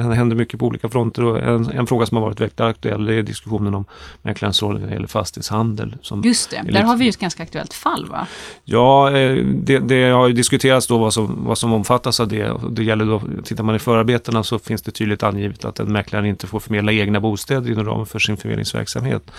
det 0.06 0.16
händer 0.16 0.36
mycket 0.36 0.60
på 0.60 0.66
olika 0.66 0.90
fronter 0.90 1.24
och 1.24 1.40
en, 1.40 1.72
en 1.72 1.88
fråga 1.88 2.06
som 2.06 2.18
har 2.18 2.24
varit 2.24 2.40
väldigt 2.40 2.60
aktuell 2.60 3.06
det 3.06 3.14
är 3.14 3.24
diskussionen 3.24 3.76
om 3.76 3.86
mäklarens 4.22 4.62
roll 4.62 4.80
när 4.80 4.88
det 4.88 4.94
gäller 4.94 5.08
fastighetshandel. 5.08 5.96
Just 6.24 6.50
det, 6.50 6.56
är 6.58 6.64
där 6.64 6.72
lite- 6.72 6.86
har 6.86 6.98
vi 6.98 7.04
ju 7.04 7.10
ett 7.10 7.18
ganska 7.18 7.44
aktuellt 7.44 7.74
fall 7.74 8.06
va? 8.06 8.28
Ja, 8.64 9.12
eh, 9.18 9.46
det, 9.80 9.96
det 9.96 10.10
har 10.10 10.28
ju 10.28 10.34
diskuterats 10.34 10.88
då 10.88 10.98
vad 10.98 11.14
som, 11.14 11.46
vad 11.46 11.58
som 11.58 11.74
omfattas 11.74 12.20
av 12.20 12.28
det. 12.28 12.50
Och 12.50 12.72
Det 12.72 12.84
gäller 12.84 13.06
då, 13.06 13.22
tittar 13.44 13.64
man 13.64 13.76
i 13.76 13.80
förarbetena 13.80 14.44
så 14.44 14.60
finns 14.60 14.82
det 14.82 14.92
tydligt 14.92 15.24
angivet 15.24 15.66
att 15.66 15.80
en 15.80 15.92
mäklare 15.92 16.28
inte 16.28 16.48
får 16.48 16.60
förmedla 16.60 16.92
egna 16.92 17.20
bostäder 17.20 17.72
inom 17.72 17.86
ramen 17.86 18.06
för 18.06 18.20
sin 18.20 18.38
förmedlingsverksamhet. 18.38 19.32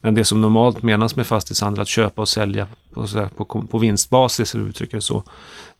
Men 0.00 0.14
det 0.14 0.24
som 0.24 0.40
normalt 0.40 0.82
menas 0.82 1.16
med 1.16 1.26
fastighetshandel, 1.26 1.82
att 1.82 1.88
köpa 1.88 2.22
och 2.22 2.28
sälja 2.28 2.66
på, 2.94 3.44
på, 3.44 3.62
på 3.62 3.78
vinstbasis, 3.78 4.54
eller 4.54 4.68
uttrycker 4.68 4.96
det 4.96 5.00
så, 5.02 5.24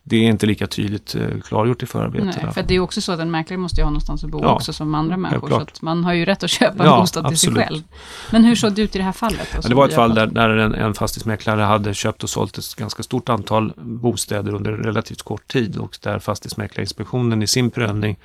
det 0.03 0.17
är 0.17 0.29
inte 0.29 0.45
lika 0.45 0.67
tydligt 0.67 1.15
eh, 1.15 1.27
klargjort 1.43 1.83
i 1.83 1.85
förarbetena. 1.85 2.33
Nej, 2.43 2.53
för 2.53 2.63
det 2.63 2.75
är 2.75 2.79
också 2.79 3.01
så 3.01 3.11
att 3.11 3.19
en 3.19 3.31
mäklare 3.31 3.57
måste 3.57 3.81
ju 3.81 3.83
ha 3.83 3.89
någonstans 3.89 4.23
att 4.23 4.29
bo 4.29 4.39
Ja, 4.41 4.53
också 4.53 4.73
som 4.73 4.95
andra 4.95 5.17
människor. 5.17 5.49
Så 5.49 5.55
att 5.55 5.81
man 5.81 6.03
har 6.03 6.13
ju 6.13 6.25
rätt 6.25 6.43
att 6.43 6.49
köpa 6.49 6.83
en 6.83 6.89
Ja, 6.89 6.99
bostad 6.99 7.27
till 7.27 7.37
sig 7.37 7.49
absolut. 7.49 7.67
själv. 7.67 7.83
Men 8.31 8.43
hur 8.43 8.55
såg 8.55 8.73
det 8.73 8.81
ut 8.81 8.95
i 8.95 8.97
det 8.97 9.03
här 9.03 9.11
fallet? 9.11 9.47
Ja, 9.53 9.69
det 9.69 9.75
var 9.75 9.87
ett 9.87 9.95
fall 9.95 10.15
där, 10.15 10.27
där 10.27 10.49
en, 10.49 10.75
en 10.75 10.93
fastighetsmäklare 10.93 11.61
hade 11.61 11.93
köpt 11.93 12.23
och 12.23 12.29
sålt 12.29 12.57
ett 12.57 12.75
ganska 12.75 13.03
stort 13.03 13.29
antal 13.29 13.73
bostäder 13.77 14.53
under 14.53 14.71
relativt 14.71 15.21
kort 15.21 15.47
tid 15.47 15.77
och 15.77 15.97
där 16.01 16.19
Fastighetsmäklarinspektionen 16.19 17.43
i 17.43 17.47
sin 17.47 17.69
prövning 17.69 18.17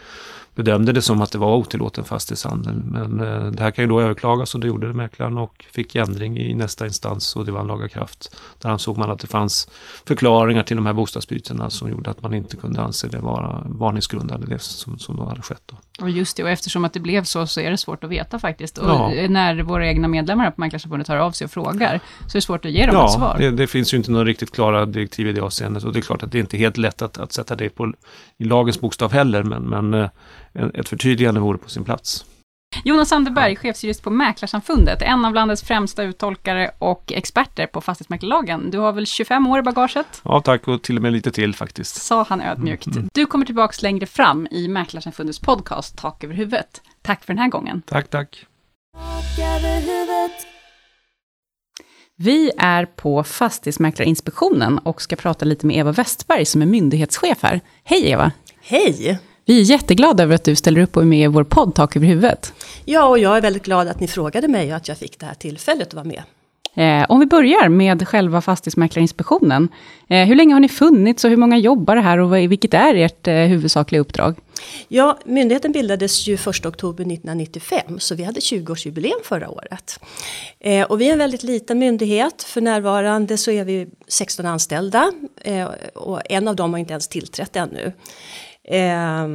bedömde 0.57 0.93
det 0.93 1.03
som 1.03 1.23
att 1.23 1.33
det 1.33 1.39
var 1.39 1.57
otillåten 1.57 2.05
fastighetshandel. 2.05 2.83
Men 2.85 3.21
eh, 3.21 3.51
det 3.51 3.63
här 3.63 3.71
kan 3.71 3.85
ju 3.85 3.89
då 3.89 4.01
överklagas 4.01 4.55
och 4.55 4.61
det 4.61 4.67
gjorde 4.67 4.93
mäklaren 4.93 5.39
och 5.39 5.65
fick 5.73 5.95
ändring 5.95 6.39
i 6.39 6.55
nästa 6.55 6.87
instans 6.87 7.37
och 7.37 7.47
det 7.47 7.53
vann 7.53 7.67
laga 7.67 7.89
kraft. 7.89 8.37
Där 8.59 8.71
ansåg 8.71 8.99
man 8.99 9.11
att 9.11 9.19
det 9.19 9.27
fanns 9.27 9.69
förklaringar 10.07 10.63
till 10.63 10.77
de 10.77 10.87
här 10.87 10.93
bostadsbytena 10.93 11.71
som 11.71 11.91
gjorde 11.91 12.11
att 12.11 12.23
man 12.23 12.35
inte 12.35 12.57
kunde 12.57 12.81
anse 12.81 13.09
det 13.09 13.19
vara 13.19 13.63
varningsgrundande 13.67 14.47
det 14.47 14.59
som, 14.59 14.99
som 14.99 15.17
då 15.17 15.25
hade 15.25 15.43
skett. 15.43 15.63
Då. 15.67 15.77
Och 16.01 16.11
just 16.11 16.37
det, 16.37 16.43
och 16.43 16.51
eftersom 16.51 16.85
att 16.85 16.93
det 16.93 17.01
blev 17.01 17.25
så, 17.25 17.47
så 17.47 17.61
är 17.61 17.71
det 17.71 17.77
svårt 17.77 18.05
att 18.05 18.11
veta 18.11 18.39
faktiskt. 18.39 18.79
Och 18.79 18.89
Ja. 18.91 19.11
när 19.29 19.63
våra 19.63 19.87
egna 19.87 20.09
medlemmar 20.09 20.51
på 20.51 20.61
Mäklarsamfundet 20.61 21.09
hör 21.09 21.17
av 21.17 21.31
sig 21.33 21.45
och 21.45 21.51
frågar, 21.51 22.01
så 22.21 22.31
är 22.37 22.39
det 22.39 22.41
svårt 22.41 22.65
att 22.65 22.71
ge 22.71 22.81
dem 22.87 22.89
ett 22.89 22.95
Ja, 23.03 23.09
svar. 23.09 23.37
det, 23.39 23.51
det 23.51 23.67
finns 23.67 23.93
ju 23.95 23.97
inte 23.97 24.11
några 24.11 24.25
riktigt 24.25 24.53
klara 24.55 24.87
direktiv 24.87 25.29
i 25.29 25.33
det 25.33 25.41
avseendet 25.41 25.85
och 25.85 25.93
det 25.93 25.99
är 25.99 26.03
klart 26.03 26.23
att 26.23 26.33
det 26.33 26.39
inte 26.39 26.57
är 26.57 26.59
helt 26.59 26.77
lätt 26.77 27.03
att, 27.03 27.19
att 27.19 27.33
sätta 27.33 27.57
det 27.57 27.69
på, 27.69 27.93
i 28.39 28.45
lagens 28.45 28.81
bokstav 28.81 29.13
heller, 29.13 29.43
men, 29.43 29.63
men 29.63 29.95
eh, 29.95 30.09
ett 30.75 30.89
förtydligande 30.89 31.41
vore 31.41 31.59
på 31.59 31.71
sin 31.71 31.85
plats. 31.85 32.25
Jonas 32.85 33.13
Anderberg, 33.13 33.57
chefsjurist 33.57 34.03
på 34.03 34.11
Mäklarsamfundet, 34.11 35.03
en 35.03 35.25
av 35.25 35.35
landets 35.35 35.63
främsta 35.63 36.03
uttolkare 36.03 36.71
och 36.79 37.13
experter 37.13 37.67
på 37.67 37.81
fastighetsmäklarlagen. 37.81 38.71
Du 38.71 38.79
har 38.79 38.93
väl 38.93 39.07
25 39.07 39.47
år 39.47 39.59
i 39.59 39.63
bagaget? 39.63 40.21
Ja, 40.25 40.41
tack 40.41 40.69
och 40.69 40.83
till 40.83 40.97
och 40.97 41.03
med 41.03 41.13
lite 41.13 41.31
till 41.31 41.55
faktiskt. 41.55 42.03
Sa 42.03 42.27
han 42.29 42.41
ödmjukt. 42.41 42.87
Du 43.15 43.27
kommer 43.27 43.47
tillbaks 43.47 43.83
längre 43.83 44.07
fram 44.07 44.49
i 44.51 44.69
Mäklarsamfundets 44.69 45.41
podcast 45.41 45.99
Tak 45.99 46.25
över 46.25 46.35
huvudet. 46.35 46.83
Tack 47.03 47.25
för 47.25 47.33
den 47.33 47.43
här 47.43 47.49
gången. 47.49 47.83
Tack, 47.87 48.11
tack. 48.11 48.47
Vi 52.19 52.51
är 52.59 52.85
på 52.85 53.25
Fastighetsmäklarinspektionen 53.25 54.79
och 54.79 55.03
ska 55.03 55.17
prata 55.17 55.45
lite 55.45 55.67
med 55.67 55.77
Eva 55.77 55.93
Westberg 55.93 56.45
som 56.45 56.63
är 56.63 56.67
myndighetschef 56.67 57.43
här. 57.43 57.61
Hej 57.85 58.11
Eva! 58.11 58.33
Hej! 58.61 59.21
Vi 59.49 59.61
är 59.61 59.65
jätteglada 59.65 60.23
över 60.23 60.35
att 60.35 60.45
du 60.45 60.57
ställer 60.57 60.81
upp 60.81 60.97
och 60.97 61.03
är 61.03 61.07
med 61.07 61.25
i 61.25 61.27
vår 61.27 61.45
podd 61.45 61.75
Tak 61.75 61.97
över 61.97 62.07
huvudet. 62.07 62.53
Ja, 62.85 63.05
och 63.09 63.19
jag 63.19 63.37
är 63.37 63.41
väldigt 63.41 63.65
glad 63.65 63.89
att 63.89 64.01
ni 64.01 64.09
frågade 64.09 64.49
mig 64.49 64.71
och 64.71 64.77
att 64.77 64.89
jag 64.89 64.99
fick 64.99 65.19
det 65.19 65.27
här 65.27 65.35
tillfället 65.35 65.89
att 65.89 65.95
vara 65.95 66.05
med. 66.05 66.23
Eh, 66.75 67.11
om 67.11 67.21
vi 67.21 67.27
börjar 67.27 67.69
med 67.69 68.09
själva 68.09 68.41
Fastighetsmäklarinspektionen. 68.41 69.69
Eh, 70.09 70.25
hur 70.27 70.35
länge 70.35 70.55
har 70.55 70.61
ni 70.61 70.69
funnits 70.69 71.25
och 71.25 71.31
hur 71.31 71.37
många 71.37 71.59
jobbar 71.59 71.97
här 71.97 72.19
och 72.19 72.37
vilket 72.37 72.75
är 72.75 72.95
ert 72.95 73.29
eh, 73.29 73.35
huvudsakliga 73.35 74.01
uppdrag? 74.01 74.37
Ja, 74.89 75.19
myndigheten 75.25 75.73
bildades 75.73 76.27
ju 76.27 76.35
1 76.35 76.47
oktober 76.67 77.03
1995, 77.03 78.01
så 78.01 78.15
vi 78.15 78.25
hade 78.25 78.41
20-årsjubileum 78.41 79.23
förra 79.25 79.51
året. 79.51 80.01
Eh, 80.61 80.87
och 80.87 81.01
vi 81.01 81.09
är 81.09 81.13
en 81.13 81.19
väldigt 81.19 81.43
liten 81.43 81.79
myndighet. 81.79 82.43
För 82.43 82.61
närvarande 82.61 83.37
så 83.37 83.51
är 83.51 83.65
vi 83.65 83.87
16 84.09 84.47
anställda 84.47 85.13
eh, 85.41 85.69
och 85.95 86.21
en 86.31 86.49
av 86.49 86.57
dem 86.57 86.73
har 86.73 86.79
inte 86.79 86.93
ens 86.93 87.09
tillträtt 87.09 87.57
ännu. 87.57 87.93
Eh, 88.69 89.29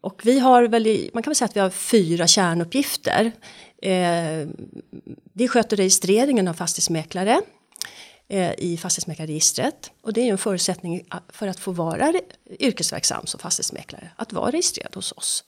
och 0.00 0.20
vi 0.24 0.38
har 0.38 0.62
väl, 0.62 1.10
man 1.14 1.22
kan 1.22 1.30
väl 1.30 1.36
säga 1.36 1.46
att 1.46 1.56
vi 1.56 1.60
har 1.60 1.70
fyra 1.70 2.26
kärnuppgifter. 2.26 3.32
Eh, 3.82 4.48
vi 5.32 5.48
sköter 5.48 5.76
registreringen 5.76 6.48
av 6.48 6.54
fastighetsmäklare 6.54 7.40
eh, 8.28 8.52
i 8.58 8.76
fastighetsmäklarregistret. 8.76 9.90
Och 10.02 10.12
det 10.12 10.20
är 10.20 10.24
ju 10.24 10.30
en 10.30 10.38
förutsättning 10.38 11.02
för 11.28 11.46
att 11.46 11.60
få 11.60 11.72
vara 11.72 12.12
yrkesverksam 12.60 13.26
som 13.26 13.40
fastighetsmäklare, 13.40 14.10
att 14.16 14.32
vara 14.32 14.50
registrerad 14.50 14.94
hos 14.94 15.12
oss. 15.12 15.44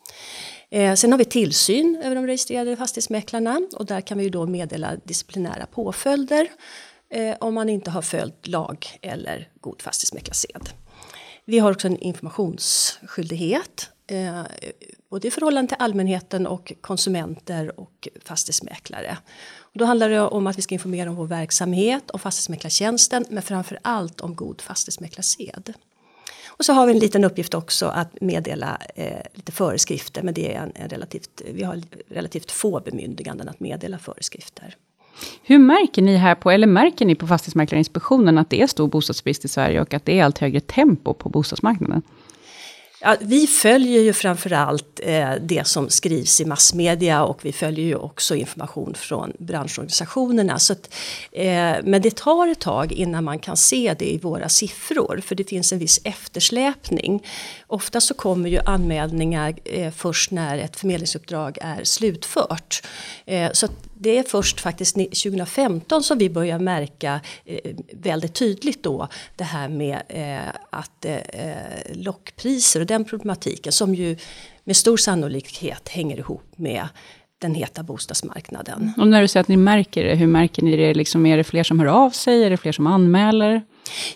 Eh, 0.70 0.94
sen 0.94 1.12
har 1.12 1.18
vi 1.18 1.24
tillsyn 1.24 2.02
över 2.04 2.14
de 2.16 2.26
registrerade 2.26 2.76
fastighetsmäklarna 2.76 3.60
och 3.76 3.86
där 3.86 4.00
kan 4.00 4.18
vi 4.18 4.24
ju 4.24 4.30
då 4.30 4.46
meddela 4.46 4.96
disciplinära 5.04 5.66
påföljder 5.66 6.48
eh, 7.10 7.36
om 7.40 7.54
man 7.54 7.68
inte 7.68 7.90
har 7.90 8.02
följt 8.02 8.46
lag 8.46 8.86
eller 9.02 9.48
god 9.60 9.82
fastighetsmäklarsed. 9.82 10.79
Vi 11.50 11.58
har 11.58 11.72
också 11.72 11.88
en 11.88 11.96
informationsskyldighet 11.96 13.90
eh, 14.06 14.42
både 15.10 15.28
i 15.28 15.30
förhållande 15.30 15.68
till 15.68 15.76
allmänheten 15.80 16.46
och 16.46 16.72
konsumenter 16.80 17.80
och 17.80 18.08
fastighetsmäklare. 18.24 19.18
Och 19.58 19.78
då 19.78 19.84
handlar 19.84 20.08
det 20.08 20.20
om 20.20 20.46
att 20.46 20.58
vi 20.58 20.62
ska 20.62 20.74
informera 20.74 21.10
om 21.10 21.16
vår 21.16 21.26
verksamhet, 21.26 22.10
om 22.10 22.20
fastighetsmäklartjänsten 22.20 23.24
men 23.30 23.42
framför 23.42 23.78
allt 23.82 24.20
om 24.20 24.34
god 24.34 24.60
fastighetsmäklarsed. 24.60 25.74
Och 26.46 26.64
så 26.64 26.72
har 26.72 26.86
vi 26.86 26.92
en 26.92 26.98
liten 26.98 27.24
uppgift 27.24 27.54
också 27.54 27.86
att 27.86 28.20
meddela 28.20 28.78
eh, 28.94 29.22
lite 29.34 29.52
föreskrifter 29.52 30.22
men 30.22 30.34
det 30.34 30.54
är 30.54 30.62
en, 30.62 30.72
en 30.74 30.88
relativt, 30.88 31.42
vi 31.52 31.62
har 31.62 31.82
relativt 32.08 32.50
få 32.50 32.80
bemyndiganden 32.80 33.48
att 33.48 33.60
meddela 33.60 33.98
föreskrifter. 33.98 34.76
Hur 35.42 35.58
märker 35.58 36.02
ni 36.02 36.16
här 36.16 36.34
på, 36.34 36.50
eller 36.50 36.66
märker 36.66 37.06
ni 37.06 37.14
på 37.14 37.26
Fastighetsmäklarinspektionen 37.26 38.38
att 38.38 38.50
det 38.50 38.62
är 38.62 38.66
stor 38.66 38.88
bostadsbrist 38.88 39.44
i 39.44 39.48
Sverige 39.48 39.80
och 39.80 39.94
att 39.94 40.04
det 40.04 40.18
är 40.18 40.24
allt 40.24 40.38
högre 40.38 40.60
tempo 40.60 41.14
på 41.14 41.28
bostadsmarknaden? 41.28 42.02
Ja, 43.02 43.16
vi 43.20 43.46
följer 43.46 44.00
ju 44.00 44.12
framförallt 44.12 45.00
eh, 45.02 45.30
det 45.40 45.66
som 45.66 45.90
skrivs 45.90 46.40
i 46.40 46.44
massmedia 46.44 47.24
och 47.24 47.44
vi 47.44 47.52
följer 47.52 47.84
ju 47.84 47.94
också 47.94 48.34
information 48.34 48.94
från 48.94 49.32
branschorganisationerna. 49.38 50.58
Så 50.58 50.72
att, 50.72 50.94
eh, 51.32 51.74
men 51.84 52.02
det 52.02 52.16
tar 52.16 52.48
ett 52.48 52.60
tag 52.60 52.92
innan 52.92 53.24
man 53.24 53.38
kan 53.38 53.56
se 53.56 53.94
det 53.98 54.12
i 54.12 54.18
våra 54.18 54.48
siffror 54.48 55.20
för 55.24 55.34
det 55.34 55.44
finns 55.44 55.72
en 55.72 55.78
viss 55.78 56.00
eftersläpning. 56.04 57.26
Ofta 57.66 58.00
så 58.00 58.14
kommer 58.14 58.48
ju 58.48 58.58
anmälningar 58.66 59.54
eh, 59.64 59.92
först 59.92 60.30
när 60.30 60.58
ett 60.58 60.76
förmedlingsuppdrag 60.76 61.58
är 61.60 61.84
slutfört. 61.84 62.82
Eh, 63.26 63.50
så 63.52 63.66
att 63.66 63.89
det 64.02 64.18
är 64.18 64.22
först 64.22 64.60
faktiskt 64.60 64.94
2015 64.94 66.02
som 66.02 66.18
vi 66.18 66.30
börjar 66.30 66.58
märka 66.58 67.20
eh, 67.44 67.74
väldigt 67.92 68.34
tydligt 68.34 68.82
då 68.82 69.08
det 69.36 69.44
här 69.44 69.68
med 69.68 70.02
eh, 70.08 70.54
att 70.70 71.04
eh, 71.04 71.14
eh, 71.14 71.54
lockpriser 71.94 72.80
och 72.80 72.86
den 72.86 73.04
problematiken 73.04 73.72
som 73.72 73.94
ju 73.94 74.16
med 74.64 74.76
stor 74.76 74.96
sannolikhet 74.96 75.88
hänger 75.88 76.18
ihop 76.18 76.52
med 76.56 76.88
den 77.38 77.54
heta 77.54 77.82
bostadsmarknaden. 77.82 78.92
Och 78.96 79.08
när 79.08 79.22
du 79.22 79.28
säger 79.28 79.40
att 79.40 79.48
ni 79.48 79.56
märker 79.56 80.04
det, 80.04 80.14
hur 80.14 80.26
märker 80.26 80.62
ni 80.62 80.76
det? 80.76 80.94
Liksom, 80.94 81.26
är 81.26 81.36
det 81.36 81.44
fler 81.44 81.64
som 81.64 81.80
hör 81.80 81.86
av 81.86 82.10
sig? 82.10 82.44
Är 82.44 82.50
det 82.50 82.56
fler 82.56 82.72
som 82.72 82.86
anmäler? 82.86 83.62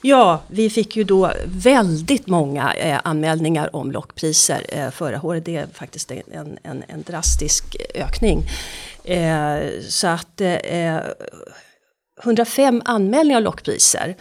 Ja, 0.03 0.43
vi 0.49 0.71
fick 0.71 0.97
ju 0.97 1.05
då 1.05 1.33
väldigt 1.47 2.27
många 2.27 2.73
eh, 2.73 3.01
anmälningar 3.05 3.77
om 3.77 3.93
lockpriser 3.93 4.67
eh, 4.69 4.91
förra 4.91 5.27
året. 5.27 5.45
Det 5.45 5.57
är 5.57 5.67
faktiskt 5.73 6.11
en, 6.11 6.59
en, 6.63 6.85
en 6.89 7.03
drastisk 7.03 7.77
ökning. 7.95 8.43
Eh, 9.05 9.59
så 9.89 10.07
att 10.07 10.41
eh, 10.41 10.55
eh, 10.55 11.01
105 12.23 12.83
anmälningar 12.85 13.39
om 13.39 13.45
lockpriser. 13.45 14.17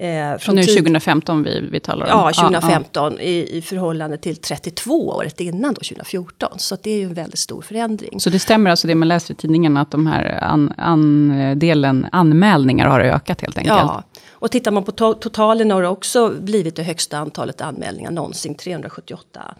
Eh, 0.00 0.38
från 0.38 0.54
nu 0.54 0.62
2015 0.62 1.42
vi, 1.42 1.68
vi 1.72 1.80
talar 1.80 2.06
om? 2.06 2.10
Ja, 2.10 2.32
2015 2.32 3.14
ah. 3.14 3.20
I, 3.20 3.56
i 3.58 3.62
förhållande 3.62 4.18
till 4.18 4.36
32 4.36 5.08
året 5.08 5.40
innan 5.40 5.74
då, 5.74 5.78
2014. 5.80 6.58
Så 6.58 6.76
det 6.82 6.90
är 6.90 6.96
ju 6.96 7.04
en 7.04 7.14
väldigt 7.14 7.38
stor 7.38 7.62
förändring. 7.62 8.20
Så 8.20 8.30
det 8.30 8.38
stämmer 8.38 8.70
alltså 8.70 8.86
det 8.86 8.94
man 8.94 9.08
läser 9.08 9.34
i 9.34 9.36
tidningen 9.36 9.76
att 9.76 9.90
de 9.90 10.06
här 10.06 10.44
an, 10.44 10.72
andelen 10.76 12.06
anmälningar 12.12 12.88
har 12.88 13.00
ökat 13.00 13.40
helt 13.40 13.58
enkelt? 13.58 13.78
Ja, 13.78 14.02
och 14.30 14.50
tittar 14.50 14.70
man 14.70 14.84
på 14.84 14.92
to 14.92 15.14
totalen 15.14 15.70
har 15.70 15.82
det 15.82 15.88
också 15.88 16.34
blivit 16.40 16.76
det 16.76 16.82
högsta 16.82 17.18
antalet 17.18 17.60
anmälningar 17.60 18.10
någonsin, 18.10 18.54
378 18.54 19.54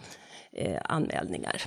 eh, 0.57 0.77
anmälningar 0.83 1.61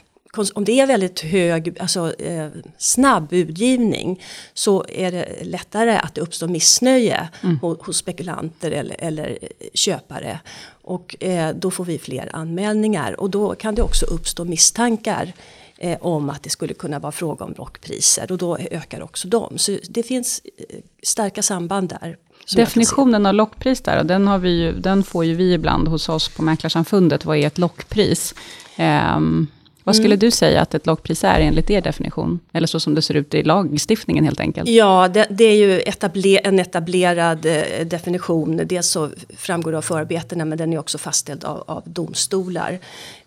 om 0.55 0.65
det 0.65 0.81
är 0.81 0.87
väldigt 0.87 1.21
hög, 1.21 1.77
alltså 1.81 2.15
eh, 2.15 2.49
snabb 2.79 3.29
budgivning 3.29 4.23
så 4.55 4.85
är 4.89 5.13
det 5.13 5.29
lättare 5.43 5.97
att 5.97 6.15
det 6.15 6.21
uppstår 6.21 6.49
missnöje 6.49 7.29
mm. 7.43 7.59
hos, 7.59 7.79
hos 7.81 7.97
spekulanter 7.97 8.71
eller, 8.71 8.97
eller 8.99 9.39
köpare. 9.75 10.41
Och 10.83 11.17
eh, 11.21 11.55
då 11.55 11.71
får 11.71 11.85
vi 11.85 11.99
fler 11.99 12.31
anmälningar 12.33 13.21
och 13.21 13.31
då 13.31 13.55
kan 13.55 13.75
det 13.75 13.83
också 13.83 14.07
uppstå 14.07 14.45
misstankar 14.45 15.33
eh, 15.79 15.99
om 16.01 16.31
att 16.31 16.43
det 16.43 16.51
skulle 16.51 16.75
kunna 16.75 16.99
vara 16.99 17.13
fråga 17.13 17.45
om 17.45 17.55
rockpriser 17.55 18.33
och 18.33 18.39
då 18.39 18.59
ökar 18.59 19.03
också 19.03 19.29
de. 19.29 19.59
Så 19.59 19.79
det 19.89 20.03
finns 20.03 20.43
eh, 20.45 20.77
starka 21.03 21.43
samband 21.43 21.89
där. 21.89 22.17
Definitionen 22.57 23.27
av 23.27 23.35
lockpris 23.35 23.81
där, 23.81 24.05
den, 24.05 24.27
har 24.27 24.39
vi 24.39 24.51
ju, 24.51 24.73
den 24.73 25.03
får 25.03 25.25
ju 25.25 25.35
vi 25.35 25.53
ibland 25.53 25.89
hos 25.89 26.09
oss 26.09 26.29
på 26.29 26.43
Mäklarsamfundet. 26.43 27.25
Vad 27.25 27.37
är 27.37 27.47
ett 27.47 27.59
lockpris? 27.59 28.35
Um, 29.17 29.47
vad 29.85 29.97
skulle 29.97 30.15
mm. 30.15 30.19
du 30.19 30.31
säga 30.31 30.61
att 30.61 30.75
ett 30.75 30.87
lockpris 30.87 31.25
är 31.25 31.41
enligt 31.41 31.71
er 31.71 31.81
definition? 31.81 32.41
Eller 32.53 32.67
så 32.67 32.81
som 32.81 32.95
det 32.95 33.03
ser 33.03 33.15
ut 33.15 33.35
i 33.35 33.43
lagstiftningen 33.43 34.25
helt 34.25 34.41
enkelt? 34.41 34.69
Ja, 34.69 35.09
det, 35.09 35.27
det 35.31 35.45
är 35.45 35.57
ju 35.57 35.81
etabler, 35.81 36.41
en 36.45 36.59
etablerad 36.59 37.47
eh, 37.47 37.87
definition. 37.87 38.61
Dels 38.65 38.89
så 38.89 39.11
framgår 39.37 39.73
det 39.73 39.79
av 39.79 39.83
förarbetena 39.83 40.45
men 40.45 40.59
den 40.59 40.73
är 40.73 40.79
också 40.79 40.99
fastställd 40.99 41.45
av, 41.45 41.65
av 41.67 41.83
domstolar. 41.87 42.79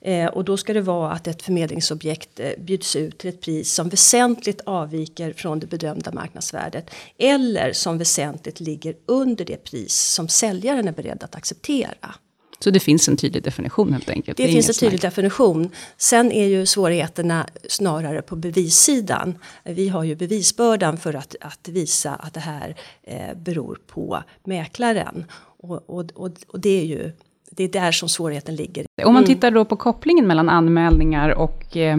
Eh, 0.02 0.26
och 0.26 0.46
då 0.46 0.58
ska 0.58 0.74
det 0.74 0.82
vara 0.82 1.12
att 1.12 1.28
ett 1.28 1.42
förmedlingsobjekt 1.42 2.40
eh, 2.40 2.50
bjuds 2.58 2.96
ut 2.96 3.18
till 3.18 3.30
ett 3.30 3.42
pris 3.42 3.74
som 3.74 3.90
väsentligt 3.90 4.62
avviker 4.66 5.34
från 5.34 5.60
det 5.60 5.68
bedömda 5.68 6.12
marknadsvärdet. 6.12 6.90
Eller 7.18 7.74
som 7.74 7.98
väsentligt 7.98 8.60
ligger 8.60 8.96
under 9.06 9.46
det 9.46 9.64
pris 9.64 9.94
som 9.96 10.28
säljaren 10.28 10.88
är 10.88 10.92
beredd 10.92 11.24
att 11.24 11.36
acceptera. 11.36 12.16
Så 12.60 12.70
det 12.70 12.80
finns 12.80 13.08
en 13.08 13.18
tydlig 13.18 13.44
definition 13.44 13.94
helt 13.94 14.10
enkelt? 14.10 14.38
Det, 14.38 14.46
det 14.46 14.52
finns 14.52 14.70
en 14.70 14.76
tydlig 14.76 15.02
definition. 15.02 15.70
Sen 15.98 16.32
är 16.32 16.48
ju 16.48 16.66
svårigheterna 16.66 17.48
snarare 17.70 18.22
på 18.22 18.36
bevissidan. 18.36 19.38
Vi 19.64 19.90
har 19.90 20.04
ju 20.04 20.16
bevisbördan 20.16 20.98
för 20.98 21.14
att, 21.14 21.36
att 21.42 21.68
visa 21.68 22.16
att 22.16 22.34
det 22.34 22.40
här 22.40 22.76
eh, 23.04 23.38
beror 23.38 23.80
på 23.88 24.24
mäklaren. 24.44 25.26
Och, 25.60 25.90
och, 25.90 26.12
och, 26.16 26.32
och, 26.48 26.60
det 26.60 26.82
är 26.82 26.86
ju 26.86 27.12
det 27.52 27.64
är 27.64 27.68
där 27.68 27.92
som 27.92 28.10
svårigheten 28.10 28.56
ligger. 28.56 28.86
Om 29.04 29.14
man 29.14 29.24
mm. 29.24 29.36
tittar 29.36 29.52
då 29.52 29.66
på 29.66 29.76
kopplingen 29.76 30.28
mellan 30.28 30.50
anmälningar 30.50 31.30
och 31.30 31.78
eh, 31.78 31.98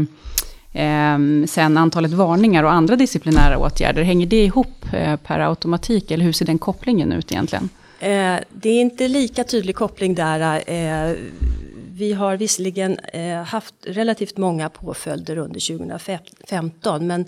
eh, 0.73 1.19
sen 1.47 1.77
antalet 1.77 2.13
varningar 2.13 2.65
och 2.65 2.73
andra 2.73 2.97
disciplinära 2.97 3.59
åtgärder, 3.59 4.03
hänger 4.03 4.27
det 4.27 4.45
ihop 4.45 4.93
eh, 4.93 5.17
per 5.17 5.41
automatik 5.41 6.11
eller 6.11 6.25
hur 6.25 6.33
ser 6.33 6.47
den 6.47 6.59
kopplingen 6.59 7.13
ut 7.13 7.33
egentligen? 7.33 7.69
Eh, 8.01 8.39
det 8.51 8.71
är 8.71 8.81
inte 8.81 9.09
lika 9.09 9.45
tydlig 9.45 9.77
koppling 9.77 10.15
där. 10.15 10.63
Eh, 10.71 11.17
vi 11.93 12.13
har 12.13 12.37
visserligen 12.37 12.99
eh, 12.99 13.43
haft 13.43 13.75
relativt 13.83 14.37
många 14.37 14.69
påföljder 14.69 15.39
under 15.39 15.79
2015 15.79 17.07
men 17.07 17.25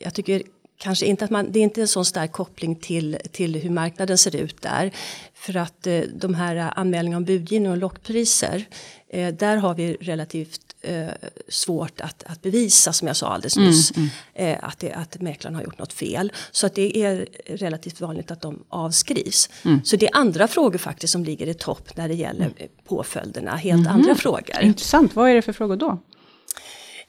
jag 0.00 0.14
tycker 0.14 0.42
kanske 0.78 1.06
inte 1.06 1.24
att 1.24 1.30
man, 1.30 1.52
det 1.52 1.58
är 1.58 1.62
inte 1.62 1.80
en 1.80 1.88
sån 1.88 2.04
stark 2.04 2.32
koppling 2.32 2.76
till, 2.76 3.18
till 3.32 3.54
hur 3.54 3.70
marknaden 3.70 4.18
ser 4.18 4.36
ut 4.36 4.62
där. 4.62 4.90
För 5.34 5.56
att 5.56 5.86
eh, 5.86 6.00
de 6.00 6.34
här 6.34 6.56
eh, 6.56 6.78
anmälningarna 6.78 7.16
om 7.16 7.24
budgivning 7.24 7.70
och 7.70 7.78
lockpriser, 7.78 8.64
eh, 9.08 9.34
där 9.34 9.56
har 9.56 9.74
vi 9.74 9.96
relativt 10.00 10.67
eh, 10.88 11.08
svårt 11.48 12.00
att, 12.00 12.22
att 12.26 12.42
bevisa 12.42 12.92
som 12.92 13.08
jag 13.08 13.16
sa 13.16 13.26
alldeles 13.26 13.56
mm, 13.56 13.68
nyss. 13.68 13.96
Mm, 13.96 14.08
mm. 14.34 14.58
att, 14.62 14.78
det, 14.78 14.92
att 14.92 15.20
mäklaren 15.20 15.54
har 15.54 15.62
gjort 15.62 15.78
något 15.78 15.92
fel. 15.92 16.32
Så 16.50 16.66
att 16.66 16.74
det 16.74 16.98
är 16.98 17.26
relativt 17.46 18.00
vanligt 18.00 18.30
att 18.30 18.40
de 18.40 18.64
avskrivs. 18.68 19.50
Mm. 19.64 19.80
Så 19.84 19.96
det 19.96 20.06
är 20.06 20.16
andra 20.16 20.48
frågor 20.48 20.78
faktiskt 20.78 21.12
som 21.12 21.24
ligger 21.24 21.46
i 21.46 21.54
topp 21.54 21.96
när 21.96 22.08
det 22.08 22.14
gäller 22.14 22.44
mm. 22.44 22.68
påföljderna. 22.84 23.56
Helt 23.56 23.86
mm-hmm. 23.86 23.92
andra 23.92 24.14
frågor. 24.14 24.60
Intressant, 24.60 25.16
vad 25.16 25.30
är 25.30 25.34
det 25.34 25.42
för 25.42 25.52
frågor 25.52 25.76
då? 25.76 25.98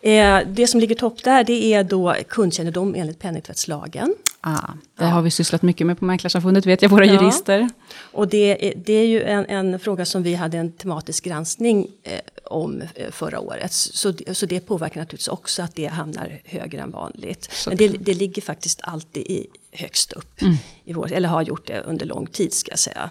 Eh, 0.02 0.40
det 0.48 0.68
som 0.68 0.80
ligger 0.80 0.96
topp 0.96 1.24
där 1.24 1.44
det 1.44 1.74
är 1.74 1.84
då 1.84 2.16
kundkännedom 2.28 2.96
enligt 2.96 3.20
penningtvättslagen. 3.20 4.14
Ah, 4.42 4.74
det 4.98 5.06
har 5.06 5.22
vi 5.22 5.32
sysslat 5.32 5.62
mycket 5.62 5.88
med 5.88 6.00
på 6.00 6.06
Mäklarsamfundet 6.06 6.66
vet 6.66 6.82
jag, 6.82 6.90
våra 6.90 7.06
ja. 7.06 7.14
jurister. 7.14 7.70
Och 8.12 8.28
det, 8.28 8.68
är, 8.68 8.74
det 8.86 8.94
är 8.94 9.06
ju 9.06 9.24
en, 9.24 9.46
en, 9.46 9.80
fråga 9.80 10.06
som 10.06 10.24
vi 10.24 10.36
hade 10.36 10.58
en 10.58 10.72
tematisk 10.72 11.24
granskning 11.24 11.88
eh, 12.04 12.20
om 12.50 12.82
eh, 12.95 13.12
förra 13.12 13.39
året. 13.39 13.74
Så, 13.74 14.14
så 14.34 14.45
det 14.45 14.60
påverkar 14.60 15.00
naturligtvis 15.00 15.28
också 15.28 15.62
att 15.62 15.76
det 15.76 15.86
hamnar 15.86 16.41
högre 16.45 16.82
än 16.82 16.91
vanligt. 16.91 17.50
Så. 17.52 17.70
Men 17.70 17.78
det, 17.78 17.88
det 17.88 18.14
ligger 18.14 18.41
faktiskt 18.41 18.80
alltid 18.84 19.24
i, 19.24 19.47
högst 19.72 20.14
upp. 20.14 20.41
Mm. 20.41 20.56
I 20.86 20.93
vår, 20.93 21.12
eller 21.12 21.30
har 21.30 21.41
gjort 21.41 21.68
det 21.68 21.82
under 21.82 22.06
lång 22.06 22.28
tid 22.28 22.54
ska 22.54 22.72
jag 22.72 22.80
säga. 22.80 23.10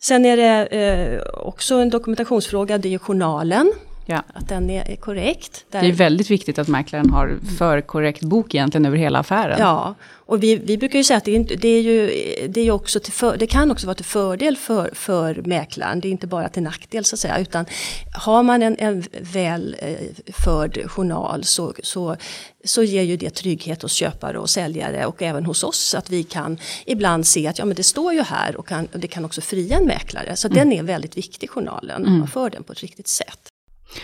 Sen 0.00 0.24
är 0.24 0.36
det 0.36 0.66
eh, 0.66 1.20
också 1.46 1.74
en 1.74 1.90
dokumentationsfråga, 1.90 2.78
det 2.78 2.94
är 2.94 2.98
journalen. 2.98 3.72
Ja. 4.10 4.22
Att 4.34 4.48
den 4.48 4.70
är, 4.70 4.96
korrekt. 4.96 5.64
Där... 5.70 5.80
Det 5.80 5.88
är 5.88 5.92
väldigt 5.92 6.30
viktigt 6.30 6.58
att 6.58 6.68
mäklaren 6.68 7.10
har 7.10 7.38
för 7.58 7.80
korrekt 7.80 8.22
bok 8.22 8.54
egentligen 8.54 8.86
över 8.86 8.96
hela 8.96 9.18
affären. 9.18 9.56
Ja, 9.58 9.94
och 10.30 10.42
vi, 10.42 10.56
vi 10.56 10.78
brukar 10.78 10.98
ju 10.98 11.04
säga 11.04 11.16
att 11.16 11.24
det, 11.24 11.30
är 11.30 11.36
inte, 11.36 11.56
det, 11.56 11.68
är 11.68 11.82
ju, 11.82 12.06
det, 12.48 12.60
är 12.60 12.70
också 12.70 13.00
för, 13.00 13.36
det 13.36 13.46
kan 13.46 13.70
också 13.70 13.86
vara 13.86 13.94
till 13.94 14.04
fördel 14.04 14.56
för, 14.56 14.90
för 14.94 15.42
mäklaren. 15.44 16.00
Det 16.00 16.08
är 16.08 16.10
inte 16.10 16.26
bara 16.26 16.48
till 16.48 16.62
nackdel 16.62 17.04
så 17.04 17.16
att 17.16 17.20
säga. 17.20 17.38
Utan 17.38 17.64
har 18.12 18.42
man 18.42 18.62
en, 18.62 18.76
en 18.78 19.04
väl 19.20 19.76
eh, 19.78 19.96
förd 20.44 20.90
journal 20.90 21.44
så, 21.44 21.74
så, 21.82 22.16
så 22.64 22.82
ger 22.82 23.02
ju 23.02 23.16
det 23.16 23.30
trygghet 23.30 23.82
hos 23.82 23.92
köpare 23.92 24.38
och 24.38 24.50
säljare 24.50 25.06
och 25.06 25.22
även 25.22 25.46
hos 25.46 25.64
oss. 25.64 25.94
Att 25.94 26.10
vi 26.10 26.22
kan 26.22 26.58
ibland 26.86 27.26
se 27.26 27.46
att 27.46 27.58
ja, 27.58 27.64
men 27.64 27.76
det 27.76 27.82
står 27.82 28.12
ju 28.12 28.22
här 28.22 28.56
och, 28.56 28.68
kan, 28.68 28.88
och 28.92 29.00
det 29.00 29.08
kan 29.08 29.24
också 29.24 29.40
fria 29.40 29.76
en 29.76 29.86
mäklare. 29.86 30.36
Så 30.36 30.48
mm. 30.48 30.58
den 30.58 30.72
är 30.72 30.82
väldigt 30.82 31.16
viktig 31.16 31.50
journalen, 31.50 32.06
mm. 32.06 32.18
man 32.18 32.28
för 32.28 32.50
den 32.50 32.62
på 32.62 32.72
ett 32.72 32.80
riktigt 32.80 33.08
sätt. 33.08 33.50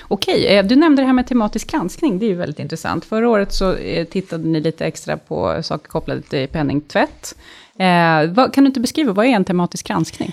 Okej, 0.08 0.46
eh, 0.46 0.66
du 0.66 0.76
nämnde 0.76 1.02
det 1.02 1.06
här 1.06 1.12
med 1.12 1.26
tematisk 1.26 1.70
granskning, 1.70 2.18
det 2.18 2.26
är 2.26 2.28
ju 2.28 2.34
väldigt 2.34 2.58
intressant. 2.58 3.04
Förra 3.04 3.28
året 3.28 3.52
så 3.52 3.74
eh, 3.74 4.04
tittade 4.04 4.48
ni 4.48 4.60
lite 4.60 4.86
extra 4.86 5.16
på 5.16 5.62
saker 5.62 5.88
kopplade 5.88 6.22
till 6.22 6.48
penningtvätt. 6.48 7.36
Eh, 7.78 8.50
kan 8.50 8.64
du 8.64 8.66
inte 8.66 8.80
beskriva, 8.80 9.12
vad 9.12 9.26
är 9.26 9.30
en 9.30 9.44
tematisk 9.44 9.88
granskning? 9.88 10.32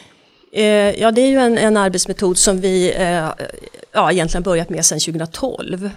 Ja, 0.97 1.11
det 1.11 1.21
är 1.21 1.27
ju 1.27 1.37
en, 1.37 1.57
en 1.57 1.77
arbetsmetod 1.77 2.37
som 2.37 2.61
vi 2.61 2.93
ja, 3.93 4.11
egentligen 4.11 4.43
börjat 4.43 4.69
med 4.69 4.85
sedan 4.85 4.99
2012. 4.99 5.89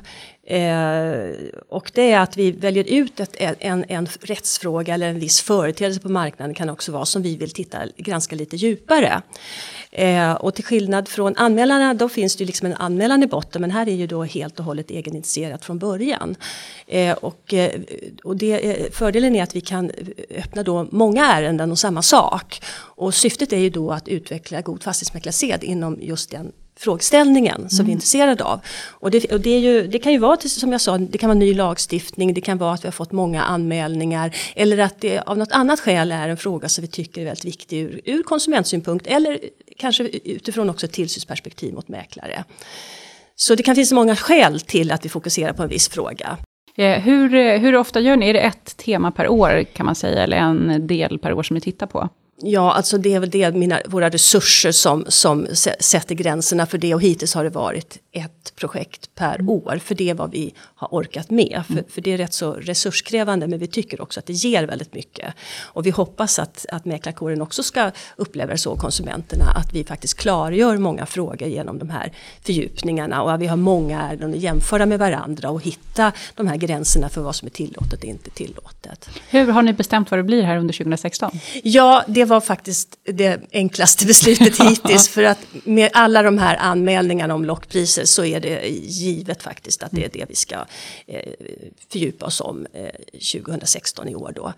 Eh, 0.46 1.30
och 1.68 1.90
det 1.94 2.12
är 2.12 2.20
att 2.20 2.36
vi 2.36 2.50
väljer 2.52 2.84
ut 2.84 3.20
ett, 3.20 3.36
en, 3.38 3.84
en 3.88 4.08
rättsfråga 4.20 4.94
eller 4.94 5.08
en 5.08 5.18
viss 5.18 5.40
företeelse 5.40 6.00
på 6.00 6.08
marknaden 6.08 6.54
kan 6.54 6.70
också 6.70 6.92
vara 6.92 7.04
som 7.04 7.22
vi 7.22 7.36
vill 7.36 7.50
titta, 7.50 7.78
granska 7.96 8.36
lite 8.36 8.56
djupare. 8.56 9.22
Eh, 9.90 10.32
och 10.32 10.54
till 10.54 10.64
skillnad 10.64 11.08
från 11.08 11.36
anmälarna, 11.36 11.94
då 11.94 12.08
finns 12.08 12.36
det 12.36 12.42
ju 12.42 12.46
liksom 12.46 12.66
en 12.66 12.74
anmälan 12.74 13.22
i 13.22 13.26
botten 13.26 13.60
men 13.60 13.70
här 13.70 13.88
är 13.88 13.94
ju 13.94 14.06
då 14.06 14.24
helt 14.24 14.58
och 14.58 14.64
hållet 14.64 14.90
egeninitierat 14.90 15.64
från 15.64 15.78
början. 15.78 16.36
Eh, 16.86 17.12
och 17.12 17.54
eh, 17.54 17.70
och 18.24 18.36
det, 18.36 18.94
fördelen 18.94 19.36
är 19.36 19.42
att 19.42 19.56
vi 19.56 19.60
kan 19.60 19.90
öppna 20.30 20.62
då 20.62 20.86
många 20.90 21.26
ärenden 21.26 21.70
om 21.70 21.76
samma 21.76 22.02
sak. 22.02 22.62
Och 22.76 23.14
syftet 23.14 23.52
är 23.52 23.58
ju 23.58 23.70
då 23.70 23.90
att 23.90 24.08
utveckla 24.08 24.60
god 24.60 24.82
fastighetsmäklarsed 24.82 25.64
inom 25.64 25.98
just 26.00 26.30
den 26.30 26.52
frågeställningen 26.78 27.70
som 27.70 27.86
vi 27.86 27.92
är 27.92 27.94
intresserade 27.94 28.44
av. 28.44 28.60
Och, 28.86 29.10
det, 29.10 29.32
och 29.32 29.40
det, 29.40 29.50
är 29.50 29.58
ju, 29.58 29.86
det, 29.86 29.98
kan 29.98 30.12
ju 30.12 30.18
vara, 30.18 30.36
som 30.36 30.72
jag 30.72 30.80
sa, 30.80 30.98
det 30.98 31.18
kan 31.18 31.28
vara 31.28 31.38
ny 31.38 31.54
lagstiftning, 31.54 32.34
det 32.34 32.40
kan 32.40 32.58
vara 32.58 32.72
att 32.72 32.84
vi 32.84 32.86
har 32.86 32.92
fått 32.92 33.12
många 33.12 33.42
anmälningar 33.42 34.36
eller 34.54 34.78
att 34.78 35.00
det 35.00 35.18
av 35.18 35.38
något 35.38 35.52
annat 35.52 35.80
skäl 35.80 36.12
är 36.12 36.28
en 36.28 36.36
fråga 36.36 36.68
som 36.68 36.82
vi 36.82 36.88
tycker 36.88 37.20
är 37.20 37.24
väldigt 37.24 37.44
viktig 37.44 37.80
ur, 37.80 38.00
ur 38.04 38.22
konsumentsynpunkt 38.22 39.06
eller 39.06 39.40
kanske 39.78 40.04
utifrån 40.08 40.70
också 40.70 40.86
ett 40.86 40.92
tillsynsperspektiv 40.92 41.74
mot 41.74 41.88
mäklare. 41.88 42.44
Så 43.34 43.54
det 43.54 43.62
kan 43.62 43.74
finnas 43.74 43.92
många 43.92 44.16
skäl 44.16 44.60
till 44.60 44.92
att 44.92 45.04
vi 45.04 45.08
fokuserar 45.08 45.52
på 45.52 45.62
en 45.62 45.68
viss 45.68 45.88
fråga. 45.88 46.38
Eh, 46.76 47.00
hur, 47.00 47.34
eh, 47.34 47.60
hur 47.60 47.76
ofta 47.76 48.00
gör 48.00 48.16
ni? 48.16 48.28
Är 48.28 48.32
det 48.32 48.40
ett 48.40 48.76
tema 48.76 49.10
per 49.10 49.28
år 49.28 49.64
kan 49.72 49.86
man 49.86 49.94
säga, 49.94 50.22
eller 50.22 50.36
en 50.36 50.86
del 50.86 51.18
per 51.18 51.32
år 51.32 51.42
som 51.42 51.54
ni 51.54 51.60
tittar 51.60 51.86
på? 51.86 52.08
Ja, 52.38 52.72
alltså 52.72 52.98
det 52.98 53.14
är 53.14 53.20
väl 53.20 53.30
det, 53.30 53.54
mina, 53.54 53.80
våra 53.86 54.10
resurser 54.10 54.72
som, 54.72 55.04
som 55.08 55.46
sätter 55.80 56.14
gränserna 56.14 56.66
för 56.66 56.78
det 56.78 56.94
och 56.94 57.02
hittills 57.02 57.34
har 57.34 57.44
det 57.44 57.50
varit 57.50 57.98
ett 58.12 58.52
projekt 58.56 59.14
per 59.14 59.34
Mm. 59.34 59.48
år 59.48 59.80
för 59.84 59.94
det 59.94 60.10
är 60.10 60.14
vad 60.14 60.30
vi 60.30 60.54
har 60.58 60.88
orkat 60.90 61.30
med. 61.30 61.62
För, 61.66 61.84
för 61.88 62.00
det 62.00 62.12
är 62.12 62.16
rätt 62.18 62.32
så 62.32 62.52
resurskrävande 62.52 63.46
men 63.46 63.58
vi 63.58 63.66
tycker 63.66 64.00
också 64.00 64.20
att 64.20 64.26
det 64.26 64.32
ger 64.32 64.64
väldigt 64.64 64.94
mycket. 64.94 65.34
Och 65.62 65.86
vi 65.86 65.90
hoppas 65.90 66.38
att, 66.38 66.66
att 66.72 66.84
mäklarkåren 66.84 67.42
också 67.42 67.62
ska 67.62 67.90
uppleva 68.16 68.52
det 68.52 68.58
så, 68.58 68.76
konsumenterna, 68.76 69.44
att 69.44 69.72
vi 69.72 69.84
faktiskt 69.84 70.14
klargör 70.14 70.76
många 70.76 71.06
frågor 71.06 71.48
genom 71.48 71.78
de 71.78 71.90
här 71.90 72.12
fördjupningarna 72.42 73.22
och 73.22 73.32
att 73.32 73.40
vi 73.40 73.46
har 73.46 73.56
många 73.56 74.02
ärenden 74.02 74.30
att 74.30 74.40
jämföra 74.40 74.86
med 74.86 74.98
varandra 74.98 75.50
och 75.50 75.62
hitta 75.62 76.12
de 76.34 76.46
här 76.46 76.56
gränserna 76.56 77.08
för 77.08 77.20
vad 77.20 77.34
som 77.34 77.46
är 77.46 77.50
tillåtet 77.50 77.98
och 77.98 78.04
inte 78.04 78.30
tillåtet. 78.30 79.08
Hur 79.28 79.46
har 79.46 79.62
ni 79.62 79.72
bestämt 79.72 80.10
vad 80.10 80.18
det 80.18 80.24
blir 80.24 80.42
här 80.42 80.56
under 80.56 80.74
2016? 80.74 81.30
Ja, 81.62 82.04
det 82.08 82.25
var 82.26 82.40
faktiskt 82.40 82.98
det 83.04 83.40
enklaste 83.52 84.06
beslutet 84.06 84.60
hittills. 84.60 85.08
För 85.08 85.22
att 85.22 85.38
med 85.64 85.90
alla 85.92 86.22
de 86.22 86.38
här 86.38 86.56
anmälningarna 86.56 87.34
om 87.34 87.44
lockpriser 87.44 88.04
så 88.04 88.24
är 88.24 88.40
det 88.40 88.68
givet 88.68 89.42
faktiskt 89.42 89.82
att 89.82 89.92
det 89.92 90.04
är 90.04 90.10
det 90.12 90.24
vi 90.28 90.34
ska 90.34 90.56
eh, 91.06 91.32
fördjupa 91.88 92.26
oss 92.26 92.40
om 92.40 92.66
eh, 92.72 92.90
2016 93.12 94.08
i 94.08 94.14
år 94.14 94.32
då. 94.34 94.52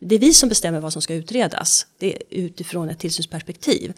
Det 0.00 0.14
är 0.14 0.18
vi 0.18 0.34
som 0.34 0.48
bestämmer 0.48 0.80
vad 0.80 0.92
som 0.92 1.02
ska 1.02 1.14
utredas. 1.14 1.86
Det 1.98 2.14
är 2.14 2.22
utifrån 2.30 2.90
ett 2.90 2.98
tillsynsperspektiv. 2.98 3.92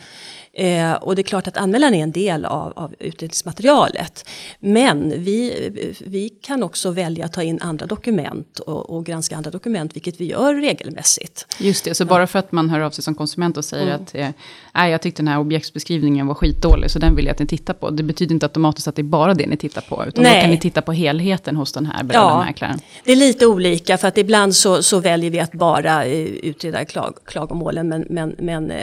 Eh, 0.52 0.92
och 0.92 1.16
det 1.16 1.20
är 1.20 1.24
klart 1.24 1.46
att 1.48 1.56
anmälan 1.56 1.94
är 1.94 2.02
en 2.02 2.12
del 2.12 2.44
av, 2.44 2.72
av 2.76 2.94
utredningsmaterialet. 2.98 4.28
Men 4.60 5.12
vi, 5.16 5.70
vi 6.06 6.28
kan 6.28 6.62
också 6.62 6.90
välja 6.90 7.24
att 7.24 7.32
ta 7.32 7.42
in 7.42 7.58
andra 7.62 7.86
dokument 7.86 8.58
och, 8.58 8.90
och 8.90 9.06
granska 9.06 9.36
andra 9.36 9.50
dokument, 9.50 9.96
vilket 9.96 10.20
vi 10.20 10.24
gör 10.24 10.54
regelmässigt. 10.54 11.46
Just 11.58 11.84
det, 11.84 11.94
så 11.94 12.04
bara 12.04 12.26
för 12.26 12.38
att 12.38 12.52
man 12.52 12.70
hör 12.70 12.80
av 12.80 12.90
sig 12.90 13.04
som 13.04 13.14
konsument 13.14 13.56
och 13.56 13.64
säger 13.64 13.94
att 13.94 14.14
eh, 14.14 14.90
jag 14.90 15.02
tyckte 15.02 15.22
den 15.22 15.28
här 15.28 15.38
objektsbeskrivningen 15.38 16.26
var 16.26 16.34
skitdålig, 16.34 16.90
så 16.90 16.98
den 16.98 17.16
vill 17.16 17.24
jag 17.24 17.32
att 17.32 17.38
ni 17.38 17.46
tittar 17.46 17.74
på. 17.74 17.90
Det 17.90 18.02
betyder 18.02 18.34
inte 18.34 18.46
automatiskt 18.46 18.88
att 18.88 18.96
det 18.96 19.02
är 19.02 19.04
bara 19.04 19.34
det 19.34 19.46
ni 19.46 19.56
tittar 19.56 19.80
på, 19.80 20.04
utan 20.08 20.24
Nej. 20.24 20.34
då 20.34 20.40
kan 20.40 20.50
ni 20.50 20.58
titta 20.58 20.82
på 20.82 20.92
helheten 20.92 21.56
hos 21.56 21.72
den 21.72 21.86
här 21.86 22.04
berörda 22.04 22.26
Ja. 22.26 22.44
mäklaren. 22.44 22.78
Det 23.04 23.12
är 23.12 23.16
lite 23.16 23.46
olika 23.46 23.98
för 23.98 24.08
att 24.08 24.18
ibland 24.18 24.56
så, 24.56 24.82
så 24.82 24.98
väljer 24.98 25.30
vi 25.30 25.40
att 25.40 25.52
bara 25.52 26.04
eh, 26.04 26.26
utreda 26.26 26.84
klag, 26.84 27.14
klagomålen 27.24 27.88
men, 27.88 28.06
men, 28.10 28.34
men 28.38 28.70
eh, 28.70 28.78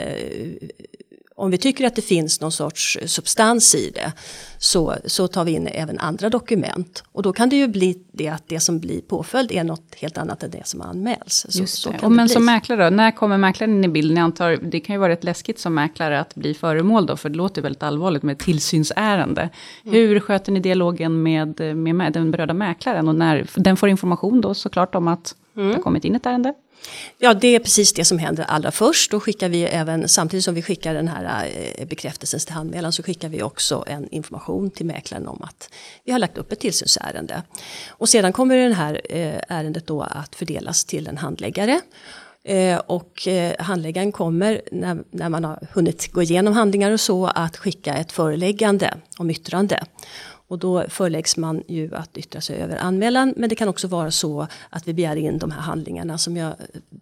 om 1.38 1.50
vi 1.50 1.58
tycker 1.58 1.86
att 1.86 1.94
det 1.96 2.02
finns 2.02 2.40
någon 2.40 2.52
sorts 2.52 2.98
substans 3.06 3.74
i 3.74 3.90
det 3.94 4.12
så, 4.58 4.94
så 5.04 5.28
tar 5.28 5.44
vi 5.44 5.52
in 5.52 5.66
även 5.66 5.98
andra 5.98 6.28
dokument. 6.30 7.04
Och 7.12 7.22
då 7.22 7.32
kan 7.32 7.48
det 7.48 7.56
ju 7.56 7.68
bli 7.68 7.98
det 8.12 8.28
att 8.28 8.48
det 8.48 8.60
som 8.60 8.78
blir 8.80 9.00
påföljd 9.00 9.52
är 9.52 9.64
något 9.64 9.94
helt 9.96 10.18
annat 10.18 10.42
än 10.42 10.50
det 10.50 10.66
som 10.66 10.80
anmäls. 10.82 11.46
Så, 11.48 11.60
Just 11.60 11.78
så 11.78 11.90
Och 12.02 12.12
men 12.12 12.26
bli. 12.26 12.34
som 12.34 12.44
mäklare 12.44 12.84
då, 12.90 12.96
när 12.96 13.10
kommer 13.10 13.38
mäklaren 13.38 13.74
in 13.74 13.84
i 13.84 13.88
bilden? 13.88 14.16
Jag 14.16 14.24
antar, 14.24 14.56
det 14.62 14.80
kan 14.80 14.94
ju 14.94 15.00
vara 15.00 15.12
rätt 15.12 15.24
läskigt 15.24 15.58
som 15.58 15.74
mäklare 15.74 16.20
att 16.20 16.34
bli 16.34 16.54
föremål 16.54 17.06
då, 17.06 17.16
för 17.16 17.28
det 17.28 17.36
låter 17.36 17.62
väldigt 17.62 17.82
allvarligt 17.82 18.22
med 18.22 18.38
tillsynsärende. 18.38 19.48
Mm. 19.84 19.94
Hur 19.94 20.20
sköter 20.20 20.52
ni 20.52 20.60
dialogen 20.60 21.22
med, 21.22 21.60
med, 21.76 21.94
med 21.94 22.12
den 22.12 22.30
berörda 22.30 22.54
mäklaren? 22.54 23.08
Och 23.08 23.14
när 23.14 23.46
den 23.54 23.76
får 23.76 23.88
information 23.88 24.40
då 24.40 24.54
såklart 24.54 24.94
om 24.94 25.08
att 25.08 25.34
Mm. 25.56 25.68
det 25.70 25.76
har 25.76 25.82
kommit 25.82 26.04
in 26.04 26.14
ett 26.14 26.26
ärende? 26.26 26.54
Ja, 27.18 27.34
det 27.34 27.54
är 27.54 27.58
precis 27.58 27.92
det 27.92 28.04
som 28.04 28.18
händer 28.18 28.44
allra 28.44 28.70
först. 28.70 29.10
Då 29.10 29.20
skickar 29.20 29.48
vi 29.48 29.62
även, 29.64 30.08
samtidigt 30.08 30.44
som 30.44 30.54
vi 30.54 30.62
skickar 30.62 30.94
den 30.94 31.08
här 31.08 31.50
eh, 31.74 31.86
bekräftelsen 31.86 32.40
till 32.40 32.54
anmälan 32.54 32.92
så 32.92 33.02
skickar 33.02 33.28
vi 33.28 33.42
också 33.42 33.84
en 33.86 34.08
information 34.08 34.70
till 34.70 34.86
mäklaren 34.86 35.28
om 35.28 35.42
att 35.42 35.70
vi 36.04 36.12
har 36.12 36.18
lagt 36.18 36.38
upp 36.38 36.52
ett 36.52 36.60
tillsynsärende. 36.60 37.42
Och 37.88 38.08
sedan 38.08 38.32
kommer 38.32 38.68
det 38.68 38.74
här 38.74 39.00
eh, 39.10 39.40
ärendet 39.48 39.86
då 39.86 40.02
att 40.02 40.34
fördelas 40.34 40.84
till 40.84 41.06
en 41.06 41.18
handläggare. 41.18 41.80
Eh, 42.44 42.78
och 42.78 43.28
handläggaren 43.58 44.12
kommer, 44.12 44.62
när 45.10 45.28
man 45.28 45.44
har 45.44 45.68
hunnit 45.72 46.12
gå 46.12 46.22
igenom 46.22 46.54
handlingar 46.54 46.90
och 46.90 47.00
så, 47.00 47.26
att 47.26 47.56
skicka 47.56 47.94
ett 47.94 48.12
föreläggande 48.12 48.94
om 49.18 49.30
yttrande. 49.30 49.84
Och 50.48 50.58
då 50.58 50.84
föreläggs 50.88 51.36
man 51.36 51.62
ju 51.66 51.94
att 51.94 52.16
yttra 52.16 52.40
sig 52.40 52.56
över 52.56 52.76
anmälan. 52.76 53.34
Men 53.36 53.48
det 53.48 53.54
kan 53.54 53.68
också 53.68 53.88
vara 53.88 54.10
så 54.10 54.46
att 54.70 54.88
vi 54.88 54.94
begär 54.94 55.16
in 55.16 55.38
de 55.38 55.50
här 55.50 55.60
handlingarna 55.60 56.18
som 56.18 56.36
jag 56.36 56.48
eh, 56.48 56.54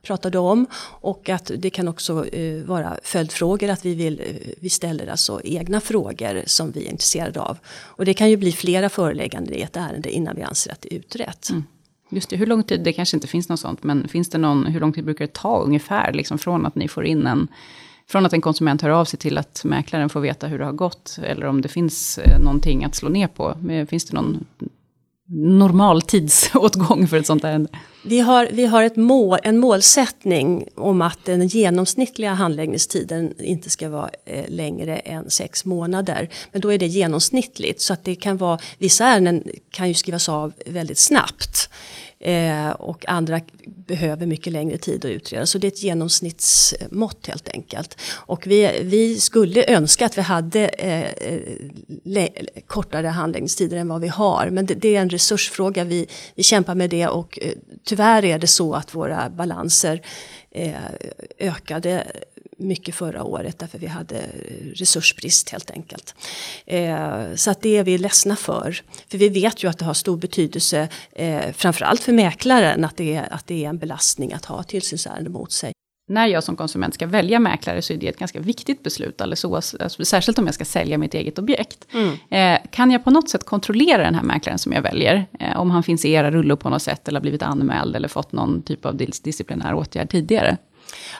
pratade 0.02 0.38
om. 0.38 0.66
Och 1.00 1.28
att 1.28 1.50
det 1.58 1.70
kan 1.70 1.88
också 1.88 2.26
eh, 2.26 2.64
vara 2.64 2.98
följdfrågor, 3.02 3.68
att 3.68 3.84
vi, 3.84 3.94
vill, 3.94 4.20
eh, 4.20 4.52
vi 4.60 4.70
ställer 4.70 5.06
alltså 5.06 5.40
egna 5.44 5.80
frågor 5.80 6.42
som 6.46 6.70
vi 6.70 6.86
är 6.86 6.90
intresserade 6.90 7.40
av. 7.40 7.58
Och 7.68 8.04
det 8.04 8.14
kan 8.14 8.30
ju 8.30 8.36
bli 8.36 8.52
flera 8.52 8.88
förelägganden 8.88 9.54
i 9.54 9.60
ett 9.60 9.76
ärende 9.76 10.10
innan 10.10 10.36
vi 10.36 10.42
anser 10.42 10.72
att 10.72 10.80
det 10.80 10.94
är 10.94 10.98
utrett. 10.98 11.50
Mm. 11.50 11.64
Just 12.10 12.30
det, 12.30 12.36
hur 12.36 12.46
lång 12.46 12.62
tid, 12.62 12.80
det 12.80 12.92
kanske 12.92 13.16
inte 13.16 13.26
finns 13.26 13.48
något 13.48 13.60
sånt, 13.60 13.82
men 13.82 14.08
finns 14.08 14.28
det 14.28 14.38
någon, 14.38 14.66
hur 14.66 14.80
lång 14.80 14.92
tid 14.92 15.04
brukar 15.04 15.26
det 15.26 15.32
ta 15.32 15.62
ungefär, 15.62 16.12
liksom 16.12 16.38
från 16.38 16.66
att 16.66 16.74
ni 16.74 16.88
får 16.88 17.04
in 17.04 17.26
en, 17.26 17.48
från 18.08 18.26
att 18.26 18.32
en 18.32 18.40
konsument 18.40 18.82
hör 18.82 18.90
av 18.90 19.04
sig 19.04 19.18
till 19.18 19.38
att 19.38 19.64
mäklaren 19.64 20.08
får 20.08 20.20
veta 20.20 20.46
hur 20.46 20.58
det 20.58 20.64
har 20.64 20.72
gått, 20.72 21.18
eller 21.22 21.46
om 21.46 21.60
det 21.60 21.68
finns 21.68 22.18
eh, 22.18 22.38
någonting 22.38 22.84
att 22.84 22.94
slå 22.94 23.08
ner 23.08 23.28
på. 23.28 23.70
Eh, 23.70 23.86
finns 23.86 24.04
det 24.04 24.14
någon 24.14 24.44
normal 25.28 26.02
tidsåtgång 26.02 27.08
för 27.08 27.16
ett 27.16 27.26
sånt 27.26 27.44
ärende? 27.44 27.70
Vi 28.04 28.20
har, 28.20 28.48
vi 28.52 28.66
har 28.66 28.82
ett 28.82 28.96
mål, 28.96 29.38
en 29.42 29.58
målsättning 29.58 30.68
om 30.74 31.02
att 31.02 31.24
den 31.24 31.48
genomsnittliga 31.48 32.32
handläggningstiden 32.32 33.34
inte 33.38 33.70
ska 33.70 33.88
vara 33.88 34.10
eh, 34.24 34.44
längre 34.48 34.96
än 34.96 35.30
sex 35.30 35.64
månader. 35.64 36.28
Men 36.52 36.60
då 36.60 36.72
är 36.72 36.78
det 36.78 36.86
genomsnittligt 36.86 37.80
så 37.80 37.92
att 37.92 38.04
det 38.04 38.14
kan 38.14 38.36
vara, 38.36 38.58
vissa 38.78 39.04
ärenden 39.04 39.42
kan 39.70 39.88
ju 39.88 39.94
skrivas 39.94 40.28
av 40.28 40.52
väldigt 40.66 40.98
snabbt. 40.98 41.70
Eh, 42.18 42.70
och 42.70 43.08
andra 43.08 43.40
behöver 43.66 44.26
mycket 44.26 44.52
längre 44.52 44.78
tid 44.78 45.04
att 45.04 45.10
utreda. 45.10 45.46
Så 45.46 45.58
det 45.58 45.66
är 45.66 45.68
ett 45.68 45.82
genomsnittsmått 45.82 47.26
helt 47.26 47.48
enkelt. 47.48 48.00
Och 48.14 48.46
vi, 48.46 48.80
vi 48.82 49.20
skulle 49.20 49.64
önska 49.68 50.06
att 50.06 50.18
vi 50.18 50.22
hade 50.22 50.68
eh, 50.68 51.02
eh 51.02 51.40
le, 52.04 52.28
kortare 52.66 53.06
handläggningstider 53.06 53.76
än 53.76 53.88
vad 53.88 54.00
vi 54.00 54.08
har. 54.08 54.50
Men 54.50 54.66
det, 54.66 54.74
det 54.74 54.96
är 54.96 55.00
en 55.00 55.10
resursfråga, 55.10 55.84
vi, 55.84 56.06
vi 56.34 56.42
kämpar 56.42 56.74
med 56.74 56.90
det 56.90 57.06
och 57.06 57.38
eh, 57.42 57.52
tyvärr 57.84 58.24
är 58.24 58.38
det 58.38 58.46
så 58.46 58.74
att 58.74 58.94
våra 58.94 59.30
balanser 59.30 60.02
eh, 60.50 60.74
ökade 61.38 62.06
mycket 62.58 62.94
förra 62.94 63.24
året 63.24 63.58
därför 63.58 63.78
vi 63.78 63.86
hade 63.86 64.20
resursbrist 64.74 65.50
helt 65.50 65.70
enkelt. 65.70 66.14
Eh, 66.66 67.34
så 67.34 67.50
att 67.50 67.62
det 67.62 67.76
är 67.76 67.84
vi 67.84 67.98
ledsna 67.98 68.36
för. 68.36 68.80
För 69.08 69.18
vi 69.18 69.28
vet 69.28 69.64
ju 69.64 69.68
att 69.68 69.78
det 69.78 69.84
har 69.84 69.94
stor 69.94 70.16
betydelse 70.16 70.88
eh, 71.12 71.52
framförallt 71.52 72.02
för 72.02 72.12
mäklaren 72.12 72.84
att 72.84 72.96
det, 72.96 73.14
är, 73.14 73.32
att 73.32 73.46
det 73.46 73.64
är 73.64 73.68
en 73.68 73.78
belastning 73.78 74.32
att 74.32 74.44
ha 74.44 74.62
tillsynsärende 74.62 75.30
mot 75.30 75.52
sig. 75.52 75.72
När 76.08 76.26
jag 76.26 76.44
som 76.44 76.56
konsument 76.56 76.94
ska 76.94 77.06
välja 77.06 77.40
mäklare 77.40 77.82
så 77.82 77.92
är 77.92 77.96
det 77.96 78.08
ett 78.08 78.18
ganska 78.18 78.40
viktigt 78.40 78.82
beslut, 78.82 79.20
alldeles 79.20 79.44
alltså, 79.44 80.04
särskilt 80.04 80.38
om 80.38 80.46
jag 80.46 80.54
ska 80.54 80.64
sälja 80.64 80.98
mitt 80.98 81.14
eget 81.14 81.38
objekt. 81.38 81.86
Eh, 82.30 82.58
kan 82.70 82.90
jag 82.90 83.04
på 83.04 83.10
något 83.10 83.30
sätt 83.30 83.44
kontrollera 83.44 84.02
den 84.02 84.14
här 84.14 84.22
mäklaren 84.22 84.58
som 84.58 84.72
jag 84.72 84.82
väljer? 84.82 85.26
Eh, 85.40 85.60
om 85.60 85.70
han 85.70 85.82
finns 85.82 86.04
i 86.04 86.12
era 86.12 86.30
rullor 86.30 86.56
på 86.56 86.68
något 86.68 86.82
sätt, 86.82 87.08
eller 87.08 87.20
har 87.20 87.22
blivit 87.22 87.42
anmäld, 87.42 87.96
eller 87.96 88.08
fått 88.08 88.32
någon 88.32 88.62
typ 88.62 88.86
av 88.86 88.94
dis- 88.94 89.22
disciplinär 89.24 89.74
åtgärd 89.74 90.10
tidigare? 90.10 90.56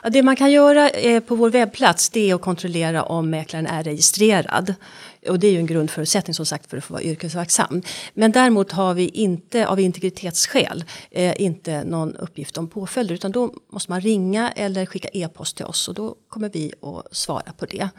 Ja, 0.03 0.09
det 0.09 0.23
man 0.23 0.35
kan 0.35 0.51
göra 0.51 0.89
eh, 0.89 1.19
på 1.19 1.35
vår 1.35 1.49
webbplats 1.49 2.09
det 2.09 2.29
är 2.29 2.35
att 2.35 2.41
kontrollera 2.41 3.03
om 3.03 3.29
mäklaren 3.29 3.67
är 3.67 3.83
registrerad. 3.83 4.73
Och 5.27 5.39
det 5.39 5.47
är 5.47 5.51
ju 5.51 5.57
en 5.57 5.65
grundförutsättning 5.65 6.33
som 6.33 6.45
sagt 6.45 6.69
för 6.69 6.77
att 6.77 6.83
få 6.83 6.93
vara 6.93 7.03
yrkesverksam. 7.03 7.81
Men 8.13 8.31
däremot 8.31 8.71
har 8.71 8.93
vi 8.93 9.07
inte 9.07 9.67
av 9.67 9.79
integritetsskäl 9.79 10.85
eh, 11.11 11.41
inte 11.41 11.83
någon 11.83 12.15
uppgift 12.15 12.57
om 12.57 12.67
påföljder 12.67 13.15
utan 13.15 13.31
då 13.31 13.53
måste 13.71 13.91
man 13.91 14.01
ringa 14.01 14.51
eller 14.51 14.85
skicka 14.85 15.09
e-post 15.13 15.57
till 15.57 15.65
oss 15.65 15.87
och 15.87 15.93
då 15.93 16.15
kommer 16.29 16.49
vi 16.49 16.73
att 16.81 17.15
svara 17.15 17.53
på 17.57 17.65
det. 17.65 17.89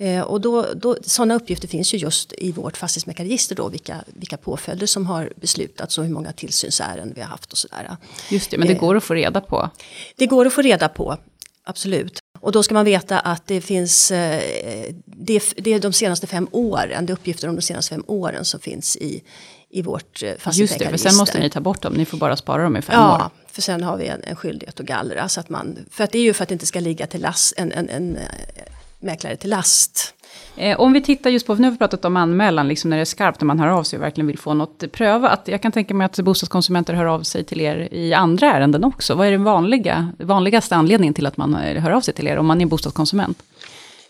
Eh, 0.00 0.20
och 0.22 0.40
då, 0.40 0.66
då, 0.76 0.96
sådana 1.02 1.34
uppgifter 1.34 1.68
finns 1.68 1.94
ju 1.94 1.98
just 1.98 2.32
i 2.38 2.52
vårt 2.52 2.76
fastighetsmäklarregister 2.76 3.54
då, 3.56 3.68
vilka, 3.68 4.04
vilka 4.06 4.36
påföljder 4.36 4.86
som 4.86 5.06
har 5.06 5.32
beslutats 5.36 5.98
och 5.98 6.04
hur 6.04 6.12
många 6.12 6.32
tillsynsärenden 6.32 7.12
vi 7.14 7.20
har 7.20 7.28
haft 7.28 7.52
och 7.52 7.58
sådär. 7.58 7.96
Just 8.30 8.50
det, 8.50 8.58
men 8.58 8.68
det 8.68 8.74
Eh. 8.74 8.80
går 8.80 8.96
att 8.96 9.04
få 9.04 9.14
reda 9.14 9.40
på. 9.40 9.70
Det 10.16 10.26
går 10.26 10.46
att 10.46 10.52
få 10.52 10.62
reda 10.62 10.88
på, 10.88 11.16
absolut. 11.64 12.18
Och 12.40 12.52
då 12.52 12.62
ska 12.62 12.74
man 12.74 12.84
veta 12.84 13.18
att 13.20 13.46
det 13.46 13.60
finns, 13.60 14.10
eh, 14.10 14.42
det, 15.04 15.42
det 15.56 15.72
är 15.74 15.80
de 15.80 15.92
senaste 15.92 16.26
fem 16.26 16.48
åren, 16.52 17.06
det 17.06 17.10
är 17.10 17.14
uppgifter 17.14 17.48
om 17.48 17.54
de 17.56 17.62
senaste 17.62 17.94
fem 17.94 18.04
åren 18.06 18.44
som 18.44 18.60
finns 18.60 18.96
i, 18.96 19.22
i 19.70 19.82
vårt 19.82 20.02
eh, 20.02 20.04
Just 20.04 20.20
det, 20.20 20.28
för 20.38 20.40
fastighetsmäklarregister. 20.40 21.10
sen 21.10 21.18
måste 21.18 21.38
ni 21.38 21.50
ta 21.50 21.60
bort 21.60 21.82
dem, 21.82 21.92
ni 21.94 22.04
får 22.04 22.18
bara 22.18 22.36
spara 22.36 22.62
dem 22.62 22.76
i 22.76 22.82
fem 22.82 22.94
Ja, 23.00 23.14
år. 23.16 23.30
för 23.52 23.62
sen 23.62 23.82
har 23.82 23.96
vi 23.96 24.06
en, 24.06 24.22
en 24.24 24.36
skyldighet 24.36 24.80
att 24.80 24.86
gallra. 24.86 25.28
Så 25.28 25.40
att 25.40 25.48
man, 25.48 25.78
för 25.90 26.04
att 26.04 26.12
det 26.12 26.18
är 26.18 26.22
ju 26.22 26.32
för 26.32 26.42
att 26.42 26.48
det 26.48 26.52
inte 26.52 26.66
ska 26.66 26.80
ligga 26.80 27.06
till 27.06 27.20
last, 27.20 27.54
en, 27.56 27.72
en, 27.72 27.88
en 27.88 28.18
mäklare 29.00 29.36
till 29.36 29.50
last. 29.50 30.14
Eh, 30.56 30.80
om 30.80 30.92
vi 30.92 31.00
tittar 31.00 31.30
just 31.30 31.46
på, 31.46 31.54
nu 31.54 31.64
har 31.64 31.70
vi 31.70 31.78
pratat 31.78 32.04
om 32.04 32.16
anmälan, 32.16 32.68
liksom 32.68 32.90
när 32.90 32.96
det 32.96 33.00
är 33.00 33.04
skarpt, 33.04 33.40
när 33.40 33.46
man 33.46 33.58
hör 33.58 33.68
av 33.68 33.82
sig 33.82 33.96
och 33.96 34.02
verkligen 34.02 34.26
vill 34.26 34.38
få 34.38 34.54
något 34.54 34.92
prövat. 34.92 35.42
Jag 35.44 35.62
kan 35.62 35.72
tänka 35.72 35.94
mig 35.94 36.04
att 36.04 36.18
bostadskonsumenter 36.18 36.94
hör 36.94 37.04
av 37.04 37.22
sig 37.22 37.44
till 37.44 37.60
er 37.60 37.88
i 37.90 38.14
andra 38.14 38.52
ärenden 38.52 38.84
också. 38.84 39.14
Vad 39.14 39.26
är 39.26 39.30
den 39.30 39.44
vanliga, 39.44 40.12
vanligaste 40.18 40.76
anledningen 40.76 41.14
till 41.14 41.26
att 41.26 41.36
man 41.36 41.54
eh, 41.54 41.82
hör 41.82 41.90
av 41.90 42.00
sig 42.00 42.14
till 42.14 42.26
er, 42.28 42.36
om 42.36 42.46
man 42.46 42.60
är 42.60 42.66
bostadskonsument? 42.66 43.42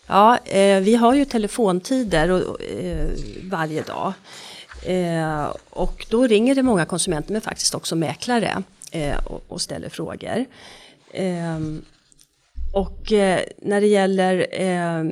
Ja, 0.06 0.38
eh, 0.44 0.80
vi 0.80 0.94
har 0.94 1.14
ju 1.14 1.24
telefontider 1.24 2.30
och, 2.30 2.62
eh, 2.62 3.08
varje 3.42 3.82
dag. 3.82 4.12
Eh, 4.82 5.56
och 5.70 6.06
då 6.10 6.26
ringer 6.26 6.54
det 6.54 6.62
många 6.62 6.84
konsumenter 6.84 7.32
men 7.32 7.40
faktiskt 7.40 7.74
också 7.74 7.96
mäklare 7.96 8.62
eh, 8.92 9.26
och, 9.26 9.44
och 9.48 9.60
ställer 9.60 9.88
frågor. 9.88 10.46
Och 12.72 13.12
eh, 13.12 13.40
när 13.62 13.80
det 13.80 13.86
gäller 13.86 14.46
eh, 14.50 15.04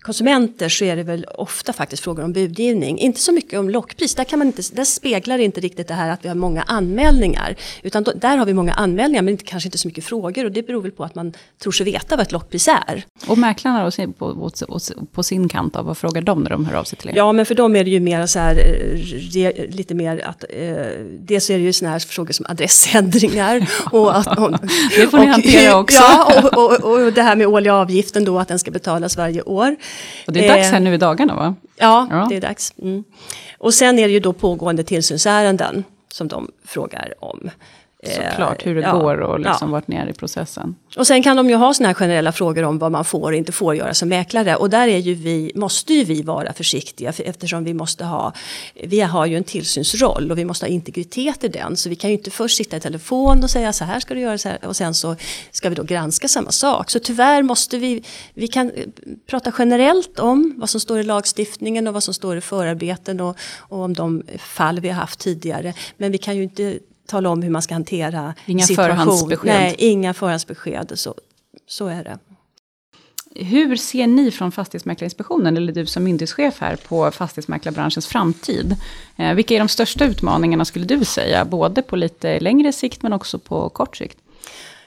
konsumenter 0.00 0.68
så 0.68 0.84
är 0.84 0.96
det 0.96 1.02
väl 1.02 1.24
ofta 1.24 1.72
faktiskt 1.72 2.02
frågor 2.02 2.24
om 2.24 2.32
budgivning. 2.32 2.98
Inte 2.98 3.20
så 3.20 3.32
mycket 3.32 3.58
om 3.58 3.70
lockpris, 3.70 4.14
där, 4.14 4.24
kan 4.24 4.38
man 4.38 4.46
inte, 4.46 4.62
där 4.72 4.84
speglar 4.84 5.38
inte 5.38 5.60
riktigt 5.60 5.88
det 5.88 5.94
här 5.94 6.10
att 6.10 6.24
vi 6.24 6.28
har 6.28 6.34
många 6.34 6.62
anmälningar. 6.62 7.56
Utan 7.82 8.02
då, 8.02 8.12
där 8.12 8.36
har 8.36 8.46
vi 8.46 8.54
många 8.54 8.72
anmälningar 8.72 9.22
men 9.22 9.32
inte, 9.32 9.44
kanske 9.44 9.66
inte 9.66 9.78
så 9.78 9.88
mycket 9.88 10.04
frågor 10.04 10.44
och 10.44 10.52
det 10.52 10.62
beror 10.62 10.82
väl 10.82 10.90
på 10.90 11.04
att 11.04 11.14
man 11.14 11.32
tror 11.62 11.72
sig 11.72 11.86
veta 11.86 12.16
vad 12.16 12.26
ett 12.26 12.32
lockpris 12.32 12.68
är. 12.68 13.04
Och 13.26 13.38
mäklarna 13.38 13.84
då, 13.84 14.06
på, 14.12 14.50
på, 14.50 14.78
på, 15.12 15.22
sin 15.22 15.48
kant, 15.48 15.74
då, 15.74 15.82
vad 15.82 15.98
frågar 15.98 16.22
de 16.22 16.42
när 16.42 16.50
de 16.50 16.66
hör 16.66 16.74
av 16.74 16.84
sig 16.84 16.98
till 16.98 17.10
er? 17.10 17.16
Ja, 17.16 17.32
men 17.32 17.46
för 17.46 17.54
dem 17.54 17.76
är 17.76 17.84
det 17.84 17.90
ju 17.90 18.00
mer 18.00 18.26
så 18.26 18.38
här, 18.38 18.56
eh, 18.56 18.98
re, 19.32 19.66
lite 19.70 19.94
mer 19.94 20.24
att, 20.26 20.44
eh, 20.50 20.74
dels 21.20 21.50
är 21.50 21.58
det 21.58 21.64
ju 21.64 21.72
såna 21.72 21.90
här 21.90 21.98
frågor 21.98 22.32
som 22.32 22.46
adressändringar. 22.48 23.68
och 23.92 24.16
att, 24.18 24.38
och, 24.38 24.52
Det 24.96 25.06
får 25.06 25.18
ni 25.18 25.26
hantera 25.26 25.78
också. 25.78 26.02
Ja, 26.12 26.42
och, 26.42 26.51
och, 26.56 26.84
och 26.92 27.12
det 27.12 27.22
här 27.22 27.36
med 27.36 27.46
årliga 27.46 27.74
avgiften 27.74 28.24
då, 28.24 28.38
att 28.38 28.48
den 28.48 28.58
ska 28.58 28.70
betalas 28.70 29.16
varje 29.16 29.42
år. 29.42 29.76
Och 30.26 30.32
det 30.32 30.44
är 30.44 30.48
dags 30.48 30.66
Eh, 30.66 30.72
här 30.72 30.80
nu 30.80 30.94
i 30.94 30.98
dagarna 30.98 31.34
va? 31.34 31.54
Ja, 31.76 32.08
Ja. 32.10 32.26
det 32.30 32.36
är 32.36 32.40
dags. 32.40 32.72
Mm. 32.82 33.04
Och 33.58 33.74
sen 33.74 33.98
är 33.98 34.06
det 34.08 34.12
ju 34.14 34.20
då 34.20 34.32
pågående 34.32 34.84
tillsynsärenden 34.84 35.84
som 36.12 36.28
de 36.28 36.50
frågar 36.64 37.14
om. 37.20 37.50
Eh, 38.06 38.30
Såklart, 38.30 38.66
hur 38.66 38.74
det 38.74 38.80
ja, 38.80 38.98
går 38.98 39.20
och 39.20 39.40
liksom 39.40 39.68
ja. 39.68 39.72
vart 39.72 39.88
ni 39.88 39.96
är 39.96 40.08
i 40.08 40.12
processen. 40.12 40.74
Och 40.96 41.06
sen 41.06 41.22
kan 41.22 41.36
de 41.36 41.48
ju 41.48 41.54
ha 41.54 41.74
såna 41.74 41.88
här 41.88 41.94
generella 41.94 42.32
frågor 42.32 42.62
om 42.62 42.78
vad 42.78 42.92
man 42.92 43.04
får 43.04 43.30
och 43.30 43.36
inte 43.36 43.52
får 43.52 43.74
göra 43.74 43.94
som 43.94 44.08
mäklare. 44.08 44.56
Och 44.56 44.70
där 44.70 44.88
är 44.88 44.98
ju 44.98 45.14
vi, 45.14 45.52
måste 45.54 45.94
ju 45.94 46.04
vi 46.04 46.22
vara 46.22 46.52
försiktiga 46.52 47.12
för, 47.12 47.24
eftersom 47.24 47.64
vi 47.64 47.74
måste 47.74 48.04
ha, 48.04 48.32
vi 48.84 49.00
har 49.00 49.26
ju 49.26 49.36
en 49.36 49.44
tillsynsroll 49.44 50.30
och 50.30 50.38
vi 50.38 50.44
måste 50.44 50.66
ha 50.66 50.70
integritet 50.70 51.44
i 51.44 51.48
den. 51.48 51.76
Så 51.76 51.88
vi 51.88 51.96
kan 51.96 52.10
ju 52.10 52.16
inte 52.16 52.30
först 52.30 52.56
sitta 52.56 52.76
i 52.76 52.80
telefon 52.80 53.42
och 53.42 53.50
säga 53.50 53.72
så 53.72 53.84
här 53.84 54.00
ska 54.00 54.14
du 54.14 54.20
göra 54.20 54.38
så 54.38 54.48
här 54.48 54.64
och 54.66 54.76
sen 54.76 54.94
så 54.94 55.16
ska 55.50 55.68
vi 55.68 55.74
då 55.74 55.82
granska 55.82 56.28
samma 56.28 56.50
sak. 56.50 56.90
Så 56.90 56.98
tyvärr 56.98 57.42
måste 57.42 57.78
vi, 57.78 58.04
vi 58.34 58.48
kan 58.48 58.70
eh, 58.70 58.86
prata 59.26 59.52
generellt 59.58 60.18
om 60.18 60.54
vad 60.56 60.70
som 60.70 60.80
står 60.80 61.00
i 61.00 61.02
lagstiftningen 61.02 61.86
och 61.86 61.94
vad 61.94 62.02
som 62.02 62.14
står 62.14 62.36
i 62.36 62.40
förarbeten 62.40 63.20
och, 63.20 63.36
och 63.58 63.80
om 63.80 63.94
de 63.94 64.22
fall 64.38 64.80
vi 64.80 64.88
har 64.88 65.00
haft 65.00 65.20
tidigare. 65.20 65.74
Men 65.96 66.12
vi 66.12 66.18
kan 66.18 66.36
ju 66.36 66.42
inte 66.42 66.78
tala 67.06 67.30
om 67.30 67.42
hur 67.42 67.50
man 67.50 67.62
ska 67.62 67.74
hantera 67.74 68.34
Inga 68.46 68.66
situation. 68.66 68.96
förhandsbesked. 68.96 69.46
Nej, 69.54 69.74
inga 69.78 70.14
förhandsbesked. 70.14 70.92
Så, 70.94 71.14
så 71.66 71.86
är 71.86 72.04
det. 72.04 72.18
Hur 73.34 73.76
ser 73.76 74.06
ni 74.06 74.30
från 74.30 74.52
Fastighetsmäklarinspektionen, 74.52 75.56
eller 75.56 75.72
du 75.72 75.86
som 75.86 76.04
myndighetschef 76.04 76.60
här, 76.60 76.76
på 76.76 77.10
fastighetsmäklarbranschens 77.10 78.06
framtid? 78.06 78.76
Eh, 79.16 79.34
vilka 79.34 79.54
är 79.54 79.58
de 79.58 79.68
största 79.68 80.04
utmaningarna 80.04 80.64
skulle 80.64 80.84
du 80.84 81.04
säga, 81.04 81.44
både 81.44 81.82
på 81.82 81.96
lite 81.96 82.40
längre 82.40 82.72
sikt 82.72 83.02
men 83.02 83.12
också 83.12 83.38
på 83.38 83.68
kort 83.68 83.96
sikt? 83.96 84.18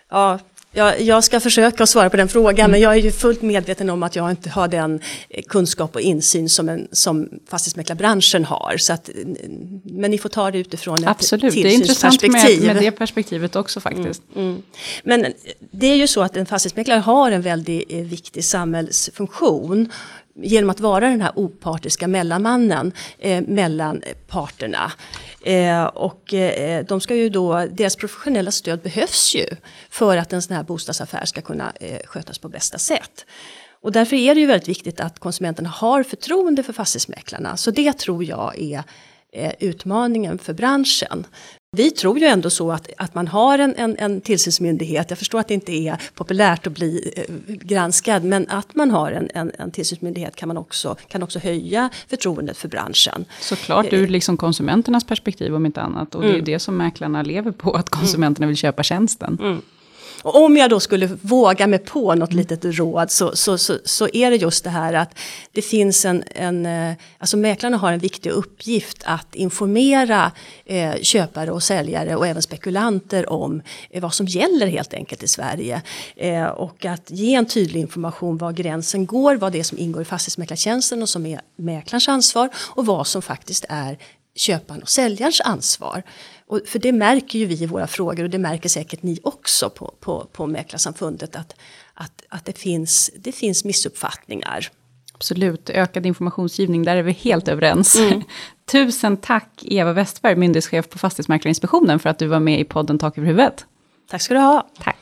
Ja, 0.10 0.40
jag, 0.76 1.02
jag 1.02 1.24
ska 1.24 1.40
försöka 1.40 1.86
svara 1.86 2.10
på 2.10 2.18
den 2.18 2.28
frågan 2.28 2.72
men 2.72 2.80
jag 2.80 2.94
är 2.94 3.00
ju 3.00 3.12
fullt 3.12 3.42
medveten 3.42 3.90
om 3.90 4.04
att 4.04 4.16
jag 4.16 4.30
inte 4.30 4.50
har 4.50 4.68
den 4.68 5.00
eh, 5.30 5.44
kunskap 5.44 5.96
och 5.96 6.02
insyn 6.02 6.50
som, 6.50 6.70
en, 6.70 6.88
som 6.92 7.30
fastighetsmäklarbranschen 7.50 8.46
har. 8.46 8.78
Så 8.78 8.94
att, 8.94 9.10
mm, 9.10 9.82
men 9.84 10.12
ni 10.12 10.18
får 10.18 10.30
ta 10.30 10.52
det 10.52 10.58
utifrån 10.58 11.04
ett 11.04 11.10
Absolut, 11.10 11.54
det 11.54 11.60
är 11.60 11.74
intressant 11.74 12.22
med, 12.22 12.32
tillsynsperspektiv. 12.32 12.74
med 12.74 12.84
det 12.84 12.92
perspektivet 12.92 13.56
också 13.56 13.80
faktiskt. 13.80 14.22
Mm. 14.36 14.62
Men 15.04 15.26
det 15.72 15.88
är 15.88 15.96
ju 15.96 16.08
så 16.08 16.22
att 16.22 16.38
en 16.38 16.46
fastighetsmäklare 16.46 17.00
har 17.00 17.32
en 17.32 17.42
väldigt 17.42 17.86
eh, 17.90 18.00
viktig 18.00 18.44
samhällsfunktion 18.44 19.92
genom 20.44 20.70
att 20.70 20.80
vara 20.80 21.10
den 21.10 21.22
här 21.22 21.32
opartiska 21.36 22.08
mellanmannen 22.08 22.92
eh, 23.20 23.44
mellan 23.48 24.02
parterna. 24.28 24.92
Eh, 25.46 25.86
och 25.86 26.34
eh, 26.34 26.86
de 26.86 27.02
ska 27.02 27.16
ju 27.16 27.30
då, 27.30 27.66
deras 27.72 27.96
professionella 27.96 28.52
stöd 28.52 28.82
behövs 28.82 29.36
ju 29.36 29.46
för 29.90 30.18
att 30.18 30.34
en 30.34 30.42
sån 30.42 30.56
här 30.56 30.64
bostadsaffär 30.64 31.26
ska 31.26 31.42
kunna 31.42 31.74
eh, 31.80 32.00
skötas 32.06 32.38
på 32.38 32.50
bästa 32.50 32.78
sätt. 32.78 33.26
Och 33.82 33.92
därför 33.92 34.16
är 34.16 34.36
det 34.36 34.42
ju 34.42 34.48
väldigt 34.48 34.70
viktigt 34.70 35.00
att 35.00 35.20
konsumenterna 35.20 35.70
har 35.70 36.04
förtroende 36.04 36.64
för 36.64 36.74
fastighetsmäklarna. 36.74 37.58
Så 37.58 37.72
det 37.72 37.94
tror 37.94 38.24
jag 38.24 38.62
är 38.62 38.84
eh, 39.34 39.54
utmaningen 39.60 40.38
för 40.38 40.54
branschen. 40.54 41.28
Vi 41.76 41.92
tror 41.92 42.20
ju 42.20 42.26
ändå 42.26 42.50
så 42.50 42.72
att, 42.72 42.90
att 42.98 43.16
man 43.16 43.28
har 43.28 43.60
en, 43.60 43.76
en, 43.76 43.98
en 43.98 44.22
tillsynsmyndighet, 44.22 45.10
jag 45.10 45.20
förstår 45.20 45.40
att 45.40 45.48
det 45.48 45.54
inte 45.54 45.72
är 45.72 45.98
populärt 46.14 46.68
att 46.68 46.74
bli 46.74 47.14
eh, 47.16 47.56
granskad, 47.56 48.24
men 48.24 48.50
att 48.50 48.76
man 48.76 48.92
har 48.92 49.12
en, 49.12 49.30
en, 49.34 49.52
en 49.60 49.72
tillsynsmyndighet 49.72 50.36
kan 50.36 50.48
man 50.48 50.58
också, 50.58 50.96
kan 51.08 51.24
också 51.24 51.40
höja 51.40 51.90
förtroendet 52.08 52.58
för 52.58 52.68
branschen. 52.68 53.26
Såklart 53.40 53.94
ur 53.94 54.08
liksom 54.08 54.38
konsumenternas 54.38 55.04
perspektiv 55.04 55.56
om 55.56 55.66
inte 55.66 55.82
annat. 55.82 56.16
Och 56.16 56.22
det 56.22 56.30
är 56.30 56.36
ju 56.36 56.42
det 56.42 56.60
som 56.60 56.78
mäklarna 56.78 57.22
lever 57.22 57.52
på, 57.52 57.72
att 57.72 57.90
konsumenterna 57.90 58.48
vill 58.48 58.58
köpa 58.58 58.84
tjänsten. 58.84 59.62
Och 60.26 60.44
om 60.44 60.58
jag 60.58 60.70
då 60.70 60.80
skulle 60.80 61.08
våga 61.22 61.68
mig 61.68 61.80
på 61.80 62.16
något 62.16 62.34
litet 62.34 62.60
råd 62.64 63.12
så, 63.12 63.36
så, 63.36 63.58
så, 63.58 63.78
så 63.86 64.10
är 64.14 64.32
det 64.32 64.36
just 64.36 64.64
det 64.64 64.70
här 64.70 64.94
att 64.94 65.18
det 65.52 65.62
finns 65.62 66.06
en, 66.06 66.24
en 66.36 66.66
eh, 66.66 66.96
alltså 67.18 67.38
mäklarna 67.38 67.78
har 67.78 67.92
en 67.92 68.00
viktig 68.00 68.30
uppgift 68.30 69.04
att 69.06 69.36
informera 69.36 70.32
eh, 70.66 70.94
köpare 71.02 71.52
och 71.52 71.64
säljare 71.64 72.16
och 72.16 72.28
även 72.28 72.42
spekulanter 72.42 73.30
om 73.30 73.62
eh, 73.90 74.02
vad 74.02 74.14
som 74.14 74.26
gäller 74.26 74.68
helt 74.68 74.94
enkelt 74.94 75.24
i 75.24 75.28
Sverige. 75.28 75.82
Eh, 76.16 76.46
och 76.46 76.86
att 76.86 77.12
ge 77.12 77.36
en 77.36 77.46
tydlig 77.46 77.82
information 77.82 78.38
var 78.38 78.52
gränsen 78.52 79.06
går, 79.06 79.36
vad 79.36 79.52
det 79.52 79.60
är 79.60 79.64
som 79.64 79.78
ingår 79.78 80.02
i 80.02 80.06
fastighetsmäklartjänsten 80.06 81.02
och 81.02 81.10
som 81.10 81.26
är 81.26 81.42
mäklarens 81.56 82.08
ansvar 82.08 82.50
och 82.58 82.86
vad 82.86 83.08
som 83.08 83.22
faktiskt 83.22 83.66
är 83.70 83.98
köparens 84.36 84.84
och 84.84 84.90
säljarens 84.90 85.42
ansvar. 85.42 86.04
Och 86.48 86.62
för 86.66 86.80
det 86.80 86.92
märker 86.92 87.40
ju 87.40 87.46
vi 87.46 87.64
i 87.64 87.66
våra 87.66 87.88
frågor 87.88 88.24
och 88.24 88.30
det 88.30 88.38
märker 88.38 88.70
säkert 88.70 89.04
ni 89.04 89.20
också 89.24 89.70
på, 89.70 89.94
på, 90.00 90.28
på 90.32 90.48
Mäklarsamfundet 90.48 91.36
att, 91.36 91.56
att, 91.94 92.24
att 92.30 92.46
det, 92.46 92.58
finns, 92.58 93.12
det 93.18 93.32
finns 93.32 93.64
missuppfattningar. 93.64 94.68
Absolut, 95.14 95.70
ökad 95.70 96.06
informationsgivning, 96.06 96.84
där 96.84 96.96
är 96.96 97.04
vi 97.04 97.12
helt 97.12 97.48
överens. 97.48 97.98
Tusen 98.72 99.18
tack 99.18 99.50
Eva 99.62 99.94
Westberg, 99.94 100.36
myndighetschef 100.36 100.90
på 100.90 100.98
Fastighetsmäklarinspektionen, 100.98 102.00
för 102.00 102.10
att 102.10 102.20
du 102.20 102.28
var 102.28 102.40
med 102.40 102.60
i 102.60 102.64
podden 102.64 103.00
Tak 103.00 103.18
över 103.18 103.28
huvudet. 103.28 103.66
Tack 104.10 104.22
ska 104.22 104.34
du 104.34 104.40
ha. 104.40 104.68
Tack. 104.80 104.98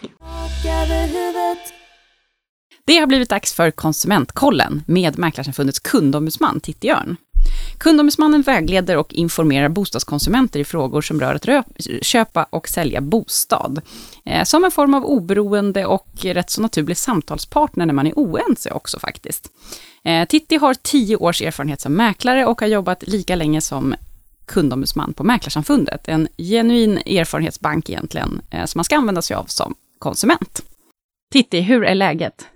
Det 2.85 2.97
har 2.97 3.07
blivit 3.07 3.29
dags 3.29 3.53
för 3.53 3.71
Konsumentkollen 3.71 4.83
med 4.87 5.19
Mäklarsamfundets 5.19 5.79
kundombudsman 5.79 6.59
Titti 6.59 6.89
Örn. 6.89 7.17
Kundombudsmannen 7.83 8.41
vägleder 8.41 8.97
och 8.97 9.13
informerar 9.13 9.69
bostadskonsumenter 9.69 10.59
i 10.59 10.63
frågor 10.63 11.01
som 11.01 11.19
rör 11.19 11.35
att 11.35 11.45
rö- 11.45 12.03
köpa 12.03 12.43
och 12.49 12.67
sälja 12.67 13.01
bostad. 13.01 13.81
Eh, 14.25 14.43
som 14.43 14.65
en 14.65 14.71
form 14.71 14.93
av 14.93 15.05
oberoende 15.05 15.85
och 15.85 16.07
rätt 16.21 16.49
så 16.49 16.61
naturlig 16.61 16.97
samtalspartner 16.97 17.85
när 17.85 17.93
man 17.93 18.07
är 18.07 18.13
oense 18.15 18.71
också 18.71 18.99
faktiskt. 18.99 19.49
Eh, 20.03 20.27
Titti 20.27 20.55
har 20.55 20.73
tio 20.73 21.15
års 21.15 21.41
erfarenhet 21.41 21.81
som 21.81 21.93
mäklare 21.93 22.45
och 22.45 22.61
har 22.61 22.67
jobbat 22.67 23.07
lika 23.07 23.35
länge 23.35 23.61
som 23.61 23.95
kundombudsman 24.45 25.13
på 25.13 25.23
Mäklarsamfundet. 25.23 26.07
En 26.07 26.27
genuin 26.37 26.97
erfarenhetsbank 26.97 27.89
egentligen, 27.89 28.41
eh, 28.49 28.65
som 28.65 28.79
man 28.79 28.85
ska 28.85 28.97
använda 28.97 29.21
sig 29.21 29.35
av 29.35 29.45
som 29.45 29.75
konsument. 29.99 30.61
Titti, 31.31 31.61
hur 31.61 31.83
är 31.83 31.95
läget? 31.95 32.47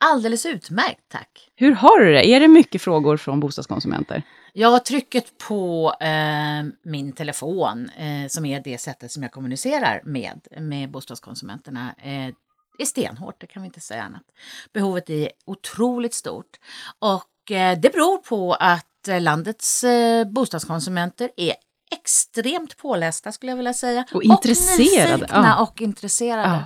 Alldeles 0.00 0.46
utmärkt, 0.46 1.00
tack. 1.08 1.48
Hur 1.56 1.72
har 1.72 2.00
du 2.00 2.12
det? 2.12 2.26
Är 2.26 2.40
det 2.40 2.48
mycket 2.48 2.82
frågor 2.82 3.16
från 3.16 3.40
bostadskonsumenter? 3.40 4.22
Ja, 4.52 4.78
trycket 4.86 5.38
på 5.38 5.94
eh, 6.00 6.64
min 6.82 7.12
telefon, 7.12 7.90
eh, 7.96 8.28
som 8.28 8.44
är 8.44 8.60
det 8.60 8.78
sättet 8.78 9.12
som 9.12 9.22
jag 9.22 9.32
kommunicerar 9.32 10.00
med, 10.04 10.40
med 10.60 10.90
bostadskonsumenterna, 10.90 11.94
eh, 12.02 12.34
är 12.78 12.84
stenhårt, 12.84 13.40
det 13.40 13.46
kan 13.46 13.62
vi 13.62 13.66
inte 13.66 13.80
säga 13.80 14.02
annat. 14.02 14.22
Behovet 14.72 15.10
är 15.10 15.30
otroligt 15.44 16.14
stort 16.14 16.56
och 16.98 17.50
eh, 17.50 17.78
det 17.78 17.92
beror 17.92 18.18
på 18.18 18.54
att 18.54 19.08
eh, 19.08 19.20
landets 19.20 19.84
eh, 19.84 20.24
bostadskonsumenter 20.24 21.30
är 21.36 21.54
extremt 21.90 22.76
pålästa 22.76 23.32
skulle 23.32 23.52
jag 23.52 23.56
vilja 23.56 23.74
säga. 23.74 24.04
Och 24.14 24.22
intresserade, 24.22 25.16
nyfikna 25.16 25.54
ja. 25.58 25.62
och 25.62 25.82
intresserade. 25.82 26.64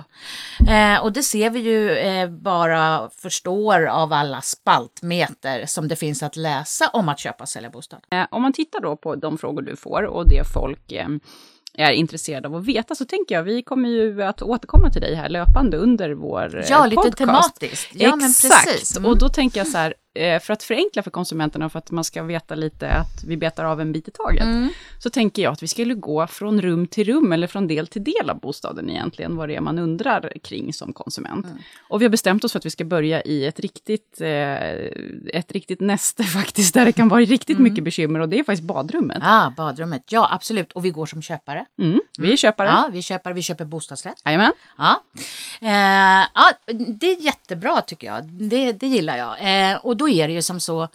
Eh, 0.69 1.03
och 1.03 1.13
det 1.13 1.23
ser 1.23 1.49
vi 1.49 1.59
ju 1.59 1.91
eh, 1.91 2.29
bara 2.29 3.09
förstår 3.09 3.85
av 3.85 4.13
alla 4.13 4.41
spaltmeter 4.41 5.65
som 5.65 5.87
det 5.87 5.95
finns 5.95 6.23
att 6.23 6.35
läsa 6.35 6.87
om 6.87 7.09
att 7.09 7.19
köpa 7.19 7.43
och 7.43 7.49
sälja 7.49 7.69
bostad. 7.69 7.99
Eh, 8.11 8.25
Om 8.31 8.41
man 8.41 8.53
tittar 8.53 8.79
då 8.79 8.95
på 8.95 9.15
de 9.15 9.37
frågor 9.37 9.61
du 9.61 9.75
får 9.75 10.03
och 10.03 10.29
det 10.29 10.43
folk 10.53 10.91
eh, 10.91 11.07
är 11.77 11.91
intresserade 11.91 12.47
av 12.47 12.55
att 12.55 12.65
veta 12.65 12.95
så 12.95 13.05
tänker 13.05 13.35
jag 13.35 13.43
vi 13.43 13.63
kommer 13.63 13.89
ju 13.89 14.23
att 14.23 14.41
återkomma 14.41 14.89
till 14.89 15.01
dig 15.01 15.15
här 15.15 15.29
löpande 15.29 15.77
under 15.77 16.11
vår 16.11 16.59
eh, 16.59 16.65
Ja, 16.69 16.85
lite 16.85 16.95
podcast. 16.95 17.17
tematiskt. 17.17 17.89
Ja, 17.93 18.15
men 18.15 18.29
Exakt, 18.29 18.65
precis. 18.65 18.97
Mm. 18.97 19.11
och 19.11 19.17
då 19.17 19.29
tänker 19.29 19.59
jag 19.59 19.67
så 19.67 19.77
här, 19.77 19.93
för 20.15 20.51
att 20.51 20.63
förenkla 20.63 21.03
för 21.03 21.11
konsumenterna 21.11 21.65
och 21.65 21.71
för 21.71 21.79
att 21.79 21.91
man 21.91 22.03
ska 22.03 22.23
veta 22.23 22.55
lite 22.55 22.89
att 22.89 23.23
vi 23.27 23.37
betar 23.37 23.65
av 23.65 23.81
en 23.81 23.91
bit 23.91 24.07
i 24.07 24.11
taget, 24.11 24.43
Mm. 24.43 24.69
så 24.99 25.09
tänker 25.09 25.41
jag 25.41 25.53
att 25.53 25.63
vi 25.63 25.67
skulle 25.67 25.93
gå 25.93 26.27
från 26.27 26.61
rum 26.61 26.87
till 26.87 27.03
rum 27.07 27.31
eller 27.31 27.47
från 27.47 27.67
del 27.67 27.87
till 27.87 28.03
del 28.03 28.29
av 28.29 28.39
bostaden 28.39 28.89
egentligen, 28.89 29.35
vad 29.35 29.49
det 29.49 29.55
är 29.55 29.61
man 29.61 29.79
undrar 29.79 30.33
kring 30.43 30.73
som 30.73 30.93
konsument. 30.93 31.45
Mm. 31.45 31.57
Och 31.89 32.01
vi 32.01 32.05
har 32.05 32.09
bestämt 32.09 32.43
oss 32.43 32.51
för 32.51 32.59
att 32.59 32.65
vi 32.65 32.69
ska 32.69 32.83
börja 32.85 33.21
i 33.21 33.45
ett 33.45 33.59
riktigt, 33.59 34.21
eh, 34.21 34.53
ett 35.33 35.51
riktigt 35.51 35.79
näste 35.81 36.23
faktiskt, 36.39 36.73
där 36.73 36.85
det 36.85 36.91
kan 36.91 37.09
vara 37.09 37.21
riktigt 37.21 37.57
Mm. 37.57 37.63
mycket 37.71 37.83
bekymmer 37.83 38.19
och 38.19 38.29
det 38.29 38.39
är 38.39 38.43
faktiskt 38.43 38.67
badrummet. 38.67 39.17
Ja, 39.21 39.53
badrummet. 39.57 40.03
Ja, 40.11 40.27
absolut. 40.31 40.71
Och 40.71 40.85
vi 40.85 40.89
går 40.89 41.05
som 41.05 41.21
köpare. 41.21 41.65
Mm, 41.81 41.99
vi 42.19 42.33
är 42.33 42.37
köpare. 42.37 42.67
Ja, 42.67 42.89
vi 42.91 43.01
köper, 43.01 43.33
vi 43.33 43.41
köper 43.41 43.65
bostadsrätt. 43.65 44.21
Jajamän. 44.25 44.51
Ja. 44.77 45.03
Eh, 45.61 46.27
ja, 46.33 46.51
det 46.99 47.11
är 47.11 47.21
jättebra 47.21 47.81
tycker 47.81 48.07
jag. 48.07 48.23
Det, 48.25 48.71
det 48.71 48.87
gillar 48.87 49.17
jag. 49.17 49.71
Eh, 49.71 49.77
och 49.77 49.97
då 49.97 50.02
är 50.09 50.27
det 50.27 50.33
ju 50.33 50.41
som 50.41 50.59
så 50.59 50.87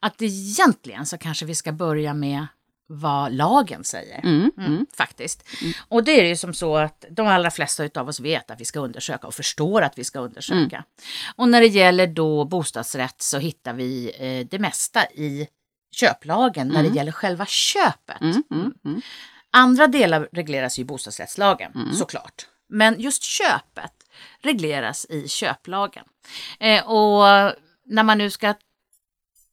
att 0.00 0.22
egentligen 0.22 1.06
så 1.06 1.18
kanske 1.18 1.46
vi 1.46 1.54
ska 1.54 1.72
börja 1.72 2.14
med 2.14 2.46
vad 2.86 3.32
lagen 3.32 3.84
säger. 3.84 4.20
Mm, 4.24 4.50
Mm, 4.58 4.86
faktiskt. 4.96 5.44
Och 5.88 6.04
det 6.04 6.20
är 6.20 6.24
ju 6.24 6.36
som 6.36 6.54
så 6.54 6.76
att 6.76 7.04
de 7.10 7.26
allra 7.26 7.50
flesta 7.50 7.88
av 7.94 8.08
oss 8.08 8.20
vet 8.20 8.50
att 8.50 8.60
vi 8.60 8.64
ska 8.64 8.80
undersöka 8.80 9.26
och 9.26 9.34
förstår 9.34 9.82
att 9.82 9.98
vi 9.98 10.04
ska 10.04 10.20
undersöka. 10.20 10.84
Och 11.36 11.48
när 11.48 11.60
det 11.60 11.66
gäller 11.66 12.06
då 12.06 12.44
bostadsrätt 12.44 13.22
så 13.22 13.38
hittar 13.38 13.72
vi 13.72 14.12
eh, 14.18 14.46
det 14.50 14.58
mesta 14.58 15.06
i 15.06 15.48
köplagen 15.94 16.68
när 16.68 16.82
det 16.82 16.88
gäller 16.88 17.12
själva 17.12 17.46
köpet. 17.46 18.20
Mm, 18.20 18.42
mm, 18.50 18.74
mm. 18.84 19.00
Andra 19.50 19.86
delar 19.86 20.28
regleras 20.32 20.78
i 20.78 20.84
bostadsrättslagen 20.84 21.72
såklart. 21.94 22.46
Men 22.68 23.00
just 23.00 23.22
köpet 23.22 23.92
regleras 24.42 25.06
i 25.08 25.28
köplagen. 25.28 26.04
Eh, 26.60 26.88
och 26.90 27.52
när 27.84 28.02
man 28.02 28.18
nu 28.18 28.30
ska 28.30 28.54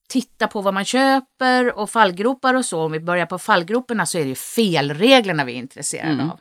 titta 0.10 0.48
på 0.48 0.62
vad 0.62 0.74
man 0.74 0.86
köper 0.86 1.78
och 1.78 1.90
fallgropar 1.90 2.54
och 2.54 2.66
så, 2.66 2.82
om 2.82 2.92
vi 2.92 3.00
börjar 3.00 3.26
på 3.26 3.40
fallgroparna 3.40 4.06
så 4.06 4.18
är 4.18 4.22
det 4.24 4.30
ju 4.30 4.36
felreglerna 4.36 5.46
vi 5.46 5.54
är 5.54 5.58
intresserade 5.58 6.10
Mm. 6.12 6.32
av. 6.32 6.40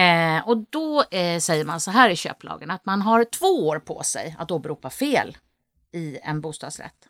Eh, 0.00 0.48
och 0.48 0.64
då 0.70 1.04
eh, 1.10 1.38
säger 1.40 1.64
man 1.64 1.80
så 1.80 1.90
här 1.90 2.10
i 2.10 2.16
köplagen 2.16 2.70
att 2.70 2.86
man 2.86 3.02
har 3.02 3.24
två 3.24 3.46
år 3.68 3.78
på 3.78 4.02
sig 4.02 4.36
att 4.38 4.50
åberopa 4.50 4.90
fel 4.90 5.36
i 5.92 6.18
en 6.22 6.40
bostadsrätt. 6.40 7.08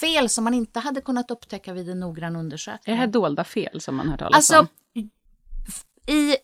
Fel 0.00 0.28
som 0.28 0.44
man 0.44 0.54
inte 0.54 0.80
hade 0.80 1.00
kunnat 1.00 1.30
upptäcka 1.30 1.72
vid 1.72 1.90
en 1.90 2.00
noggrann 2.00 2.36
undersökning. 2.36 2.92
Är 2.92 2.96
det 2.96 3.00
här 3.00 3.12
dolda 3.12 3.44
fel 3.44 3.80
som 3.80 3.96
man 3.96 4.08
hört 4.08 4.18
talas 4.18 4.36
Alltså, 4.36 4.58
om? 4.60 4.66
i 6.06 6.36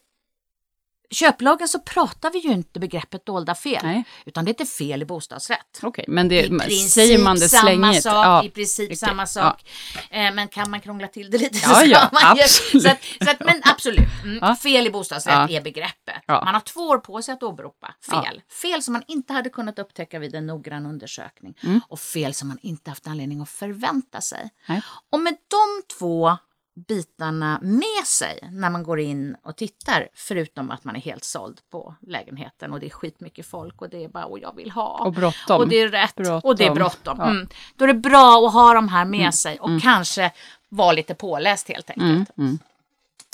köplagen 1.11 1.69
så 1.69 1.79
pratar 1.81 2.31
vi 2.31 2.39
ju 2.39 2.53
inte 2.53 2.81
begreppet 2.81 3.27
dolda 3.27 3.55
fel. 3.55 3.81
Nej. 3.83 4.05
Utan 4.27 4.45
det 4.45 4.49
är 4.49 4.53
inte 4.53 4.67
fel 4.67 5.03
i 5.03 5.05
bostadsrätt. 5.05 5.81
Okej, 5.83 6.05
men 6.09 6.29
det, 6.29 6.41
I 6.69 6.79
säger 6.89 7.19
man 7.19 7.37
det 7.39 7.49
slängigt? 7.49 8.03
sak, 8.03 8.13
ja. 8.27 8.45
i 8.45 8.51
princip 8.51 8.87
okej, 8.87 8.97
samma 8.97 9.23
ja. 9.23 9.27
sak. 9.27 9.69
Eh, 10.11 10.35
men 10.35 10.49
kan 10.49 10.71
man 10.71 10.81
krångla 10.81 11.07
till 11.09 11.31
det 11.31 11.39
lite 11.39 11.59
Ja, 11.63 11.75
så 11.75 11.87
ja, 11.87 11.99
ska 11.99 12.09
man 12.27 12.37
ju- 12.37 12.43
absolut. 12.43 12.83
Så 12.83 12.91
att, 12.91 12.99
så 13.25 13.31
att, 13.31 13.41
men 13.41 13.63
absolut, 13.65 14.09
mm, 14.25 14.39
Ja. 14.41 14.57
fel 14.57 14.87
i 14.87 14.91
bostadsrätt 14.91 15.51
Ja. 15.51 15.57
är 15.57 15.61
begreppet. 15.63 16.23
Ja. 16.27 16.43
Man 16.45 16.55
har 16.55 16.61
två 16.61 16.81
år 16.81 16.99
på 16.99 17.23
sig 17.23 17.33
att 17.33 17.43
åberopa 17.43 17.95
Ja. 18.11 18.23
fel. 18.23 18.43
Fel 18.63 18.83
som 18.83 18.93
man 18.93 19.03
inte 19.09 19.33
hade 19.33 19.51
kunnat 19.51 19.79
upptäcka 19.79 20.19
vid 20.19 20.35
en 20.35 20.47
noggrann 20.47 20.87
undersökning. 20.87 21.55
Mm. 21.63 21.81
Och 21.89 22.01
fel 22.01 22.35
som 22.35 22.49
man 22.49 22.59
inte 22.63 22.91
haft 22.91 23.07
anledning 23.07 23.41
att 23.41 23.51
förvänta 23.51 24.21
sig. 24.21 24.51
Nej. 24.69 24.83
Och 25.13 25.21
med 25.21 25.33
de 25.33 25.95
två 25.99 26.37
bitarna 26.75 27.59
med 27.63 28.07
sig 28.07 28.39
när 28.53 28.71
man 28.71 28.83
går 28.83 29.01
in 29.01 29.37
och 29.43 29.57
tittar, 29.57 30.09
förutom 30.15 30.71
att 30.71 30.85
man 30.85 30.97
är 30.97 31.01
helt 31.01 31.25
såld 31.25 31.61
på 31.71 31.95
lägenheten 32.01 32.73
och 32.73 32.81
det 32.81 32.87
är 32.87 32.91
skitmycket 32.91 33.47
folk 33.47 33.83
och 33.83 33.91
det 33.91 34.05
är 34.05 34.09
bara 34.09 34.25
och 34.25 34.39
jag 34.39 34.57
vill 34.57 34.71
ha. 34.71 35.05
Och 35.05 35.13
bråttom. 35.13 35.61
Och 35.61 35.69
det 35.69 35.81
är 35.81 35.89
rätt. 35.89 36.15
Bråttom. 36.15 36.51
Och 36.51 36.57
det 36.57 36.67
är 36.67 36.75
bråttom. 36.75 37.17
Ja. 37.19 37.31
Mm. 37.31 37.49
Då 37.77 37.85
är 37.85 37.89
det 37.89 37.95
bra 37.95 38.47
att 38.47 38.53
ha 38.53 38.75
de 38.75 38.89
här 38.89 39.05
med 39.05 39.35
sig 39.35 39.59
och 39.61 39.83
kanske 39.83 40.33
vara 40.69 40.93
lite 40.93 41.15
påläst 41.15 41.69
helt 41.69 41.91
enkelt. 41.91 42.11
Mm, 42.11 42.27
mm. 42.39 42.59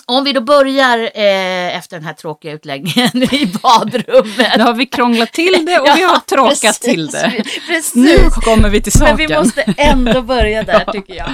Om 0.09 0.25
vi 0.25 0.33
då 0.33 0.41
börjar 0.41 0.99
eh, 0.99 1.77
efter 1.77 1.97
den 1.97 2.05
här 2.07 2.13
tråkiga 2.13 2.53
utläggningen 2.53 3.11
i 3.35 3.53
badrummet. 3.63 4.57
Nu 4.57 4.63
har 4.63 4.75
vi 4.75 4.87
krånglat 4.87 5.33
till 5.33 5.65
det 5.67 5.79
och 5.81 5.87
vi 5.97 6.03
har 6.03 6.13
Ja, 6.15 6.23
tråkat 6.29 6.61
precis. 6.61 6.79
till 6.79 7.07
det. 7.07 7.45
Precis. 7.67 7.95
Nu 7.95 8.31
kommer 8.31 8.69
vi 8.69 8.83
till 8.83 8.93
saken. 8.93 9.17
Men 9.17 9.27
vi 9.27 9.35
måste 9.39 9.63
ändå 9.77 10.23
börja 10.23 10.63
där 10.63 10.85
tycker 10.93 11.15
jag. 11.15 11.29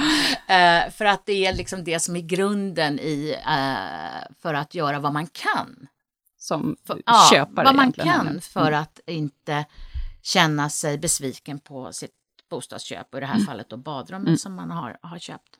Eh, 0.47 0.91
för 0.91 1.05
att 1.05 1.25
det 1.25 1.45
är 1.45 1.53
liksom 1.53 1.83
det 1.83 1.99
som 1.99 2.15
är 2.15 2.21
grunden 2.21 2.99
i 2.99 3.35
eh, 3.47 4.31
för 4.41 4.53
att 4.53 4.75
göra 4.75 4.99
vad 4.99 5.13
man 5.13 5.27
kan. 5.27 5.87
Som 6.39 6.75
För, 6.87 7.01
ja, 7.05 7.29
köpare 7.33 7.65
vad 7.65 7.75
man 7.75 7.91
kan 7.91 8.25
nu. 8.25 8.39
för 8.41 8.71
att 8.71 8.99
inte 9.07 9.65
känna 10.23 10.69
sig 10.69 10.97
besviken 10.97 11.59
på 11.59 11.93
sitt 11.93 12.11
bostadsköp 12.49 13.07
och 13.11 13.17
i 13.17 13.19
det 13.19 13.25
här 13.27 13.39
fallet 13.39 13.69
då 13.69 13.77
badrummet 13.77 14.39
som 14.39 14.55
man 14.55 14.71
har, 14.71 14.97
har 15.01 15.19
köpt. 15.19 15.52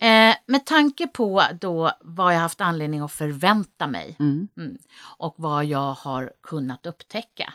Eh, 0.00 0.34
med 0.46 0.66
tanke 0.66 1.06
på 1.06 1.42
då 1.60 1.90
vad 2.00 2.34
jag 2.34 2.40
haft 2.40 2.60
anledning 2.60 3.00
att 3.00 3.12
förvänta 3.12 3.86
mig 3.86 4.16
Mm. 4.18 4.48
mm, 4.56 4.78
och 5.18 5.34
vad 5.38 5.64
jag 5.64 5.92
har 5.94 6.32
kunnat 6.42 6.86
upptäcka. 6.86 7.52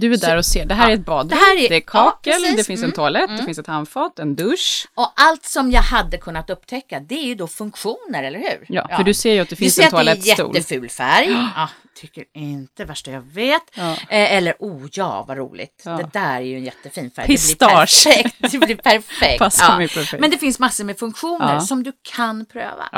Du 0.00 0.12
är 0.12 0.16
där 0.16 0.36
och 0.36 0.44
ser, 0.44 0.64
det 0.64 0.74
här 0.74 0.84
Ja, 0.84 0.90
är 0.90 0.94
ett 0.94 1.06
badrum, 1.06 1.28
det 1.28 1.34
här 1.36 1.64
är- 1.64 1.68
det 1.68 1.76
är 1.76 1.80
kakel, 1.80 2.42
ja, 2.42 2.52
det 2.56 2.64
finns 2.64 2.80
en 2.80 2.84
Mm, 2.84 2.94
toalett, 2.94 3.28
det 3.28 3.34
mm. 3.34 3.46
finns 3.46 3.58
ett 3.58 3.66
handfat, 3.66 4.18
en 4.18 4.36
dusch. 4.36 4.86
Och 4.94 5.12
allt 5.16 5.44
som 5.44 5.70
jag 5.70 5.82
hade 5.82 6.18
kunnat 6.18 6.50
upptäcka 6.50 7.00
det 7.00 7.14
är 7.14 7.24
ju 7.26 7.34
då 7.34 7.46
funktioner, 7.46 8.22
eller 8.22 8.38
hur? 8.38 8.64
Ja, 8.68 8.88
för 8.96 9.04
du 9.04 9.14
ser 9.14 9.32
ju 9.32 9.40
att 9.40 9.48
det 9.48 9.54
Du 9.54 9.58
finns 9.58 9.74
ser 9.74 9.82
en 9.82 9.86
att 9.88 9.92
det 9.92 9.98
är 10.00 10.04
toalettstol. 10.04 10.54
jätteful 10.56 10.88
färg. 10.90 11.28
Ja, 11.56 11.68
tycker 12.00 12.24
inte 12.34 12.84
värsta 12.84 13.10
jag 13.10 13.20
vet. 13.20 13.62
Ja. 13.74 13.90
Eh, 13.92 14.32
eller 14.32 14.54
oh 14.58 14.86
ja, 14.92 15.24
vad 15.28 15.36
roligt. 15.36 15.82
Ja. 15.84 15.90
Det 15.96 16.08
där 16.12 16.34
är 16.36 16.40
ju 16.40 16.56
en 16.56 16.64
jättefin 16.64 17.10
färg. 17.10 17.26
Pistage. 17.26 18.04
Det 18.06 18.12
blir 18.12 18.26
perfekt. 18.36 18.52
Det 18.52 18.58
blir 18.58 18.76
perfekt. 18.76 19.38
Passar 19.38 19.64
ja. 19.72 19.76
mig 19.78 19.88
perfekt. 19.88 20.20
Men 20.20 20.30
det 20.30 20.38
finns 20.38 20.58
massor 20.58 20.84
med 20.84 20.98
funktioner 20.98 21.54
Ja. 21.54 21.60
som 21.60 21.82
du 21.82 21.92
kan 22.14 22.46
pröva. 22.46 22.88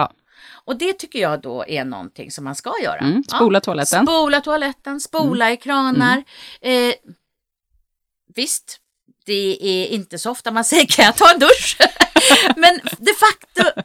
Ja. 0.43 0.61
Och 0.65 0.79
det 0.79 0.93
tycker 0.93 1.19
jag 1.19 1.41
då 1.43 1.65
är 1.69 1.85
någonting 1.85 2.31
som 2.31 2.45
man 2.45 2.55
ska 2.55 2.73
göra. 2.83 2.99
Mm, 2.99 3.25
spola 3.25 3.61
toaletten. 3.61 4.07
Spola 4.07 4.41
toaletten, 4.41 5.01
spola 5.01 5.53
i 5.53 5.57
kranar. 5.57 6.23
Mm. 6.63 6.89
Eh, 6.91 6.95
visst, 8.35 8.79
det 9.27 9.59
är 9.61 9.87
inte 9.87 10.19
så 10.19 10.31
ofta 10.31 10.51
man 10.51 10.65
säger 10.71 10.87
kan 10.87 11.05
jag 11.05 11.17
ta 11.17 11.31
en 11.33 11.39
dusch? 11.39 11.77
Men 12.57 12.81
de 12.99 13.13
facto 13.15 13.81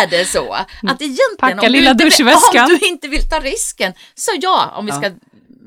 är 0.00 0.06
det 0.10 0.24
så 0.24 0.52
att 0.52 0.66
egentligen 1.02 1.36
Packa 1.38 1.54
om, 1.54 1.60
du 1.60 1.68
lilla 1.68 1.90
inte, 1.90 2.04
vill- 2.04 2.10
duschväskan. 2.10 2.64
om 2.72 2.78
du 2.80 2.86
inte 2.88 3.08
vill 3.08 3.28
ta 3.28 3.40
risken, 3.40 3.92
så 4.14 4.30
ja, 4.40 4.72
om 4.76 4.86
vi 4.86 4.92
Ja. 4.92 4.98
ska 5.00 5.10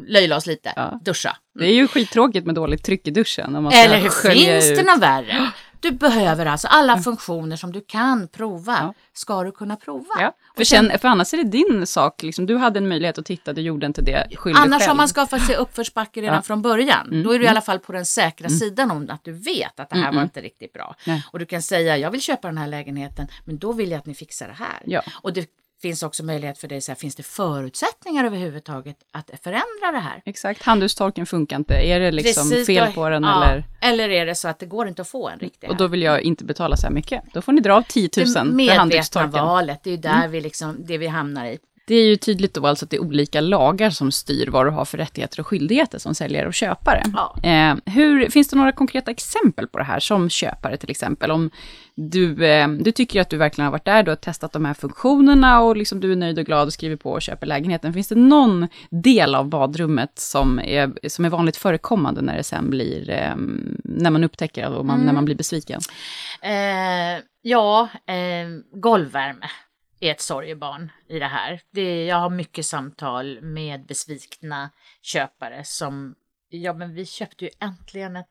löjla 0.08 0.36
oss 0.36 0.46
lite, 0.46 0.74
Ja. 0.76 1.00
duscha. 1.06 1.38
Det 1.60 1.66
är 1.66 1.74
ju 1.74 1.88
skittråkigt 1.88 2.46
med 2.46 2.56
dåligt 2.56 2.84
tryck 2.84 3.08
i 3.08 3.12
duschen. 3.12 3.56
Om 3.56 3.64
man 3.64 3.72
ska 3.72 3.82
Eller 3.82 3.98
hur 4.00 4.10
finns 4.10 4.66
det 4.66 4.80
ut. 4.80 4.86
något 4.86 5.00
värre? 5.00 5.52
Du 5.80 5.92
behöver 5.92 6.46
alltså 6.46 6.68
alla 6.68 6.98
funktioner 7.02 7.56
som 7.56 7.72
du 7.72 7.82
kan 7.82 8.28
prova, 8.28 8.78
Ja. 8.82 8.94
ska 9.14 9.44
du 9.44 9.52
kunna 9.52 9.76
prova. 9.76 10.06
Ja, 10.20 10.34
för, 10.58 10.64
sen- 10.64 10.90
sen, 10.90 11.00
för 11.00 11.08
annars 11.08 11.34
är 11.34 11.38
det 11.38 11.44
din 11.44 11.88
sak. 11.88 12.24
Liksom, 12.24 12.46
du 12.46 12.58
hade 12.58 12.80
en 12.80 12.88
möjlighet 12.88 13.18
att 13.18 13.26
titta, 13.26 13.54
du 13.54 13.62
gjorde 13.62 13.86
inte 13.86 14.02
det. 14.02 14.28
Skyll 14.36 14.54
dig 14.54 14.64
Annars 14.64 14.80
själv. 14.82 14.90
har 14.90 14.96
man 14.96 15.08
skaffat 15.08 15.42
sig 15.46 15.56
uppförsbacke 15.56 16.22
redan 16.22 16.36
Ja. 16.36 16.42
från 16.42 16.62
början. 16.62 17.08
Mm, 17.08 17.24
Då 17.24 17.30
är 17.32 17.40
du 17.40 17.44
i 17.44 17.48
mm. 17.48 17.52
alla 17.52 17.62
fall 17.62 17.80
på 17.80 17.92
den 17.92 18.06
säkra 18.06 18.50
sidan 18.50 18.92
om 18.92 19.08
att 19.10 19.24
du 19.24 19.32
vet 19.32 19.80
att 19.80 19.90
det 19.90 19.96
här 19.96 20.04
Mm, 20.04 20.16
var 20.16 20.22
mm. 20.22 20.24
inte 20.24 20.42
riktigt 20.42 20.74
bra. 20.74 20.96
Nej. 21.08 21.24
Och 21.32 21.40
du 21.40 21.46
kan 21.46 21.62
säga, 21.62 21.98
jag 21.98 22.12
vill 22.12 22.22
köpa 22.22 22.48
den 22.48 22.58
här 22.58 22.68
lägenheten, 22.68 23.28
men 23.46 23.58
då 23.58 23.72
vill 23.74 23.92
jag 23.92 23.98
att 24.00 24.06
ni 24.06 24.16
fixar 24.16 24.48
det 24.48 24.54
här. 24.54 24.82
Ja. 24.86 25.02
Och 25.22 25.34
det 25.34 25.50
finns 25.82 26.04
också 26.04 26.24
möjlighet 26.24 26.58
för 26.58 26.68
dig 26.68 26.78
att 26.78 26.84
säga, 26.84 26.96
finns 26.96 27.16
det 27.16 27.24
förutsättningar 27.24 28.26
överhuvudtaget 28.26 28.98
att 29.12 29.32
förändra 29.44 29.92
det 29.94 30.00
här? 30.00 30.22
Exakt, 30.26 30.64
handdukstorken 30.64 31.26
funkar 31.26 31.56
inte. 31.56 31.74
Är 31.74 32.00
det 32.00 32.12
liksom 32.12 32.50
Precis, 32.50 32.68
fel 32.68 32.86
då- 32.86 32.92
på 32.92 33.10
den 33.10 33.24
ja. 33.24 33.44
eller? 33.46 33.64
Eller 33.82 34.10
är 34.10 34.26
det 34.26 34.36
så 34.36 34.48
att 34.48 34.60
det 34.60 34.66
går 34.66 34.88
inte 34.88 35.02
att 35.02 35.08
få 35.08 35.30
en 35.30 35.40
riktig 35.40 35.70
Och 35.70 35.78
då 35.78 35.88
vill 35.88 36.02
jag 36.02 36.22
inte 36.22 36.44
betala 36.44 36.78
så 36.78 36.88
här 36.88 36.94
mycket. 36.94 37.24
Då 37.34 37.42
får 37.42 37.52
ni 37.52 37.62
dra 37.62 37.74
av 37.74 37.82
10 37.82 38.10
000 38.18 38.26
det 38.26 38.32
för 38.34 38.44
medvetna 38.46 38.80
handdukstorken. 38.80 39.32
valet, 39.32 39.80
det 39.84 39.90
är 39.90 39.92
ju 39.92 39.98
där 39.98 40.28
vi 40.28 40.42
liksom, 40.42 40.76
det 40.86 40.98
vi 40.98 41.08
hamnar 41.08 41.46
i. 41.46 41.60
Det 41.88 41.96
är 41.96 42.06
ju 42.06 42.16
tydligt 42.16 42.54
då 42.54 42.68
alltså 42.68 42.86
att 42.86 42.92
det 42.92 42.98
är 42.98 43.02
olika 43.02 43.42
lagar 43.42 43.90
som 43.90 44.12
styr 44.12 44.48
vad 44.48 44.66
du 44.66 44.70
har 44.70 44.86
för 44.86 44.98
rättigheter 44.98 45.40
och 45.40 45.48
skyldigheter 45.48 46.00
som 46.00 46.16
säljare 46.16 46.48
och 46.48 46.54
köpare. 46.54 47.04
Ja. 47.14 47.36
Eh, 47.44 47.76
hur, 47.94 48.30
finns 48.30 48.48
det 48.48 48.56
några 48.56 48.72
konkreta 48.72 49.12
exempel 49.12 49.68
på 49.68 49.78
det 49.78 49.84
här, 49.84 50.00
som 50.00 50.30
köpare 50.30 50.78
till 50.78 50.90
exempel? 50.90 51.32
Om 51.32 51.52
du, 51.96 52.46
eh, 52.46 52.68
du 52.68 52.92
tycker 52.92 53.22
att 53.22 53.30
du 53.30 53.38
verkligen 53.38 53.66
har 53.66 53.72
varit 53.72 53.86
där, 53.86 54.04
du 54.04 54.12
har 54.12 54.16
testat 54.16 54.52
de 54.52 54.66
här 54.66 54.74
funktionerna 54.74 55.62
och 55.62 55.78
liksom 55.78 56.00
du 56.00 56.12
är 56.12 56.16
nöjd 56.16 56.40
och 56.40 56.46
glad 56.46 56.68
och 56.68 56.74
skriver 56.74 56.96
på 56.96 57.12
och 57.12 57.22
köper 57.22 57.48
lägenheten. 57.48 57.94
Finns 57.94 58.08
det 58.08 58.16
någon 58.16 58.68
del 58.90 59.36
av 59.36 59.50
badrummet 59.50 60.20
som 60.20 60.60
är, 60.60 61.10
som 61.10 61.26
är 61.26 61.30
vanligt 61.30 61.58
förekommande 61.58 62.22
när 62.22 62.38
det 62.38 62.44
sen 62.44 62.70
blir, 62.70 63.10
eh, 63.10 63.36
när 63.84 64.10
man 64.10 64.24
upptäcker 64.24 64.74
och 64.74 64.86
man, 64.86 65.00
när 65.00 65.14
man 65.14 65.26
blir 65.26 65.36
besviken? 65.36 65.82
Eh, 66.42 67.24
ja, 67.42 67.90
eh, 68.08 68.80
golvvärme 68.80 69.50
är 70.00 70.12
ett 70.12 70.22
sorgebarn 70.22 70.92
i 71.08 71.20
det 71.20 71.28
här. 71.28 71.62
Det, 71.72 72.06
jag 72.06 72.16
har 72.16 72.30
mycket 72.30 72.66
samtal 72.66 73.42
med 73.42 73.86
besvikna 73.86 74.70
köpare 75.02 75.64
som, 75.64 76.16
ja 76.50 76.74
men 76.74 76.94
vi 76.94 77.06
köpte 77.06 77.46
ju 77.46 77.52
äntligen 77.60 78.16
ett, 78.16 78.30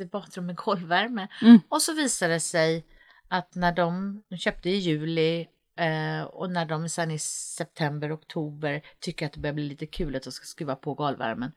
ett 0.00 0.10
badrum 0.10 0.46
med 0.46 0.56
golvvärme. 0.56 1.28
Mm. 1.42 1.60
Och 1.68 1.82
så 1.82 1.94
visade 1.94 2.32
det 2.32 2.40
sig 2.40 2.86
att 3.28 3.54
när 3.54 3.72
de, 3.72 4.22
de 4.28 4.36
köpte 4.36 4.70
i 4.70 4.76
juli 4.76 5.48
eh, 5.78 6.22
och 6.22 6.50
när 6.50 6.64
de 6.64 6.88
sen 6.88 7.10
i 7.10 7.18
september, 7.18 8.14
oktober 8.14 8.82
tycker 9.00 9.26
att 9.26 9.32
det 9.32 9.40
börjar 9.40 9.54
bli 9.54 9.68
lite 9.68 9.86
kul 9.86 10.16
att 10.16 10.22
de 10.22 10.32
ska 10.32 10.44
skruva 10.44 10.76
på 10.76 10.94
golvvärmen. 10.94 11.52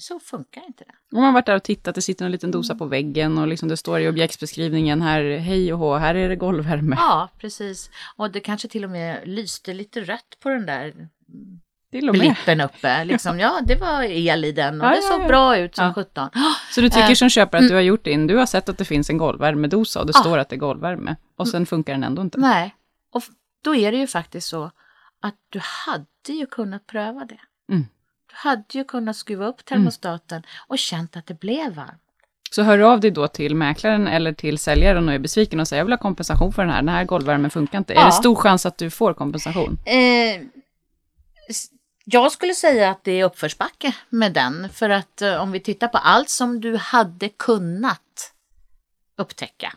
Så 0.00 0.20
funkar 0.20 0.66
inte 0.66 0.84
det. 0.84 1.16
Om 1.16 1.22
man 1.22 1.34
varit 1.34 1.46
där 1.46 1.56
och 1.56 1.62
tittat, 1.62 1.94
det 1.94 2.02
sitter 2.02 2.24
en 2.24 2.32
liten 2.32 2.50
dosa 2.50 2.74
på 2.74 2.84
väggen 2.86 3.38
och 3.38 3.48
liksom 3.48 3.68
det 3.68 3.76
står 3.76 4.00
i 4.00 4.08
objektsbeskrivningen 4.08 5.02
här, 5.02 5.36
hej 5.38 5.72
och 5.72 5.78
hå, 5.78 5.96
här 5.96 6.14
är 6.14 6.28
det 6.28 6.36
golvvärme. 6.36 6.96
Ja, 6.98 7.28
precis. 7.38 7.90
Och 8.16 8.30
det 8.30 8.40
kanske 8.40 8.68
till 8.68 8.84
och 8.84 8.90
med 8.90 9.28
lyste 9.28 9.74
lite 9.74 10.00
rött 10.00 10.36
på 10.42 10.48
den 10.48 10.66
där 10.66 11.08
Till 11.90 12.10
blippen 12.12 12.60
uppe. 12.60 13.04
Liksom, 13.04 13.38
ja, 13.40 13.60
det 13.66 13.76
var 13.76 14.02
el 14.02 14.44
i 14.44 14.52
den 14.52 14.80
och 14.80 14.86
Ja, 14.86 14.90
det 14.90 14.96
ja, 14.96 15.02
såg 15.02 15.20
ja. 15.20 15.26
bra 15.28 15.56
ut 15.56 15.74
som 15.76 15.84
Ja. 15.84 15.92
17. 15.94 16.28
Så 16.74 16.80
du 16.80 16.88
tycker 16.88 17.10
Eh, 17.10 17.14
som 17.14 17.28
köpare 17.30 17.62
att 17.62 17.68
du 17.68 17.74
har 17.74 17.80
gjort 17.80 18.04
din, 18.04 18.26
du 18.26 18.36
har 18.36 18.46
sett 18.46 18.68
att 18.68 18.78
det 18.78 18.84
finns 18.84 19.10
en 19.10 19.18
golvvärmedosa 19.18 20.00
och 20.00 20.06
det 20.06 20.12
Ja. 20.14 20.20
står 20.20 20.38
att 20.38 20.48
det 20.48 20.56
är 20.56 20.60
golvvärme. 20.60 21.16
Och 21.36 21.48
sen 21.48 21.66
funkar 21.66 21.92
den 21.92 22.04
ändå 22.04 22.22
inte. 22.22 22.40
Nej, 22.40 22.74
och 23.12 23.22
då 23.64 23.74
är 23.74 23.92
det 23.92 23.98
ju 23.98 24.06
faktiskt 24.06 24.48
så 24.48 24.70
att 25.22 25.34
du 25.48 25.60
hade 25.86 26.38
ju 26.40 26.46
kunnat 26.46 26.86
pröva 26.86 27.24
det. 27.24 27.40
Mm. 27.72 27.86
Du 28.30 28.36
hade 28.48 28.64
ju 28.68 28.84
kunnat 28.84 29.16
skruva 29.16 29.46
upp 29.46 29.64
termostaten 29.64 30.42
och 30.68 30.78
känt 30.78 31.16
att 31.16 31.26
det 31.26 31.40
blev 31.40 31.74
varmt. 31.74 32.02
Så 32.50 32.62
hör 32.62 32.78
du 32.78 32.84
av 32.84 33.00
dig 33.00 33.10
då 33.10 33.28
till 33.28 33.54
mäklaren 33.54 34.06
eller 34.08 34.32
till 34.32 34.58
säljaren 34.58 35.08
och 35.08 35.14
är 35.14 35.18
besviken 35.18 35.60
och 35.60 35.68
säger 35.68 35.80
jag 35.80 35.84
vill 35.84 35.92
ha 35.92 35.98
kompensation 35.98 36.52
för 36.52 36.62
den 36.62 36.70
här, 36.70 36.82
den 36.82 36.88
här 36.88 37.04
golvvärmen 37.04 37.50
funkar 37.50 37.78
inte. 37.78 37.92
Är 37.94 37.98
Ja. 37.98 38.06
det 38.06 38.12
stor 38.12 38.34
chans 38.34 38.66
att 38.66 38.78
du 38.78 38.90
får 38.90 39.14
kompensation? 39.14 39.78
Eh, 39.86 40.42
jag 42.04 42.32
skulle 42.32 42.54
säga 42.54 42.90
att 42.90 43.04
det 43.04 43.12
är 43.20 43.24
uppförsbacke 43.24 43.94
med 44.08 44.32
den. 44.32 44.68
För 44.68 44.90
att 44.90 45.22
eh, 45.22 45.42
om 45.42 45.52
vi 45.52 45.60
tittar 45.60 45.88
på 45.88 45.98
allt 45.98 46.28
som 46.28 46.60
du 46.60 46.76
hade 46.76 47.28
kunnat 47.28 48.32
upptäcka 49.18 49.72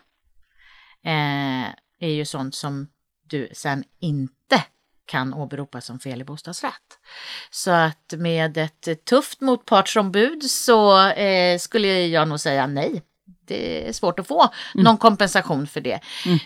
eh, 1.04 1.64
är 2.00 2.08
ju 2.08 2.24
sånt 2.24 2.54
som 2.54 2.88
du 3.28 3.48
sen 3.52 3.84
inte 4.00 4.64
kan 5.06 5.34
åberopa 5.34 5.80
som 5.80 6.00
fel 6.00 6.20
i 6.20 6.24
bostadsrätt. 6.24 6.98
Så 7.50 7.70
att 7.70 8.14
med 8.16 8.56
ett 8.58 9.04
tufft 9.04 9.40
motpartsombud 9.40 10.42
så 10.42 11.08
eh, 11.08 11.58
skulle 11.58 12.06
jag 12.06 12.28
nog 12.28 12.40
säga 12.40 12.66
nej. 12.66 13.02
Det 13.48 13.88
är 13.88 13.92
svårt 13.92 14.18
att 14.18 14.26
få 14.28 14.48
någon 14.74 14.96
kompensation 14.98 15.66
för 15.66 15.80
det. 15.80 16.00
Mm. 16.26 16.38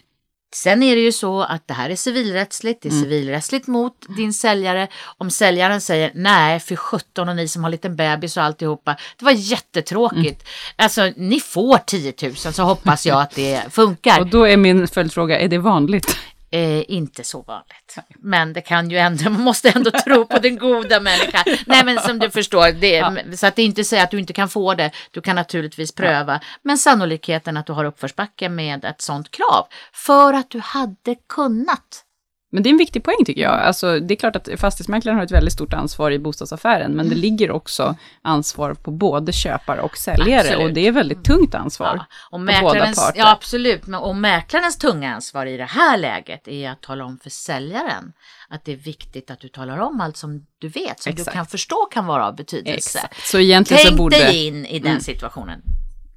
Sen 0.55 0.83
är 0.83 0.97
det 0.97 1.03
ju 1.03 1.13
så 1.13 1.43
att 1.43 1.69
det 1.69 1.75
här 1.75 1.91
är 1.91 1.97
civilrättsligt, 1.97 2.83
det 2.83 2.89
är 2.89 2.91
Mm. 2.93 3.03
civilrättsligt 3.03 3.67
mot 3.67 4.17
din 4.17 4.33
säljare. 4.33 4.89
Om 5.19 5.31
säljaren 5.31 5.81
säger 5.81 6.13
nej, 6.15 6.61
för 6.61 6.77
17 6.77 7.29
och 7.29 7.37
ni 7.37 7.49
som 7.49 7.63
har 7.65 7.69
en 7.69 7.73
liten 7.73 7.97
bebis 7.97 8.37
och 8.37 8.43
alltihopa, 8.43 8.97
det 9.19 9.25
var 9.25 9.33
jättetråkigt. 9.33 10.45
Alltså, 10.77 11.13
ni 11.17 11.41
får 11.41 11.79
10 11.79 12.15
000 12.23 12.37
så 12.37 12.63
hoppas 12.63 13.07
jag 13.07 13.21
att 13.21 13.31
det 13.31 13.63
funkar. 13.71 14.21
Och 14.21 14.27
då 14.27 14.45
är 14.45 14.57
min 14.57 14.89
följdfråga, 14.89 15.41
är 15.41 15.49
det 15.49 15.59
vanligt? 15.59 16.17
Eh, 16.51 16.91
inte 16.91 17.25
så 17.25 17.43
vanligt. 17.43 17.97
Men 18.19 18.53
det 18.53 18.61
kan 18.61 18.91
ju 18.91 18.99
ändå, 18.99 19.31
man 19.31 19.41
måste 19.41 19.71
ändå 19.71 19.91
tro 19.91 20.27
på 20.27 20.39
den 20.39 20.59
goda 20.59 21.01
människan. 21.01 21.45
Nej 21.67 21.85
men 21.85 22.01
som 22.01 22.19
du 22.19 22.31
förstår, 22.41 22.73
det, 22.73 23.37
så 23.39 23.47
att 23.47 23.57
det 23.57 23.63
inte 23.63 23.85
säger 23.85 24.05
att 24.05 24.11
du 24.11 24.19
inte 24.19 24.33
kan 24.33 24.49
få 24.49 24.75
det. 24.75 24.91
Du 25.11 25.21
kan 25.21 25.37
naturligtvis 25.37 25.93
pröva. 25.93 26.41
Men 26.63 26.79
sannolikheten 26.79 27.57
att 27.57 27.67
du 27.67 27.73
har 27.73 27.85
uppförsbacke 27.85 28.49
med 28.49 28.85
ett 28.85 29.01
sånt 29.03 29.31
krav. 29.31 29.67
För 29.93 30.33
att 30.33 30.51
du 30.51 30.59
hade 30.59 31.17
kunnat. 31.29 32.05
Men 32.51 32.63
det 32.63 32.69
är 32.69 32.71
en 32.71 32.79
viktig 32.79 33.05
poäng 33.05 33.25
tycker 33.27 33.43
jag. 33.43 33.53
Alltså, 33.61 34.01
det 34.01 34.15
är 34.15 34.17
klart 34.17 34.37
att 34.37 34.49
fastighetsmäklaren 34.57 35.19
har 35.19 35.25
ett 35.25 35.31
väldigt 35.31 35.53
stort 35.53 35.73
ansvar 35.73 36.11
i 36.11 36.19
bostadsaffären, 36.19 36.93
men 36.93 37.09
det 37.09 37.15
ligger 37.15 37.51
också 37.51 37.97
ansvar 38.23 38.75
på 38.75 38.91
både 38.91 39.33
köpare 39.33 39.81
och 39.81 39.97
säljare 39.97 40.41
Absolut. 40.41 40.65
och 40.69 40.73
det 40.73 40.87
är 40.87 40.93
väldigt 40.93 41.25
tungt 41.25 41.55
ansvar 41.55 41.95
Ja, 41.97 42.05
och 42.31 42.47
på 42.47 42.63
båda 42.63 42.87
parter. 42.87 43.19
ja 43.19 43.33
absolut, 43.33 43.87
men, 43.87 44.01
och 44.01 44.17
mäklarens 44.17 44.79
tunga 44.79 45.15
ansvar 45.15 45.47
i 45.47 45.57
det 45.57 45.65
här 45.65 45.99
läget 45.99 46.49
är 46.49 46.71
att 46.71 46.81
tala 46.81 47.05
om 47.05 47.19
för 47.23 47.31
säljaren 47.31 48.13
att 48.49 48.65
det 48.65 48.73
är 48.73 48.77
viktigt 48.77 49.31
att 49.31 49.41
du 49.41 49.49
talar 49.49 49.79
om 49.79 50.01
allt 50.01 50.17
som 50.17 50.47
du 50.59 50.69
vet, 50.69 51.01
som 51.01 51.13
Exakt. 51.13 51.29
du 51.31 51.33
kan 51.33 51.47
förstå 51.47 51.77
kan 51.91 52.07
vara 52.07 52.27
av 52.27 52.37
betydelse. 52.37 52.99
Exakt. 52.99 53.27
Så 53.27 53.39
egentligen 53.39 53.83
Tänk 53.83 53.97
så 53.97 54.03
borde... 54.03 54.17
dig 54.17 54.47
in 54.47 54.67
i 54.67 54.79
den 54.79 54.91
Mm. 54.91 55.01
situationen. 55.01 55.63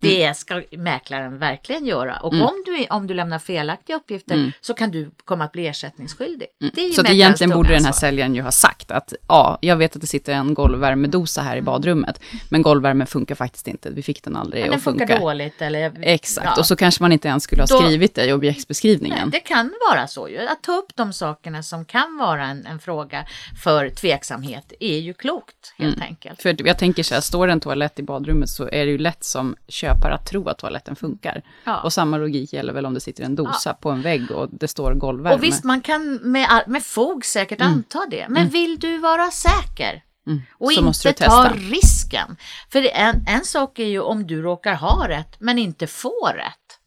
Det 0.01 0.37
ska 0.37 0.61
mäklaren 0.71 1.37
verkligen 1.37 1.85
göra. 1.85 2.17
Och 2.17 2.33
Mm. 2.33 2.45
om, 2.45 2.63
du, 2.65 2.85
om 2.89 3.07
du 3.07 3.13
lämnar 3.13 3.39
felaktiga 3.39 3.95
uppgifter 3.95 4.35
Mm. 4.35 4.51
så 4.61 4.73
kan 4.73 4.91
du 4.91 5.11
komma 5.25 5.43
att 5.43 5.51
bli 5.51 5.67
ersättningsskyldig. 5.67 6.47
Det 6.73 6.81
är 6.81 6.85
ju 6.87 6.91
Så 6.93 7.01
att 7.01 7.03
mäklarens 7.03 7.11
egentligen 7.21 7.49
borde 7.51 7.69
den 7.69 7.81
här 7.83 7.87
ansvar. 7.89 8.07
säljaren 8.07 8.35
ju 8.35 8.41
ha 8.41 8.51
sagt 8.51 8.91
att 8.91 9.13
ja, 9.27 9.57
jag 9.61 9.75
vet 9.75 9.95
att 9.95 10.01
det 10.01 10.07
sitter 10.07 10.33
en 10.33 10.53
golvvärmedosa 10.53 11.41
här 11.41 11.57
i 11.57 11.61
badrummet, 11.61 12.21
men 12.49 12.61
golvvärmen 12.61 13.07
funkar 13.07 13.35
faktiskt 13.35 13.67
inte. 13.67 13.89
Vi 13.89 14.01
fick 14.03 14.23
den 14.23 14.35
aldrig 14.35 14.61
Men 14.61 14.69
den 14.69 14.77
att 14.77 14.83
funkar 14.83 15.07
funka. 15.07 15.19
dåligt. 15.21 15.61
Eller, 15.61 15.93
Exakt, 16.01 16.45
ja. 16.45 16.59
och 16.59 16.65
så 16.65 16.75
kanske 16.75 17.03
man 17.03 17.11
inte 17.11 17.27
ens 17.27 17.43
skulle 17.43 17.61
ha 17.61 17.67
Då- 17.67 17.81
skrivit 17.81 18.15
det 18.15 18.21
i 18.21 18.25
Nej, 18.25 18.33
objektsbeskrivningen. 18.33 19.29
det 19.29 19.39
kan 19.39 19.73
vara 19.89 20.07
så 20.07 20.29
ju. 20.29 20.39
Att 20.47 20.63
ta 20.63 20.71
upp 20.77 20.95
de 20.95 21.13
sakerna 21.13 21.63
som 21.63 21.85
kan 21.85 22.17
vara 22.17 22.45
en, 22.45 22.65
en 22.65 22.79
fråga 22.79 23.25
för 23.63 23.89
tveksamhet 23.89 24.73
är 24.79 24.97
ju 24.97 25.13
klokt 25.13 25.73
helt 25.77 25.95
Mm. 25.95 26.07
enkelt. 26.07 26.41
För 26.41 26.67
jag 26.67 26.77
tänker 26.77 27.03
så 27.03 27.13
här, 27.13 27.21
står 27.21 27.47
det 27.47 27.53
en 27.53 27.59
toalett 27.59 27.99
i 27.99 28.03
badrummet 28.03 28.49
så 28.49 28.63
är 28.63 28.85
det 28.85 28.91
ju 28.91 28.97
lätt 28.97 29.23
som 29.23 29.55
köpare 29.67 29.90
att 29.91 30.25
tro 30.25 30.49
att 30.49 30.57
toaletten 30.57 30.95
funkar. 30.95 31.41
Ja. 31.63 31.81
Och 31.81 31.93
samma 31.93 32.17
logik 32.17 32.53
gäller 32.53 32.73
väl 32.73 32.85
om 32.85 32.93
det 32.93 32.99
sitter 32.99 33.23
en 33.23 33.35
dosa 33.35 33.73
på 33.73 33.89
en 33.89 34.01
vägg 34.01 34.31
och 34.31 34.49
det 34.51 34.67
står 34.67 34.93
golvvärme. 34.93 35.35
Och 35.35 35.43
visst, 35.43 35.63
man 35.63 35.81
kan 35.81 36.15
med, 36.15 36.63
med 36.67 36.83
fog 36.83 37.25
säkert 37.25 37.61
anta 37.61 38.05
det. 38.09 38.25
Men 38.29 38.49
vill 38.49 38.79
du 38.79 38.97
vara 38.97 39.31
säker? 39.31 40.03
Mm. 40.27 40.41
Och 40.53 40.71
så 40.71 41.07
inte 41.07 41.25
ta 41.25 41.49
risken. 41.55 42.37
För 42.69 42.87
en, 42.93 43.25
en 43.27 43.45
sak 43.45 43.79
är 43.79 43.85
ju 43.85 43.99
om 43.99 44.27
du 44.27 44.41
råkar 44.41 44.75
ha 44.75 45.07
rätt 45.07 45.39
men 45.39 45.57
inte 45.57 45.87
får 45.87 46.33
rätt. 46.33 46.79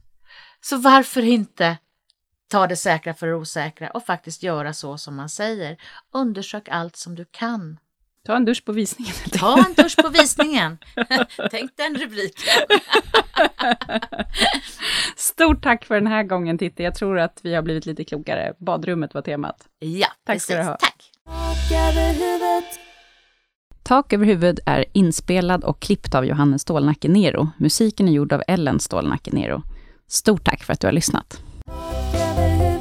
Så 0.60 0.76
varför 0.76 1.22
inte 1.22 1.76
ta 2.48 2.66
det 2.66 2.76
säkra 2.76 3.14
för 3.14 3.26
det 3.26 3.34
osäkra 3.34 3.90
och 3.90 4.06
faktiskt 4.06 4.42
göra 4.42 4.72
så 4.72 4.98
som 4.98 5.16
man 5.16 5.28
säger. 5.28 5.76
Undersök 6.12 6.68
allt 6.68 6.96
som 6.96 7.14
du 7.14 7.24
kan. 7.30 7.78
Ta 8.26 8.36
en 8.36 8.44
dusch 8.44 8.64
på 8.64 8.72
visningen. 8.72 9.14
Ta 9.32 9.58
en 9.58 9.74
dusch 9.74 9.96
på 9.96 10.08
visningen. 10.08 10.78
Tänk 11.50 11.76
den 11.76 11.94
rubriken. 11.94 12.78
Stort 15.16 15.62
tack 15.62 15.84
för 15.84 15.94
den 15.94 16.06
här 16.06 16.22
gången 16.22 16.58
Titti. 16.58 16.82
Jag 16.82 16.94
tror 16.94 17.18
att 17.18 17.40
vi 17.42 17.54
har 17.54 17.62
blivit 17.62 17.86
lite 17.86 18.04
klokare. 18.04 18.52
Badrummet 18.58 19.14
var 19.14 19.22
temat. 19.22 19.56
Ja, 19.78 20.06
Tack 20.26 20.42
ska 20.42 20.52
du 20.52 20.58
precis. 20.58 20.68
ha. 20.68 20.76
Tack. 20.76 21.10
Tak 23.82 24.12
över 24.12 24.26
huvud 24.26 24.60
är 24.66 24.84
inspelad 24.92 25.64
och 25.64 25.80
klippt 25.80 26.14
av 26.14 26.24
Johannes 26.26 26.62
Stålnacke 26.62 27.08
Nero. 27.08 27.48
Musiken 27.58 28.08
är 28.08 28.12
gjord 28.12 28.32
av 28.32 28.42
Ellen 28.48 28.80
Stålnacke 28.80 29.30
Nero. 29.32 29.62
Stort 30.08 30.44
tack 30.44 30.64
för 30.64 30.72
att 30.72 30.80
du 30.80 30.86
har 30.86 30.92
lyssnat. 30.92 31.42
Tak 31.66 32.14
över 32.14 32.48
huvudet. 32.48 32.73